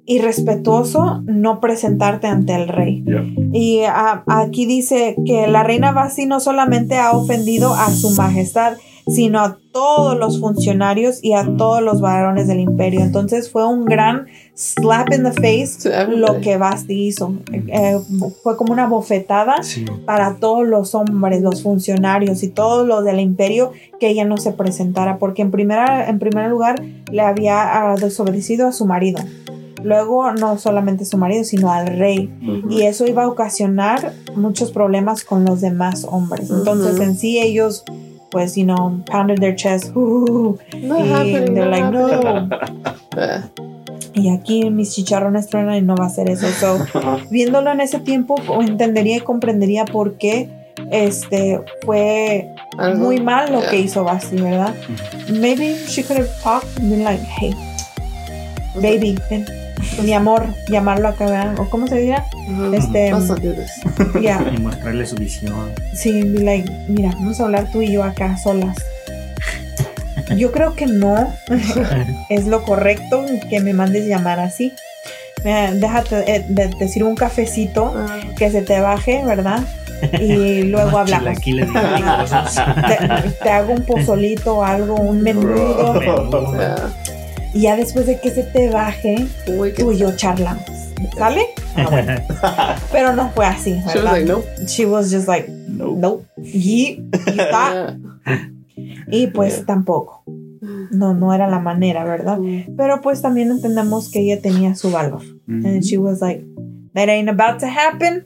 Irrespetuoso 0.05 1.21
no 1.25 1.59
presentarte 1.59 2.27
ante 2.27 2.53
el 2.55 2.67
rey. 2.67 3.03
Y 3.51 3.81
ah, 3.88 4.23
aquí 4.27 4.65
dice 4.65 5.15
que 5.25 5.47
la 5.47 5.63
reina 5.63 5.91
Basti 5.91 6.25
no 6.25 6.39
solamente 6.39 6.97
ha 6.97 7.11
ofendido 7.11 7.73
a 7.73 7.89
su 7.89 8.11
majestad, 8.11 8.77
sino 9.08 9.39
a 9.39 9.58
todos 9.72 10.18
los 10.18 10.39
funcionarios 10.39 11.24
y 11.24 11.34
a 11.34 11.45
todos 11.58 11.82
los 11.82 12.01
varones 12.01 12.47
del 12.47 12.60
imperio. 12.60 13.01
Entonces 13.01 13.51
fue 13.51 13.68
un 13.68 13.86
gran 13.86 14.26
slap 14.56 15.12
in 15.14 15.24
the 15.24 15.32
face 15.32 16.08
lo 16.08 16.39
que 16.41 16.58
Basti 16.58 17.08
hizo. 17.08 17.34
Eh, 17.51 17.99
fue 18.41 18.58
como 18.58 18.74
una 18.74 18.88
bofetada 18.88 19.62
Sí. 19.64 19.86
para 20.06 20.36
todos 20.38 20.66
los 20.68 20.95
hombres, 20.95 21.41
los 21.41 21.62
funcionarios 21.62 22.41
y 22.43 22.47
todos 22.47 22.88
los 22.88 23.03
del 23.03 23.20
imperio 23.20 23.72
que 23.99 24.10
ella 24.10 24.26
no 24.26 24.38
se 24.38 24.53
presentara, 24.53 25.18
porque 25.20 25.41
en, 25.43 25.51
primera, 25.51 26.10
en 26.10 26.20
primer 26.20 26.49
lugar 26.49 26.82
le 27.12 27.22
había 27.22 27.91
ah, 27.91 27.95
desobedecido 27.95 28.68
a 28.68 28.72
su 28.72 28.86
marido. 28.86 29.20
Luego 29.84 30.32
no 30.32 30.58
solamente 30.58 31.03
a 31.03 31.06
su 31.06 31.18
marido, 31.18 31.43
sino 31.43 31.72
al 31.72 31.86
rey. 31.86 32.34
Y 32.72 32.84
eso 32.84 33.06
iba 33.06 33.26
a 33.26 33.28
ocasionar 33.28 34.14
muchos 34.36 34.72
problemas 34.72 35.24
con 35.24 35.45
los 35.45 35.62
demás 35.62 36.08
hombres. 36.10 36.49
Entonces 36.49 36.99
en 36.99 37.16
sí 37.16 37.39
ellos, 37.39 37.84
pues, 38.36 38.57
you 38.57 38.65
know, 38.65 39.01
pounded 39.09 39.39
their 39.39 39.55
chest. 39.55 39.95
Not 39.95 40.59
y 40.73 41.07
happening. 41.09 41.53
they're 41.55 41.69
like, 41.69 41.83
happening. 41.83 42.49
no. 42.49 42.59
Y 44.13 44.29
aquí 44.29 44.69
mis 44.69 44.93
chicharrones 44.93 45.47
truenan 45.49 45.75
y 45.75 45.81
no 45.81 45.95
va 45.95 46.05
a 46.07 46.09
ser 46.09 46.29
eso. 46.29 46.47
So, 46.59 46.86
viéndolo 47.31 47.71
en 47.71 47.79
ese 47.81 47.99
tiempo, 47.99 48.36
entendería 48.61 49.17
y 49.17 49.19
comprendería 49.21 49.86
por 49.86 50.17
qué 50.17 50.49
este 50.91 51.61
fue 51.86 52.49
algo. 52.77 53.05
muy 53.05 53.19
mal 53.21 53.51
lo 53.53 53.59
Yeah. 53.61 53.69
que 53.71 53.79
hizo 53.79 54.03
Basti, 54.03 54.36
¿verdad? 54.38 54.73
Maybe 55.29 55.75
she 55.88 56.03
could 56.03 56.17
have 56.19 56.29
talked 56.43 56.67
and 56.79 56.89
been 56.91 57.03
like, 57.05 57.21
hey, 57.23 57.53
baby, 58.81 59.17
ven, 59.29 59.45
mi 60.03 60.13
amor, 60.13 60.45
llamarlo 60.69 61.07
acá, 61.09 61.26
¿verdad? 61.26 61.59
O 61.59 61.69
cómo 61.69 61.88
se 61.88 61.97
dirá, 61.97 62.26
Mhm. 62.47 62.73
este, 62.73 63.09
Y 64.53 64.57
mostrarle 64.61 65.05
su 65.05 65.15
visión. 65.15 65.71
sí, 65.93 66.21
like, 66.21 66.71
mira, 66.88 67.11
vamos 67.15 67.39
a 67.39 67.43
hablar 67.45 67.67
tú 67.71 67.82
y 67.82 67.91
yo 67.91 68.03
acá 68.03 68.38
solas. 68.38 68.76
Yo 70.38 70.51
creo 70.51 70.73
que 70.76 70.86
no 70.88 71.34
es 72.30 72.47
lo 72.47 72.63
correcto 72.63 73.26
que 73.49 73.59
me 73.59 73.73
mandes 73.73 74.07
llamar 74.07 74.39
así. 74.39 74.73
Eh, 75.43 75.69
Déjate 75.76 76.36
eh, 76.36 76.45
de- 76.49 76.69
decir 76.80 77.03
un 77.03 77.15
cafecito 77.15 77.93
Uh, 77.93 78.34
que 78.36 78.49
se 78.49 78.63
te 78.63 78.80
baje, 78.80 79.23
¿verdad? 79.23 79.61
Y 80.19 80.63
luego 80.71 80.97
hablamos. 80.97 81.39
Te, 81.39 83.30
te 83.43 83.49
hago 83.51 83.73
un 83.73 83.84
pozolito 83.84 84.57
o 84.57 84.63
algo, 84.63 84.95
un 84.95 85.21
menudo. 85.21 85.93
Y 87.56 87.62
ya 87.62 87.76
después 87.76 88.06
de 88.06 88.20
que 88.20 88.30
se 88.32 88.43
te 88.43 88.70
baje, 88.70 89.28
Wicked. 89.47 89.84
tú 89.84 89.91
y 89.91 89.97
yo 89.97 90.16
charlamos. 90.16 90.64
¿Sale? 91.18 91.41
Ah, 91.78 91.88
bueno. 91.91 92.14
Pero 92.91 93.14
no 93.16 93.30
fue 93.32 93.45
así, 93.45 93.72
She 93.91 93.99
was 93.99 94.03
like, 94.06 94.26
nope. 94.26 94.45
She 94.66 94.86
was 94.86 95.12
just 95.12 95.28
like, 95.28 95.49
Nope. 95.68 95.97
nope. 95.99 96.26
Y, 96.38 97.01
y, 97.26 97.38
y 99.12 99.28
pues 99.28 99.58
Yeah. 99.58 99.66
tampoco. 99.66 100.24
No, 100.91 101.14
no 101.14 101.34
era 101.34 101.49
la 101.49 101.60
manera, 101.60 102.06
¿verdad? 102.06 102.38
Mm. 102.39 102.76
Pero 102.78 103.01
pues 103.01 103.22
también 103.22 103.51
entendemos 103.51 104.10
que 104.10 104.20
ella 104.22 104.41
tenía 104.41 104.74
su 104.76 104.89
valor. 104.89 105.22
Mhm. 105.47 105.66
And 105.66 105.84
she 105.84 105.97
was 105.97 106.22
like, 106.22 106.45
that 106.93 107.10
ain't 107.10 107.30
about 107.30 107.60
to 107.60 107.68
happen. 107.68 108.26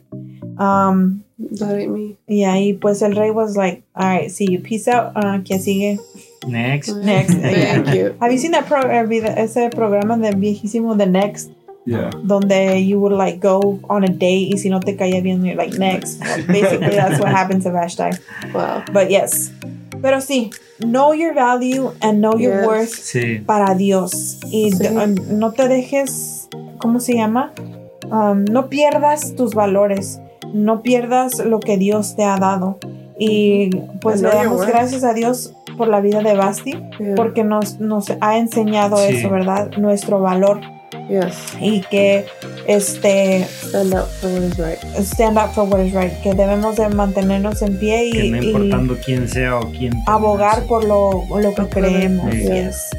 Um, 0.58 1.22
That 1.58 1.74
ain't 1.76 1.90
me. 1.92 2.16
y 2.28 2.44
ahí 2.44 2.74
pues 2.74 3.02
el 3.02 3.16
rey 3.16 3.30
was 3.32 3.56
like, 3.56 3.82
alright, 3.94 4.30
see 4.30 4.46
you, 4.46 4.60
peace 4.62 4.86
out. 4.88 5.12
Uh, 5.16 5.42
¿Quién 5.44 5.60
sigue? 5.60 5.98
Next. 6.46 6.88
Next. 6.96 7.34
Thank 7.34 7.94
you. 7.94 8.14
Have 8.20 8.32
you 8.32 8.38
seen 8.38 8.52
that 8.52 8.66
pro 8.66 8.80
ese 8.80 9.68
programa 9.70 10.16
de 10.16 10.32
viejísimo 10.36 10.96
The 10.96 11.06
Next? 11.06 11.50
Yeah. 11.86 12.10
Donde 12.24 12.78
you 12.80 13.00
would 13.00 13.12
like 13.12 13.40
go 13.40 13.80
on 13.88 14.04
a 14.04 14.08
date 14.08 14.48
y 14.52 14.58
si 14.58 14.68
no 14.68 14.80
te 14.80 14.96
caía 14.96 15.22
bien, 15.22 15.44
you're 15.44 15.56
like 15.56 15.76
next. 15.78 16.20
Basically, 16.46 16.94
that's 16.94 17.18
what 17.18 17.28
happened 17.32 17.62
to 17.62 17.70
Vashti. 17.70 18.10
Wow. 18.54 18.82
But 18.92 19.10
yes. 19.10 19.50
Pero 20.02 20.18
sí, 20.20 20.50
know 20.78 21.12
your 21.12 21.34
value 21.34 21.90
and 22.02 22.20
know 22.20 22.36
your 22.38 22.66
worth 22.66 22.92
Sí. 22.92 23.38
para 23.44 23.74
Dios. 23.74 24.38
Y 24.50 24.70
Sí. 24.72 24.78
de- 24.78 24.90
um, 24.96 25.38
no 25.38 25.52
te 25.52 25.68
dejes, 25.68 26.48
¿cómo 26.78 27.00
se 27.00 27.14
llama? 27.14 27.52
Um, 28.10 28.44
no 28.44 28.68
pierdas 28.68 29.34
tus 29.34 29.54
valores. 29.54 30.20
No 30.52 30.82
pierdas 30.82 31.38
lo 31.38 31.60
que 31.60 31.76
Dios 31.78 32.14
te 32.16 32.24
ha 32.24 32.36
dado. 32.36 32.78
Y 33.22 33.68
pues 34.00 34.22
And 34.24 34.32
le 34.32 34.38
damos 34.40 34.66
gracias 34.66 35.04
a 35.04 35.12
Dios 35.12 35.52
por 35.76 35.88
la 35.88 36.00
vida 36.00 36.22
de 36.22 36.34
Basti, 36.34 36.72
porque 37.16 37.44
nos, 37.44 37.78
nos 37.78 38.06
ha 38.22 38.38
enseñado 38.38 38.96
Sí. 38.96 39.16
eso, 39.16 39.28
¿verdad? 39.28 39.70
Nuestro 39.76 40.20
valor. 40.20 40.60
Yes. 41.10 41.34
Y 41.60 41.82
que 41.82 42.24
este 42.66 43.44
Stand 43.44 43.92
up 43.94 44.06
for 44.20 44.30
what 44.30 44.42
is 44.42 44.56
right. 44.58 44.78
stand 45.04 45.36
up 45.38 45.50
for 45.52 45.64
what 45.68 45.80
is 45.80 45.92
right, 45.92 46.12
que 46.22 46.32
debemos 46.34 46.76
de 46.76 46.88
mantenernos 46.88 47.62
en 47.62 47.78
pie 47.78 48.06
y, 48.06 48.12
Que 48.12 48.30
no 48.30 48.42
y 48.42 48.46
importando 48.46 48.96
quién 49.04 49.28
sea 49.28 49.58
o 49.58 49.70
quién. 49.70 49.92
abogar 50.06 50.62
por 50.64 50.84
lo, 50.84 51.24
lo 51.36 51.54
que 51.54 51.66
creemos. 51.68 52.32
Yes. 52.32 52.90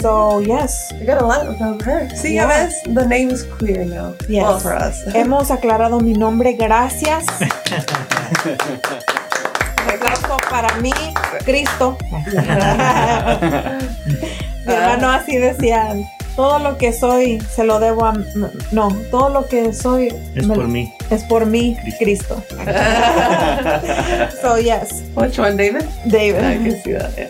So, 0.00 0.40
yes. 0.40 0.94
I 1.00 1.04
got 1.04 1.20
a 1.20 1.26
lot 1.26 1.58
from 1.58 1.78
her. 1.80 2.08
See, 2.16 2.34
Yeah. 2.34 2.70
the 2.94 3.04
name 3.06 3.30
is 3.32 3.42
clear 3.58 3.84
now. 3.84 4.14
Yes. 4.28 4.44
Well, 4.44 4.60
for 4.60 4.72
us. 4.74 5.04
Hemos 5.12 5.50
aclarado 5.50 5.98
mi 6.00 6.12
nombre, 6.14 6.52
gracias. 6.54 7.26
Aplauso 9.88 10.36
para 10.50 10.74
mí, 10.76 10.92
Cristo. 11.44 11.96
Mi 14.66 14.72
hermano 14.74 15.10
así 15.10 15.36
decía, 15.36 15.94
todo 16.36 16.58
lo 16.58 16.76
que 16.76 16.92
soy 16.92 17.40
se 17.54 17.64
lo 17.64 17.80
debo 17.80 18.04
a... 18.04 18.12
No, 18.70 18.88
todo 19.10 19.30
lo 19.30 19.46
que 19.46 19.72
soy 19.72 20.08
Es 20.34 20.46
me- 20.46 20.54
por 20.54 20.68
mí. 20.68 20.92
es 21.10 21.24
por 21.24 21.46
mí, 21.46 21.76
Cristo. 21.98 22.42
so, 24.42 24.58
yes, 24.58 25.02
Which 25.14 25.38
one, 25.38 25.56
David? 25.56 25.84
I 26.04 26.08
David. 26.10 26.40
can 26.40 26.82
see 26.82 26.92
that. 26.92 27.16
Yeah. 27.16 27.28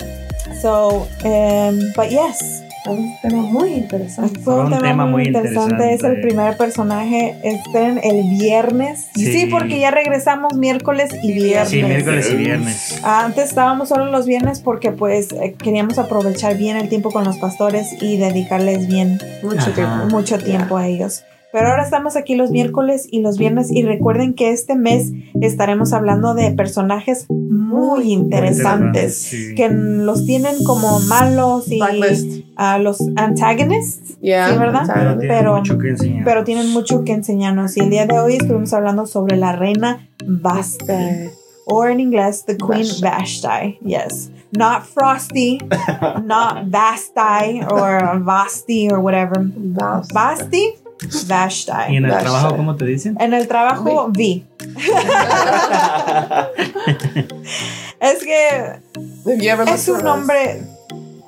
So, 0.60 1.06
um, 1.24 1.92
but 1.94 2.10
yes, 2.10 2.62
Un 2.90 3.14
tema 3.20 3.42
muy 3.42 3.70
interesante. 3.70 4.40
Fue 4.40 4.64
un, 4.64 4.78
tema, 4.78 5.06
muy 5.06 5.24
interesante. 5.24 5.94
Es 5.94 6.02
el 6.04 6.20
primer 6.20 6.56
personaje. 6.56 7.36
Esperen 7.42 8.00
el 8.02 8.38
viernes. 8.38 9.08
Sí. 9.14 9.32
Sí. 9.32 9.46
porque 9.50 9.78
ya 9.78 9.90
regresamos 9.90 10.54
miércoles 10.54 11.10
y 11.22 11.32
viernes. 11.32 11.68
Sí, 11.70 11.82
miércoles 11.82 12.30
y 12.32 12.36
viernes. 12.36 13.00
Antes 13.02 13.50
estábamos 13.50 13.88
solo 13.88 14.06
los 14.06 14.26
viernes 14.26 14.60
porque 14.60 14.92
pues 14.92 15.32
eh, 15.32 15.54
queríamos 15.62 15.98
aprovechar 15.98 16.56
bien 16.56 16.76
el 16.76 16.88
tiempo 16.88 17.10
con 17.10 17.24
los 17.24 17.38
pastores 17.38 17.88
y 18.00 18.16
dedicarles 18.16 18.86
bien 18.88 19.18
Mucho 19.42 19.58
Ajá. 19.58 19.74
tiempo. 19.74 20.06
mucho 20.06 20.38
tiempo 20.38 20.76
a 20.76 20.86
ellos. 20.86 21.24
Pero 21.52 21.68
ahora 21.68 21.82
estamos 21.82 22.14
aquí 22.16 22.34
los 22.34 22.50
miércoles 22.50 23.06
y 23.10 23.20
los 23.22 23.38
viernes 23.38 23.70
y 23.70 23.82
recuerden 23.82 24.34
que 24.34 24.50
este 24.52 24.74
mes 24.76 25.12
estaremos 25.40 25.92
hablando 25.94 26.34
de 26.34 26.50
personajes 26.50 27.26
muy 27.30 28.12
interesantes 28.12 29.16
Sí. 29.18 29.54
que 29.54 29.68
los 29.70 30.26
tienen 30.26 30.62
como 30.64 31.00
malos 31.00 31.70
y 31.72 31.80
a 32.56 32.78
los 32.78 32.98
antagonists, 33.16 34.18
Yeah. 34.20 34.50
Sí, 34.52 34.58
¿verdad? 34.58 34.82
Pero 34.86 35.00
Exactly. 35.00 35.18
tiene 35.20 35.34
Pero- 35.38 35.56
mucho 35.56 35.78
que 35.78 36.22
pero 36.24 36.44
tienen 36.44 36.70
mucho 36.72 37.04
que 37.04 37.12
enseñarnos. 37.12 37.76
Y 37.76 37.80
el 37.80 37.90
día 37.90 38.04
de 38.06 38.18
hoy 38.18 38.34
estuvimos 38.34 38.72
hablando 38.72 39.06
sobre 39.06 39.36
la 39.36 39.52
reina 39.52 40.08
Basti, 40.26 40.84
Uh, 40.90 41.30
o 41.66 41.86
en 41.86 42.00
inglés, 42.00 42.44
the 42.46 42.56
Queen 42.56 42.86
Vashti. 43.00 43.78
Yes. 43.84 44.30
Not 44.50 44.82
Frosty, 44.84 45.58
not 46.24 46.68
Vasti 46.70 47.60
or 47.70 48.18
Vasti 48.24 48.90
or 48.90 48.98
whatever. 48.98 49.40
Vast. 49.44 50.12
Basti, 51.00 51.26
¿Y 51.26 51.28
Vashti. 51.28 51.72
en 51.96 52.04
el 52.04 52.10
Vashti. 52.10 52.24
trabajo 52.24 52.56
cómo 52.56 52.76
te 52.76 52.84
dicen? 52.84 53.16
En 53.20 53.32
el 53.34 53.46
trabajo, 53.48 54.08
Vi. 54.10 54.44
Es 58.00 58.24
que 58.24 58.80
es 59.72 59.88
un 59.88 60.04
nombre 60.04 60.62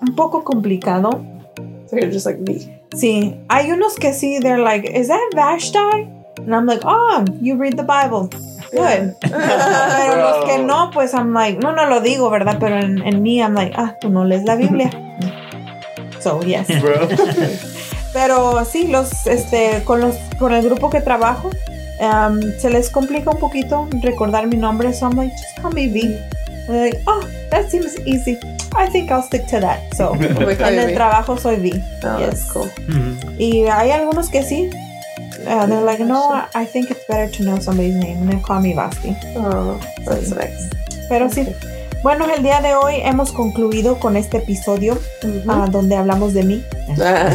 un 0.01 0.15
poco 0.15 0.45
complicado. 0.45 1.11
So 1.89 1.97
you're 1.97 2.13
just 2.13 2.27
like 2.27 2.39
me. 2.41 2.81
Sí, 2.95 3.37
hay 3.49 3.71
unos 3.73 3.97
que 3.97 4.13
sí, 4.13 4.39
they're 4.41 4.63
like, 4.63 4.87
is 4.97 5.09
that 5.09 5.19
Vashti? 5.35 5.79
And 6.39 6.55
I'm 6.55 6.67
like, 6.67 6.83
oh, 6.85 7.25
you 7.41 7.57
read 7.57 7.77
the 7.77 7.83
Bible. 7.83 8.29
Good. 8.73 9.15
Pero 9.21 10.17
los 10.17 10.45
que 10.45 10.59
no, 10.63 10.91
pues 10.93 11.13
I'm 11.13 11.33
like, 11.33 11.59
no, 11.59 11.73
no 11.73 11.87
lo 11.87 12.01
digo, 12.01 12.31
¿verdad? 12.31 12.57
Pero 12.61 12.79
en, 12.79 13.03
en 13.05 13.23
mí, 13.23 13.41
I'm 13.41 13.55
like, 13.55 13.75
ah, 13.77 13.97
tú 14.01 14.11
no 14.11 14.25
lees 14.25 14.45
la 14.45 14.55
Biblia. 14.57 14.91
So, 16.21 16.43
yes. 16.43 16.67
Bro. 16.83 17.09
Pero 18.13 18.65
sí, 18.65 18.89
los, 18.89 19.27
este, 19.27 19.83
con 19.85 20.01
los, 20.01 20.17
con 20.39 20.53
el 20.53 20.63
grupo 20.65 20.91
que 20.91 21.01
trabajo, 21.01 21.51
um, 22.01 22.41
se 22.59 22.71
les 22.71 22.91
complica 22.91 23.31
un 23.31 23.39
poquito 23.39 23.89
recordar 24.03 24.47
mi 24.47 24.57
nombre, 24.57 24.93
so 24.93 25.07
I'm 25.09 25.17
like, 25.17 25.33
just 25.37 25.61
call 25.61 25.73
me 25.73 25.89
V. 25.89 26.19
They're 26.67 26.91
like, 26.91 27.03
oh, 27.07 27.21
that 27.51 27.71
seems 27.71 27.97
easy. 28.07 28.37
I 28.77 28.87
think 28.89 29.11
I'll 29.11 29.23
stick 29.23 29.47
to 29.49 29.61
that. 29.61 29.81
So, 29.97 30.11
call 30.15 30.23
en 30.51 30.79
el 30.79 30.87
V. 30.89 30.95
trabajo 30.95 31.37
soy 31.39 31.57
V. 31.57 31.83
Oh, 32.05 32.19
Yes. 32.19 32.31
that's 32.31 32.53
cool. 32.53 32.69
Ujú. 32.89 33.35
Y 33.39 33.67
hay 33.69 33.91
algunos 33.93 34.29
que 34.29 34.43
sí. 34.43 34.71
Uh, 35.47 35.67
they're 35.67 35.81
like, 35.83 36.01
no, 36.05 36.33
I 36.55 36.67
think 36.67 36.91
it's 36.91 37.05
better 37.09 37.29
to 37.31 37.43
know 37.45 37.59
somebody's 37.61 37.95
name. 37.95 38.19
And 38.23 38.29
they 38.33 38.41
call 38.41 38.61
me 38.61 38.75
Basti. 38.75 39.17
Oh, 39.37 39.79
that's 40.05 40.29
Sí. 40.31 40.35
nice. 40.37 40.71
Pero 41.09 41.29
sí. 41.31 41.47
Bueno, 42.03 42.27
el 42.35 42.43
día 42.43 42.61
de 42.63 42.75
hoy 42.75 42.95
hemos 43.03 43.33
concluido 43.33 43.99
con 43.99 44.17
este 44.17 44.39
episodio 44.39 44.99
ah, 45.49 45.67
donde 45.71 45.97
hablamos 45.97 46.33
de 46.33 46.45
mí. 46.45 46.65
Ah, 47.01 47.31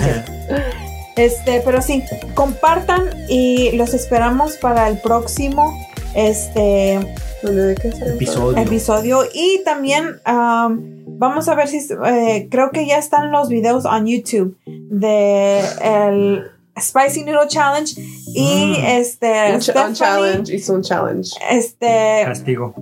Este, 1.15 1.61
pero 1.63 1.81
sí, 1.81 2.03
compartan 2.33 3.09
y 3.29 3.71
los 3.77 3.93
esperamos 3.93 4.57
para 4.57 4.89
el 4.89 4.97
próximo 4.99 5.73
este. 6.15 6.95
Episodio. 7.43 8.57
episodio. 8.57 9.19
Y 9.33 9.61
también 9.63 10.19
am, 10.25 11.03
vamos 11.07 11.47
a 11.47 11.53
ver 11.55 11.67
si 11.67 11.77
eh, 12.05 12.47
creo 12.49 12.71
que 12.71 12.87
ya 12.87 12.97
están 12.97 13.31
los 13.31 13.49
videos 13.49 13.85
en 13.85 14.07
YouTube 14.07 14.57
de 14.65 15.59
el 15.83 16.51
Spicy 16.77 17.23
Noodle 17.23 17.47
Challenge 17.47 17.93
y 18.33 18.75
Mm. 18.79 18.85
este 18.85 19.53
Un, 19.53 19.61
Stephanie, 19.61 19.87
un 19.89 19.93
challenge. 19.93 20.53
Hizo 20.55 20.73
un 20.73 20.81
challenge. 20.81 21.31
este 21.51 22.23
Castigo. 22.25 22.73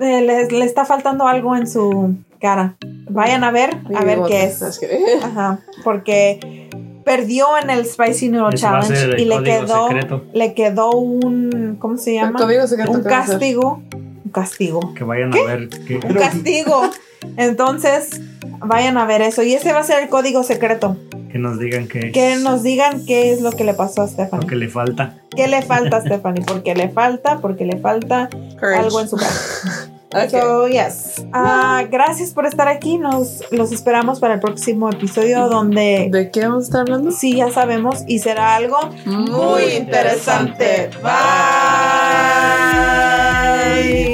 Eh, 0.00 0.22
le, 0.22 0.48
le 0.48 0.64
está 0.64 0.84
faltando 0.84 1.26
algo 1.26 1.54
en 1.56 1.66
su 1.68 2.16
cara. 2.40 2.76
Vayan 3.08 3.44
a 3.44 3.50
ver, 3.50 3.76
a 3.94 4.04
ver 4.04 4.20
qué 4.26 4.44
es. 4.44 4.62
Ajá, 5.22 5.60
porque 5.84 6.68
perdió 7.04 7.58
en 7.62 7.70
el 7.70 7.84
Spicy 7.86 8.28
Noodle 8.28 8.56
Challenge 8.56 9.20
y 9.20 9.24
le 9.24 9.42
quedó, 9.42 9.88
secreto. 9.88 10.24
le 10.32 10.54
quedó 10.54 10.92
un, 10.92 11.76
¿cómo 11.78 11.96
se 11.98 12.14
llama? 12.14 12.38
secreto 12.66 12.92
Un 12.92 13.02
castigo. 13.02 13.82
Un 14.24 14.30
castigo. 14.32 14.94
Que 14.94 15.04
vayan 15.04 15.34
a 15.34 15.44
ver. 15.44 15.68
Un 16.04 16.14
castigo. 16.14 16.82
Entonces, 17.36 18.20
vayan 18.58 18.96
a 18.96 19.06
ver 19.06 19.22
eso. 19.22 19.42
Y 19.42 19.54
ese 19.54 19.72
va 19.72 19.80
a 19.80 19.84
ser 19.84 20.02
el 20.02 20.08
código 20.08 20.42
secreto. 20.42 20.96
Que 21.30 21.38
nos 21.38 21.58
digan 21.58 21.86
que, 21.88 22.12
Que 22.12 22.36
nos 22.36 22.62
digan 22.62 23.04
qué 23.06 23.32
es 23.32 23.40
lo 23.40 23.52
que 23.52 23.64
le 23.64 23.74
pasó 23.74 24.02
a 24.02 24.06
lo 24.06 24.10
Stephanie. 24.10 24.46
que 24.46 24.56
le 24.56 24.68
falta. 24.68 25.14
¿Qué 25.36 25.46
le 25.48 25.62
falta 25.62 25.98
a 25.98 26.00
Stephanie? 26.00 26.42
Porque 26.46 26.74
le 26.74 26.88
falta, 26.88 27.38
porque 27.38 27.64
le 27.64 27.78
falta 27.78 28.28
Courage. 28.58 28.80
algo 28.80 29.00
en 29.00 29.08
su 29.08 29.16
cara. 29.16 29.30
Okay. 30.12 30.28
So, 30.40 30.66
yes. 30.66 31.24
Ah, 31.32 31.84
gracias 31.88 32.30
por 32.32 32.44
estar 32.44 32.66
aquí. 32.66 32.98
Nos 32.98 33.44
los 33.52 33.70
esperamos 33.70 34.18
para 34.18 34.34
el 34.34 34.40
próximo 34.40 34.90
episodio 34.90 35.48
donde 35.48 36.08
¿De 36.10 36.32
qué 36.32 36.40
vamos 36.48 36.64
a 36.64 36.66
estar 36.66 36.80
hablando? 36.80 37.12
sí 37.12 37.36
ya 37.36 37.48
sabemos 37.52 38.02
y 38.08 38.18
será 38.18 38.56
algo 38.56 38.76
Muy 39.06 39.62
interesante. 39.76 40.90
Bye. 43.70 44.09